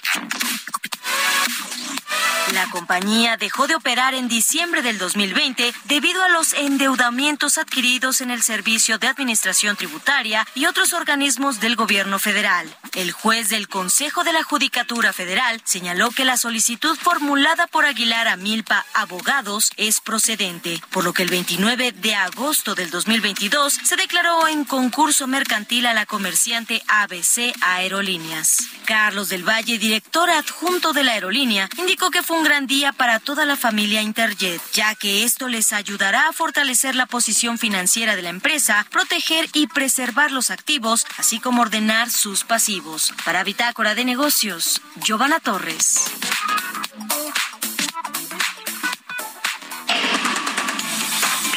La 2.53 2.69
compañía 2.69 3.35
dejó 3.35 3.67
de 3.67 3.75
operar 3.75 4.13
en 4.13 4.29
diciembre 4.29 4.81
del 4.81 4.97
2020 4.97 5.73
debido 5.85 6.23
a 6.23 6.29
los 6.29 6.53
endeudamientos 6.53 7.57
adquiridos 7.57 8.21
en 8.21 8.31
el 8.31 8.43
Servicio 8.43 8.97
de 8.97 9.07
Administración 9.07 9.75
Tributaria 9.75 10.47
y 10.55 10.67
otros 10.67 10.93
organismos 10.93 11.59
del 11.59 11.75
gobierno 11.75 12.17
federal. 12.17 12.73
El 12.95 13.11
juez 13.11 13.49
del 13.49 13.67
Consejo 13.67 14.23
de 14.23 14.33
la 14.33 14.43
Judicatura 14.43 15.13
Federal 15.13 15.59
señaló 15.63 16.11
que 16.11 16.25
la 16.25 16.37
solicitud 16.37 16.95
formulada 16.95 17.65
por 17.65 17.85
Aguilar 17.85 18.27
a 18.27 18.37
Milpa 18.37 18.85
Abogados 18.93 19.71
es 19.77 19.99
procedente, 19.99 20.79
por 20.91 21.03
lo 21.03 21.11
que 21.11 21.23
el 21.23 21.29
29 21.29 21.91
de 21.91 22.13
agosto 22.13 22.75
del 22.75 22.91
2022 22.91 23.73
se 23.83 23.95
declaró 23.95 24.47
en 24.47 24.63
concurso 24.63 25.25
mercantil 25.25 25.87
a 25.87 25.95
la 25.95 26.05
comerciante 26.05 26.83
ABC 26.87 27.55
Aerolíneas. 27.61 28.57
Carlos 28.85 29.29
del 29.29 29.47
Valle, 29.47 29.79
director 29.79 30.29
adjunto 30.29 30.93
de 30.93 31.03
la 31.03 31.13
aerolínea, 31.13 31.69
indicó 31.77 32.11
que 32.11 32.21
fue 32.21 32.37
un 32.37 32.43
gran 32.43 32.67
día 32.67 32.91
para 32.91 33.19
toda 33.19 33.47
la 33.47 33.55
familia 33.55 34.03
Interjet, 34.03 34.61
ya 34.71 34.93
que 34.93 35.23
esto 35.23 35.47
les 35.47 35.73
ayudará 35.73 36.27
a 36.27 36.33
fortalecer 36.33 36.93
la 36.93 37.07
posición 37.07 37.57
financiera 37.57 38.15
de 38.15 38.21
la 38.21 38.29
empresa, 38.29 38.85
proteger 38.91 39.49
y 39.53 39.65
preservar 39.65 40.31
los 40.31 40.51
activos, 40.51 41.07
así 41.17 41.39
como 41.39 41.63
ordenar 41.63 42.11
sus 42.11 42.43
pasivos. 42.43 42.82
Para 43.23 43.45
Bitácora 43.45 43.95
de 43.95 44.03
Negocios, 44.03 44.81
Giovanna 44.95 45.39
Torres. 45.39 46.03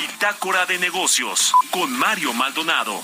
Bitácora 0.00 0.66
de 0.66 0.78
Negocios 0.78 1.52
con 1.70 1.90
Mario 1.98 2.32
Maldonado. 2.32 3.02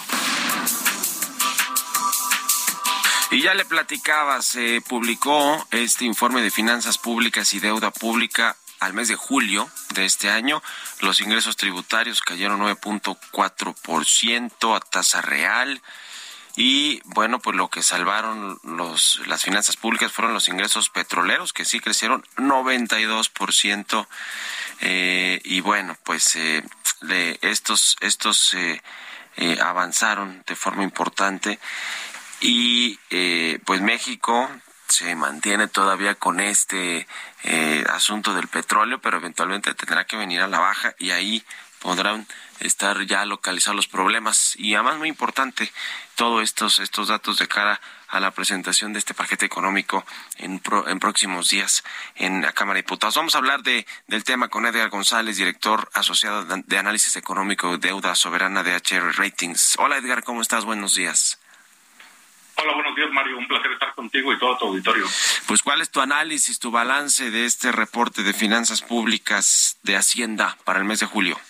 Y 3.32 3.42
ya 3.42 3.54
le 3.54 3.64
platicaba, 3.64 4.40
se 4.40 4.80
publicó 4.82 5.66
este 5.72 6.04
informe 6.04 6.42
de 6.42 6.52
finanzas 6.52 6.98
públicas 6.98 7.52
y 7.54 7.60
deuda 7.60 7.90
pública 7.90 8.56
al 8.78 8.94
mes 8.94 9.08
de 9.08 9.16
julio 9.16 9.68
de 9.94 10.04
este 10.04 10.30
año. 10.30 10.62
Los 11.00 11.20
ingresos 11.20 11.56
tributarios 11.56 12.20
cayeron 12.20 12.60
9.4% 12.60 14.76
a 14.76 14.80
tasa 14.80 15.22
real. 15.22 15.82
Y 16.57 17.00
bueno, 17.05 17.38
pues 17.38 17.57
lo 17.57 17.68
que 17.70 17.82
salvaron 17.82 18.59
los, 18.62 19.20
las 19.26 19.42
finanzas 19.42 19.76
públicas 19.76 20.12
fueron 20.12 20.34
los 20.34 20.48
ingresos 20.48 20.90
petroleros, 20.90 21.53
que 21.53 21.64
sí 21.64 21.80
crecieron 21.80 22.24
92%. 22.36 24.07
Eh, 24.80 25.40
y 25.44 25.61
bueno, 25.61 25.96
pues 26.05 26.36
eh, 26.36 26.62
estos, 27.40 27.96
estos 28.00 28.55
eh, 28.55 28.82
eh, 29.36 29.59
avanzaron 29.61 30.42
de 30.46 30.57
forma 30.57 30.82
importante 30.82 31.59
y 32.40 32.98
eh, 33.11 33.59
pues 33.64 33.80
México 33.80 34.48
se 34.88 35.14
mantiene 35.14 35.68
todavía 35.68 36.14
con 36.16 36.40
este 36.40 37.07
asunto 37.88 38.34
del 38.34 38.46
petróleo, 38.46 39.00
pero 39.00 39.16
eventualmente 39.16 39.74
tendrá 39.74 40.05
que 40.05 40.16
venir 40.16 40.42
a 40.42 40.48
la 40.48 40.61
baja 40.61 40.94
y 40.98 41.11
ahí 41.11 41.42
podrán 41.82 42.26
estar 42.60 43.04
ya 43.06 43.24
localizados 43.26 43.76
los 43.76 43.88
problemas 43.88 44.54
y 44.56 44.74
además 44.74 44.98
muy 44.98 45.08
importante 45.08 45.72
todos 46.14 46.42
estos 46.42 46.78
estos 46.78 47.08
datos 47.08 47.38
de 47.38 47.48
cara 47.48 47.80
a 48.08 48.20
la 48.20 48.30
presentación 48.30 48.92
de 48.92 49.00
este 49.00 49.14
paquete 49.14 49.46
económico 49.46 50.04
en, 50.36 50.62
en 50.86 50.98
próximos 51.00 51.48
días 51.48 51.82
en 52.14 52.42
la 52.42 52.52
Cámara 52.52 52.76
de 52.76 52.82
Diputados. 52.82 53.16
Vamos 53.16 53.34
a 53.34 53.38
hablar 53.38 53.62
de, 53.62 53.86
del 54.06 54.22
tema 54.22 54.48
con 54.48 54.66
Edgar 54.66 54.90
González, 54.90 55.38
director 55.38 55.88
asociado 55.94 56.44
de 56.44 56.78
análisis 56.78 57.16
económico 57.16 57.72
de 57.72 57.88
deuda 57.88 58.14
soberana 58.14 58.62
de 58.62 58.76
HR 58.76 59.16
Ratings. 59.16 59.76
Hola 59.78 59.96
Edgar, 59.96 60.22
¿cómo 60.22 60.42
estás? 60.42 60.64
Buenos 60.64 60.94
días. 60.94 61.38
Hola, 62.56 62.74
buenos 62.74 62.94
días, 62.94 63.08
Mario. 63.12 63.38
Un 63.38 63.48
placer 63.48 63.72
estar 63.72 63.94
contigo 63.94 64.32
y 64.32 64.38
todo 64.38 64.58
tu 64.58 64.66
auditorio. 64.66 65.06
Pues, 65.46 65.62
¿cuál 65.62 65.80
es 65.80 65.90
tu 65.90 66.00
análisis, 66.00 66.58
tu 66.58 66.70
balance 66.70 67.30
de 67.30 67.46
este 67.46 67.72
reporte 67.72 68.22
de 68.22 68.34
finanzas 68.34 68.82
públicas 68.82 69.78
de 69.82 69.96
Hacienda 69.96 70.58
para 70.64 70.78
el 70.78 70.84
mes 70.84 71.00
de 71.00 71.06
julio? 71.06 71.40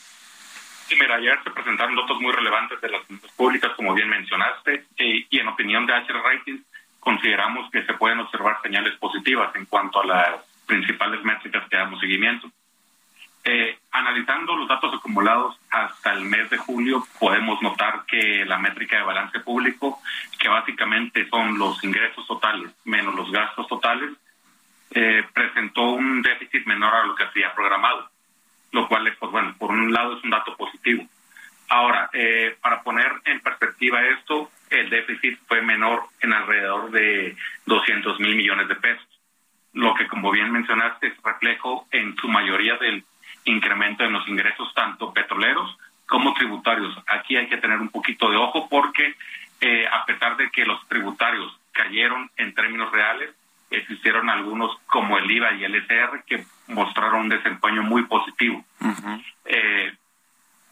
Mira, 0.99 1.16
ayer 1.16 1.38
se 1.43 1.51
presentaron 1.51 1.97
datos 1.97 2.20
muy 2.20 2.32
relevantes 2.32 2.80
de 2.80 2.88
las 2.88 3.05
finanzas 3.07 3.32
públicas, 3.32 3.72
como 3.76 3.95
bien 3.95 4.09
mencionaste, 4.09 4.86
y, 4.97 5.26
y 5.30 5.40
en 5.40 5.49
opinión 5.49 5.86
de 5.86 5.95
HR 5.95 6.22
Ratings, 6.22 6.62
consideramos 7.01 7.70
que 7.70 7.84
se 7.84 7.95
pueden 7.95 8.20
observar 8.20 8.61
señales 8.62 8.97
positivas 8.99 9.55
en 9.57 9.66
cuanto 9.66 10.01
a 10.01 10.07
las 10.07 10.40
principales 10.66 11.22
métricas 11.24 11.68
que 11.68 11.76
damos 11.76 12.01
seguimiento. 12.01 12.51
Eh, 13.45 13.76
analizando 13.90 14.55
los 14.55 14.68
datos 14.68 14.95
acumulados 14.95 15.59
hasta 15.68 16.12
el 16.12 16.24
mes 16.24 16.49
de 16.49 16.59
julio, 16.59 17.05
podemos 17.18 17.61
notar 17.61 18.05
que 18.07 18.45
la 18.45 18.57
métrica 18.59 18.99
de 18.99 19.03
balance 19.03 19.40
público, 19.40 20.01
que 20.38 20.49
básicamente 20.49 21.28
son 21.28 21.59
los 21.59 21.82
ingresos 21.82 22.24
totales 22.28 22.70
menos 22.84 23.16
los 23.16 23.32
gastos 23.32 23.66
totales, 23.66 24.11
eh, 24.93 25.24
presentó 25.34 25.82
un 25.82 26.22
déficit 26.22 26.64
menor 26.66 26.95
a 26.95 27.05
lo 27.05 27.16
que 27.16 27.24
había 27.24 27.53
programado, 27.53 28.11
lo 28.72 28.88
cual, 28.88 29.14
pues 29.18 29.32
bueno, 29.32 29.54
por 29.58 29.70
un 29.70 29.92
lado 29.92 30.16
es 30.16 30.24
un 30.24 30.30
dato 30.30 30.56
positivo. 30.56 31.06
Ahora, 31.68 32.10
eh, 32.12 32.56
para 32.60 32.82
poner 32.82 33.12
en 33.24 33.40
perspectiva 33.40 34.02
esto, 34.02 34.50
el 34.70 34.90
déficit 34.90 35.38
fue 35.46 35.62
menor 35.62 36.04
en 36.20 36.32
alrededor 36.32 36.90
de 36.90 37.36
200 37.66 38.20
mil 38.20 38.36
millones 38.36 38.68
de 38.68 38.74
pesos, 38.76 39.06
lo 39.72 39.94
que 39.94 40.06
como 40.06 40.30
bien 40.30 40.50
mencionaste 40.50 41.08
es 41.08 41.22
reflejo 41.22 41.86
en 41.92 42.14
su 42.16 42.28
mayoría 42.28 42.76
del 42.76 43.04
incremento 43.44 44.04
en 44.04 44.12
los 44.12 44.26
ingresos 44.28 44.72
tanto 44.74 45.12
petroleros 45.12 45.76
como 46.06 46.34
tributarios. 46.34 46.96
Aquí 47.06 47.36
hay 47.36 47.48
que 47.48 47.56
tener 47.56 47.78
un 47.78 47.88
poquito 47.88 48.30
de 48.30 48.36
ojo 48.36 48.68
porque 48.68 49.14
eh, 49.60 49.86
a 49.90 50.04
pesar 50.04 50.36
de 50.36 50.50
que 50.50 50.64
los 50.64 50.86
tributarios 50.88 51.58
cayeron 51.72 52.30
en 52.36 52.54
términos 52.54 52.92
reales, 52.92 53.30
existieron 53.70 54.28
algunos 54.28 54.76
como 54.86 55.16
el 55.16 55.30
IVA 55.30 55.52
y 55.54 55.64
el 55.64 55.74
SR 55.76 56.24
que 56.26 56.44
mostraron 56.68 57.22
un 57.22 57.28
desempeño 57.30 57.82
muy 57.82 58.04
positivo. 58.04 58.64
eh, 59.46 59.94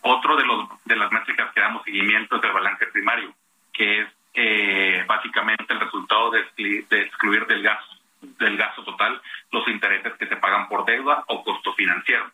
otro 0.02 0.36
de 0.36 0.44
los 0.44 0.68
de 0.84 0.96
las 0.96 1.12
métricas 1.12 1.52
que 1.54 1.60
damos 1.60 1.84
seguimiento 1.84 2.36
es 2.36 2.44
el 2.44 2.52
balance 2.52 2.86
primario, 2.86 3.34
que 3.72 4.02
es 4.02 4.08
eh, 4.34 5.04
básicamente 5.06 5.72
el 5.72 5.80
resultado 5.80 6.30
de, 6.30 6.44
de 6.88 7.02
excluir 7.02 7.46
del 7.46 7.62
gasto 7.62 7.96
del 8.20 8.58
gasto 8.58 8.84
total 8.84 9.18
los 9.50 9.66
intereses 9.68 10.12
que 10.18 10.26
se 10.26 10.36
pagan 10.36 10.68
por 10.68 10.84
deuda 10.84 11.24
o 11.28 11.42
costo 11.42 11.72
financiero 11.72 12.30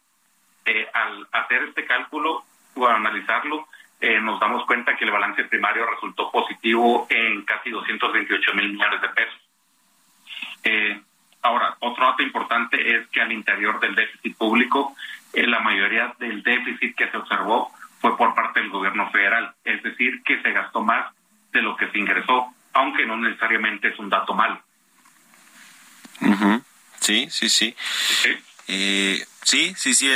eh, 0.67 0.89
al 0.93 1.29
hacer 1.31 1.63
este 1.63 1.87
cálculo 1.87 2.45
o 2.75 2.87
analizarlo, 2.87 3.69
eh, 4.01 4.21
nos 4.21 4.39
damos 4.39 4.67
cuenta 4.67 4.97
que 4.97 5.05
el 5.05 5.11
balance 5.11 5.45
primario 5.45 5.87
resultó 5.87 6.31
positivo 6.31 7.07
en 7.09 7.43
casi 7.43 7.71
228 7.71 8.55
mil 8.55 8.73
millones 8.73 9.01
de 9.01 9.09
pesos. 9.09 9.41
Eh, 10.65 11.01
ahora, 11.43 11.77
otro 11.81 12.05
dato 12.05 12.23
importante 12.23 12.97
es 12.97 13.07
que 13.09 13.23
al 13.23 13.33
interior 13.33 13.81
del 13.81 13.95
déficit 13.95 14.37
público, 14.37 14.95
eh, 15.33 15.47
la 15.47 15.61
mayoría 15.61 16.15
del 16.19 16.43
déficit 16.43 16.95
que 16.97 17.11
se 17.11 17.17
observó 17.17 17.71
fue 18.01 18.17
por 18.17 18.35
parte 18.35 18.61
del 18.61 18.71
gobierno 18.71 19.09
federal, 19.11 19.55
es 19.65 19.83
decir, 19.83 20.23
que 20.23 20.43
se 20.43 20.53
gastó 20.53 20.83
más 20.83 21.15
de 21.53 21.63
lo 21.63 21.77
que 21.77 21.89
se 21.91 21.99
ingresó, 21.99 22.53
aunque 22.75 23.07
no 23.07 23.17
necesariamente 23.17 23.89
es 23.89 23.99
un 23.99 24.11
dato 24.11 24.35
mal. 24.35 24.61
Sí, 27.49 27.75
sí, 27.75 27.75
sí. 28.23 28.31
Eh, 28.69 29.27
sí, 29.43 29.75
sí, 29.77 29.95
sí, 29.95 30.09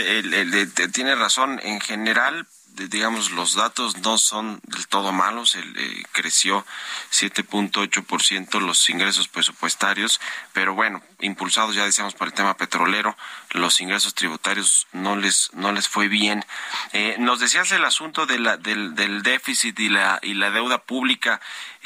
tiene 0.93 1.15
razón. 1.15 1.61
En 1.63 1.81
general, 1.81 2.47
digamos, 2.89 3.31
los 3.33 3.55
datos 3.55 3.99
no 3.99 4.19
son 4.19 4.61
del 4.65 4.87
todo 4.89 5.13
malos. 5.13 5.55
El, 5.55 5.77
eh, 5.79 6.03
creció 6.13 6.65
7.8% 7.13 8.61
los 8.61 8.89
ingresos 8.91 9.29
presupuestarios, 9.29 10.21
pero 10.53 10.75
bueno, 10.75 11.03
impulsados 11.21 11.75
ya 11.75 11.85
decíamos 11.85 12.15
por 12.15 12.29
el 12.29 12.35
tema 12.35 12.57
petrolero, 12.57 13.17
los 13.51 13.81
ingresos 13.81 14.15
tributarios 14.15 14.87
no 14.93 15.17
les 15.17 15.51
no 15.53 15.73
les 15.73 15.89
fue 15.89 16.09
bien. 16.09 16.45
Eh, 16.93 17.17
nos 17.19 17.41
decías 17.41 17.71
el 17.73 17.85
asunto 17.85 18.27
de 18.27 18.39
la, 18.39 18.57
del, 18.57 18.95
del 18.95 19.23
déficit 19.23 19.79
y 19.79 19.89
la 19.89 20.19
y 20.23 20.35
la 20.35 20.51
deuda 20.51 20.79
pública. 20.79 21.41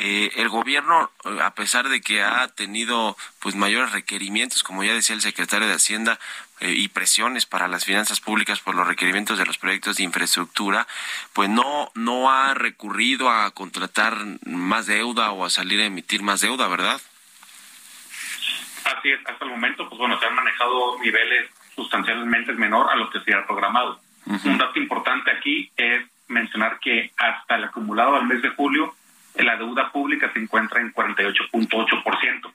Eh, 0.06 0.30
el 0.36 0.50
gobierno, 0.50 1.10
a 1.40 1.54
pesar 1.54 1.88
de 1.88 2.02
que 2.02 2.22
ha 2.22 2.46
tenido 2.48 3.16
pues 3.38 3.54
mayores 3.54 3.92
requerimientos, 3.92 4.62
como 4.62 4.84
ya 4.84 4.92
decía 4.92 5.16
el 5.16 5.22
secretario 5.22 5.66
de 5.66 5.72
Hacienda, 5.72 6.18
eh, 6.60 6.74
y 6.76 6.88
presiones 6.88 7.46
para 7.46 7.68
las 7.68 7.86
finanzas 7.86 8.20
públicas 8.20 8.60
por 8.60 8.74
los 8.74 8.86
requerimientos 8.86 9.38
de 9.38 9.46
los 9.46 9.56
proyectos 9.56 9.96
de 9.96 10.02
infraestructura, 10.02 10.86
pues 11.32 11.48
no, 11.48 11.90
no 11.94 12.30
ha 12.30 12.52
recurrido 12.52 13.30
a 13.30 13.50
contratar 13.52 14.18
más 14.44 14.84
deuda 14.84 15.32
o 15.32 15.46
a 15.46 15.48
salir 15.48 15.80
a 15.80 15.86
emitir 15.86 16.22
más 16.22 16.42
deuda, 16.42 16.68
¿verdad? 16.68 17.00
Así 18.84 19.10
es, 19.10 19.20
hasta 19.26 19.42
el 19.46 19.52
momento, 19.52 19.88
pues 19.88 19.98
bueno, 19.98 20.20
se 20.20 20.26
han 20.26 20.34
manejado 20.34 20.98
niveles 21.00 21.48
sustancialmente 21.74 22.52
menor 22.52 22.90
a 22.90 22.96
lo 22.96 23.08
que 23.08 23.20
se 23.20 23.32
ha 23.32 23.46
programado. 23.46 23.98
Un 24.26 24.58
dato 24.58 24.78
importante 24.78 25.30
aquí 25.30 25.70
es 25.78 26.04
mencionar 26.28 26.78
que 26.78 27.10
hasta 27.16 27.56
el 27.56 27.64
acumulado 27.64 28.16
al 28.16 28.26
mes 28.26 28.42
de 28.42 28.50
julio, 28.50 28.94
la 29.36 29.56
deuda 29.56 29.90
pública 29.90 30.30
se 30.32 30.38
encuentra 30.38 30.80
en 30.80 30.92
48.8%. 30.92 32.52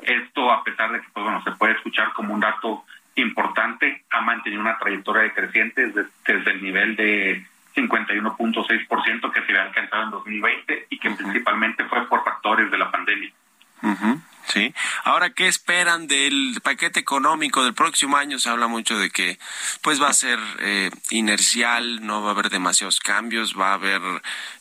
Esto, 0.00 0.50
a 0.50 0.64
pesar 0.64 0.92
de 0.92 1.00
que, 1.00 1.06
pues 1.12 1.24
bueno, 1.24 1.42
se 1.42 1.52
puede 1.52 1.74
escuchar 1.74 2.12
como 2.12 2.34
un 2.34 2.40
dato 2.40 2.84
importante, 3.14 4.04
ha 4.10 4.20
mantenido 4.20 4.60
una 4.60 4.78
trayectoria 4.78 5.22
decreciente 5.22 5.86
desde, 5.86 6.10
desde 6.26 6.50
el 6.52 6.62
nivel 6.62 6.96
de 6.96 7.44
51.6% 7.74 9.32
que 9.32 9.40
se 9.42 9.52
había 9.52 9.62
alcanzado 9.62 10.04
en 10.04 10.10
2020 10.10 10.86
y 10.90 10.98
que 10.98 11.10
principalmente 11.10 11.84
fue 11.84 12.06
por 12.08 12.24
factores 12.24 12.70
de 12.70 12.78
la 12.78 12.90
pandemia. 12.90 13.32
Sí. 14.48 14.74
Ahora, 15.04 15.30
¿qué 15.30 15.46
esperan 15.46 16.08
del 16.08 16.60
paquete 16.62 16.98
económico 16.98 17.62
del 17.62 17.74
próximo 17.74 18.16
año? 18.16 18.38
Se 18.38 18.48
habla 18.48 18.66
mucho 18.66 18.98
de 18.98 19.10
que 19.10 19.38
pues 19.82 20.02
va 20.02 20.08
a 20.08 20.12
ser 20.12 20.40
eh, 20.58 20.90
inercial, 21.10 22.04
no 22.04 22.22
va 22.22 22.30
a 22.30 22.32
haber 22.32 22.50
demasiados 22.50 22.98
cambios, 22.98 23.58
va 23.58 23.70
a 23.70 23.74
haber 23.74 24.02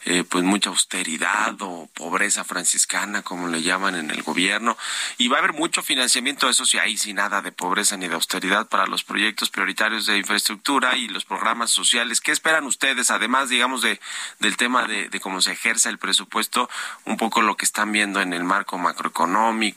eh, 0.05 0.23
pues 0.29 0.43
mucha 0.43 0.69
austeridad 0.69 1.55
o 1.61 1.89
pobreza 1.93 2.43
franciscana, 2.43 3.23
como 3.23 3.47
le 3.47 3.63
llaman 3.63 3.95
en 3.95 4.11
el 4.11 4.21
gobierno, 4.21 4.77
y 5.17 5.27
va 5.27 5.37
a 5.37 5.39
haber 5.39 5.53
mucho 5.53 5.81
financiamiento, 5.81 6.49
eso 6.49 6.65
sí, 6.65 6.77
ahí 6.77 6.97
sin 6.97 7.15
nada 7.15 7.41
de 7.41 7.51
pobreza 7.51 7.97
ni 7.97 8.07
de 8.07 8.13
austeridad 8.13 8.67
para 8.67 8.85
los 8.85 9.03
proyectos 9.03 9.49
prioritarios 9.49 10.05
de 10.05 10.17
infraestructura 10.17 10.97
y 10.97 11.07
los 11.07 11.25
programas 11.25 11.71
sociales. 11.71 12.21
¿Qué 12.21 12.31
esperan 12.31 12.65
ustedes, 12.65 13.09
además, 13.09 13.49
digamos, 13.49 13.81
de 13.81 13.99
del 14.39 14.55
tema 14.55 14.83
de, 14.85 15.09
de 15.09 15.19
cómo 15.19 15.41
se 15.41 15.51
ejerce 15.53 15.89
el 15.89 15.97
presupuesto, 15.97 16.69
un 17.05 17.17
poco 17.17 17.41
lo 17.41 17.57
que 17.57 17.65
están 17.65 17.91
viendo 17.91 18.21
en 18.21 18.33
el 18.33 18.43
marco 18.43 18.77
macroeconómico? 18.77 19.68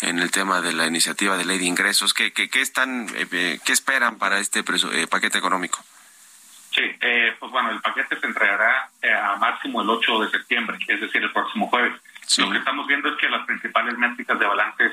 En 0.00 0.18
el 0.18 0.30
tema 0.30 0.60
de 0.60 0.72
la 0.72 0.86
iniciativa 0.86 1.36
de 1.36 1.44
ley 1.44 1.58
de 1.58 1.64
ingresos? 1.64 2.14
¿Qué, 2.14 2.32
qué, 2.32 2.48
qué 2.48 2.60
están, 2.60 3.08
eh, 3.14 3.26
eh, 3.30 3.58
qué 3.64 3.72
esperan 3.72 4.16
para 4.18 4.38
este 4.38 4.60
eh, 4.60 5.06
paquete 5.08 5.38
económico? 5.38 5.78
Sí, 6.70 6.82
pues 7.38 7.52
bueno, 7.52 7.70
el 7.70 7.80
paquete 7.80 8.18
se 8.18 8.26
entregará 8.26 8.90
a 9.22 9.36
máximo 9.36 9.82
el 9.82 9.90
8 9.90 10.20
de 10.20 10.30
septiembre, 10.30 10.76
es 10.88 11.00
decir, 11.00 11.22
el 11.22 11.32
próximo 11.32 11.68
jueves. 11.68 11.92
Lo 12.38 12.50
que 12.50 12.58
estamos 12.58 12.86
viendo 12.88 13.10
es 13.10 13.16
que 13.16 13.28
las 13.28 13.46
principales 13.46 13.96
métricas 13.96 14.38
de 14.40 14.46
balances 14.46 14.92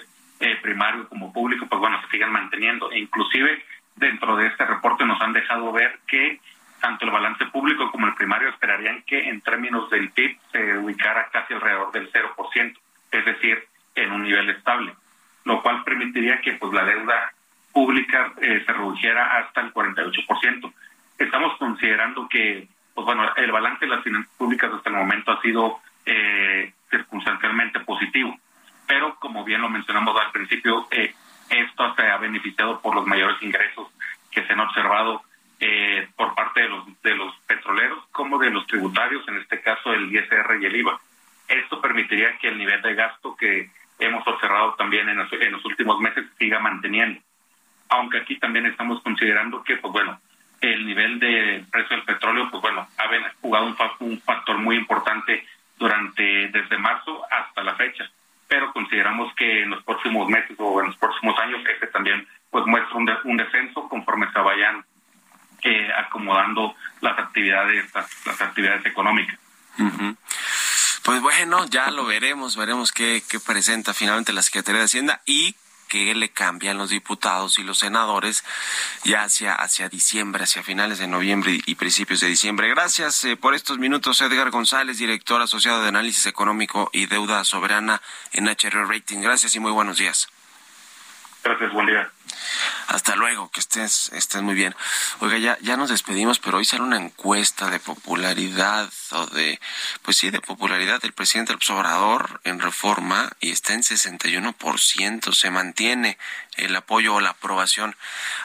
primario 0.62 1.08
como 1.08 1.34
público, 1.34 1.66
pues 1.68 1.80
bueno, 1.80 2.00
se 2.02 2.08
siguen 2.10 2.32
manteniendo. 2.32 2.92
E 2.92 3.00
inclusive 3.00 3.64
dentro 3.96 4.36
de 4.36 4.48
este 4.48 4.66
reporte 4.66 5.06
nos 5.06 5.20
han 5.22 5.34
dejado 5.34 5.72
ver 5.72 6.00
que 6.08 6.40
tanto 6.82 7.06
el 7.06 7.12
balance 7.12 7.46
público 7.46 7.90
como 7.92 8.08
el 8.08 8.16
primario 8.16 8.50
esperarían 8.50 9.04
que 9.04 9.30
en 9.30 9.42
términos 9.42 9.90
del 9.90 10.10
PIB 10.12 10.38
se 10.52 10.78
ubicara 10.78 11.30
casi 11.32 11.54
alrededor 11.54 11.92
del 11.92 12.12
0%. 12.12 12.78
Es 13.12 13.26
decir, 13.26 13.68
en 13.96 14.12
un 14.12 14.24
nivel 14.24 14.50
estable, 14.50 14.94
lo 15.46 15.62
cual 15.62 15.84
que 16.42 16.54
pues 16.54 16.74
la 16.74 16.84
deuda 16.84 17.34
pública 17.72 18.34
eh, 18.42 18.64
se 18.66 18.74
redujera 18.74 19.38
hasta 19.40 19.62
el 19.62 19.74
48%. 19.74 20.74
Estamos 21.18 21.58
considerando 21.58 22.28
que 22.28 22.68
pues 22.94 23.06
bueno, 23.06 23.24
el 23.36 23.52
balance 23.52 23.86
de 23.86 23.92
las 23.92 24.04
finanzas 24.04 24.32
públicas 24.38 24.72
hasta 24.74 24.90
el 24.90 24.96
momento 24.96 25.32
ha 25.32 25.42
sido 25.42 25.80
eh, 26.06 26.74
circunstancialmente 26.90 27.80
positivo, 27.82 28.38
pero 28.88 29.16
como 29.16 29.44
bien 29.44 29.62
lo 29.62 29.70
mencionamos 29.70 30.20
al 30.20 30.32
principio, 30.32 30.88
eh, 30.92 31.14
esto 31.50 31.96
se 31.96 32.04
ha 32.04 32.18
beneficiado 32.18 32.82
por 32.82 32.96
los 32.96 33.06
mayores 33.06 33.42
ingresos 33.42 33.88
que 34.30 34.46
se 34.46 34.54
han 34.54 34.60
observado 34.60 35.24
eh, 35.60 36.08
por 36.16 36.34
parte 36.36 36.62
de 36.62 36.70
los 36.70 37.02
de 37.02 37.16
los 37.16 37.36
petroleros 37.48 38.04
como 38.12 38.40
de 38.40 38.50
los 38.50 38.66
tributarios, 38.68 39.28
en 39.28 39.38
este 39.38 39.62
caso 39.62 39.94
el 39.94 40.14
ISR 40.14 40.58
y 40.62 40.66
el 40.66 40.76
IVA. 40.76 41.00
Esto 41.48 41.82
permitiría 41.82 42.38
que 42.38 42.48
el 42.48 42.58
nivel 42.58 42.82
de 42.82 42.96
gasto 42.96 43.36
que 43.36 43.70
hemos 44.00 44.26
observado 44.28 44.74
también 44.74 45.08
en 45.10 45.18
los, 45.18 45.32
en 45.34 45.52
los 45.52 45.64
últimos 45.66 46.00
meses 46.00 46.26
siga 46.38 46.60
manteniendo. 46.60 47.22
Aunque 47.90 48.20
aquí 48.20 48.38
también 48.40 48.66
estamos 48.66 49.04
considerando 49.04 49.64
que, 49.64 49.76
pues 49.78 49.92
bueno, 49.92 50.20
el 50.62 50.86
nivel 50.86 51.20
de 51.20 51.66
precio 51.72 51.98
del 51.98 52.06
petróleo, 52.06 52.48
pues 52.50 52.62
bueno, 52.62 52.88
ha 52.98 53.32
jugado 53.42 53.66
un, 53.66 53.76
un 54.00 54.22
factor 54.22 54.58
muy 54.60 54.78
importante 54.78 55.46
durante 55.78 56.22
desde 56.50 56.78
marzo 56.78 57.24
hasta 57.30 57.64
la 57.64 57.76
fecha. 57.76 58.10
Pero 58.48 58.72
consideramos 58.72 59.34
que 59.36 59.64
en 59.64 59.72
los 59.72 59.84
próximos 59.84 60.30
meses 60.30 60.56
o 60.60 60.80
en 60.82 60.88
los 60.88 60.98
próximos 60.98 61.38
años 61.40 61.62
este 61.68 61.88
también 61.88 62.28
pues 62.52 62.66
muestra 62.68 62.96
un, 62.96 63.10
un 63.24 63.38
descenso 63.38 63.88
conforme 63.90 64.32
se 64.32 64.40
vayan 64.40 64.86
eh, 65.64 65.90
acomodando 65.98 66.76
las 67.02 67.18
actividades 67.18 67.94
las, 67.96 68.26
las 68.26 68.42
actividades 68.42 68.86
económicas. 68.86 69.40
Pues 71.04 71.22
bueno, 71.22 71.66
ya 71.66 71.90
lo 71.90 72.06
veremos, 72.42 72.56
veremos 72.56 72.92
qué, 72.92 73.24
qué 73.30 73.40
presenta 73.40 73.94
finalmente 73.94 74.34
la 74.34 74.42
Secretaría 74.42 74.80
de 74.80 74.86
Hacienda 74.86 75.22
y 75.28 75.56
qué 75.88 76.16
le 76.16 76.30
cambian 76.30 76.78
los 76.78 76.90
diputados 76.90 77.60
y 77.60 77.64
los 77.64 77.78
senadores 77.78 78.44
ya 79.04 79.24
hacia, 79.24 79.54
hacia 79.54 79.90
diciembre, 79.90 80.46
hacia 80.46 80.64
finales 80.64 80.98
de 80.98 81.08
noviembre 81.08 81.62
y 81.64 81.76
principios 81.76 82.22
de 82.22 82.28
diciembre. 82.28 82.68
Gracias 82.70 83.24
eh, 83.26 83.38
por 83.38 83.54
estos 83.54 83.78
minutos, 83.78 84.22
Edgar 84.22 84.50
González, 84.50 84.98
director 84.98 85.40
asociado 85.40 85.84
de 85.84 85.90
Análisis 85.90 86.26
Económico 86.26 86.90
y 86.94 87.06
Deuda 87.06 87.44
Soberana 87.44 88.02
en 88.32 88.48
HR 88.48 88.88
Rating. 88.88 89.20
Gracias 89.20 89.56
y 89.56 89.60
muy 89.60 89.72
buenos 89.72 89.98
días. 89.98 90.28
Gracias, 91.44 91.72
buen 91.74 91.86
día. 91.86 92.12
Hasta 92.88 93.16
luego, 93.16 93.52
que 93.52 93.60
estés, 93.60 94.10
estés 94.14 94.42
muy 94.42 94.56
bien. 94.56 94.76
Oiga, 95.20 95.38
ya, 95.38 95.58
ya 95.62 95.78
nos 95.78 95.90
despedimos, 95.90 96.40
pero 96.40 96.58
hoy 96.58 96.66
sale 96.66 96.84
una 96.84 96.98
encuesta 96.98 97.70
de 97.70 97.80
popularidad 97.80 98.90
de, 99.34 99.60
pues 100.02 100.18
sí, 100.18 100.30
de 100.30 100.42
popularidad 100.42 101.02
del 101.02 101.14
presidente 101.14 101.54
López 101.54 101.70
en 102.44 102.60
reforma 102.60 103.30
y 103.40 103.52
está 103.52 103.74
en 103.74 103.84
61%, 103.84 105.34
se 105.34 105.52
mantiene 105.52 106.18
el 106.56 106.76
apoyo 106.76 107.16
o 107.16 107.22
la 107.22 107.32
aprobación. 107.32 107.96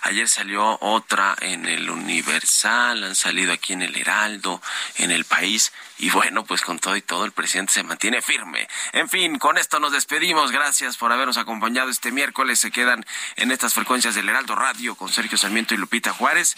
Ayer 0.02 0.28
salió 0.28 0.78
otra 0.80 1.36
en 1.40 1.66
el 1.66 1.90
Universal, 1.90 3.04
han 3.04 3.14
salido 3.14 3.52
aquí 3.52 3.72
en 3.72 3.82
el 3.82 3.96
Heraldo, 3.96 4.60
en 4.96 5.10
el 5.10 5.24
país, 5.24 5.72
y 5.98 6.10
bueno, 6.10 6.44
pues 6.44 6.62
con 6.62 6.78
todo 6.78 6.96
y 6.96 7.02
todo 7.02 7.24
el 7.24 7.32
presidente 7.32 7.72
se 7.72 7.82
mantiene 7.82 8.20
firme. 8.22 8.68
En 8.92 9.08
fin, 9.08 9.38
con 9.38 9.58
esto 9.58 9.80
nos 9.80 9.92
despedimos. 9.92 10.52
Gracias 10.52 10.96
por 10.96 11.12
habernos 11.12 11.38
acompañado 11.38 11.90
este 11.90 12.12
miércoles. 12.12 12.60
Se 12.60 12.70
quedan 12.70 13.04
en 13.36 13.50
estas 13.50 13.74
frecuencias 13.74 14.14
del 14.14 14.28
Heraldo 14.28 14.54
Radio 14.54 14.94
con 14.94 15.12
Sergio 15.12 15.38
Sarmiento 15.38 15.74
y 15.74 15.78
Lupita 15.78 16.12
Juárez. 16.12 16.56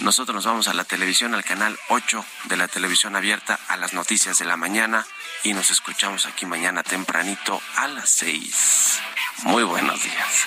Nosotros 0.00 0.34
nos 0.34 0.46
vamos 0.46 0.68
a 0.68 0.74
la 0.74 0.84
televisión, 0.84 1.34
al 1.34 1.44
canal 1.44 1.78
8 1.88 2.24
de 2.44 2.56
la 2.56 2.68
televisión 2.68 3.16
abierta, 3.16 3.58
a 3.68 3.76
las 3.76 3.92
noticias 3.92 4.38
de 4.38 4.44
la 4.44 4.56
mañana 4.56 5.06
y 5.42 5.54
nos 5.54 5.70
escuchamos 5.70 6.26
aquí 6.26 6.46
mañana 6.46 6.82
tempranito 6.82 7.60
a 7.76 7.88
las 7.88 8.10
6. 8.10 9.00
Muy 9.44 9.64
buenos 9.64 10.02
días. 10.02 10.46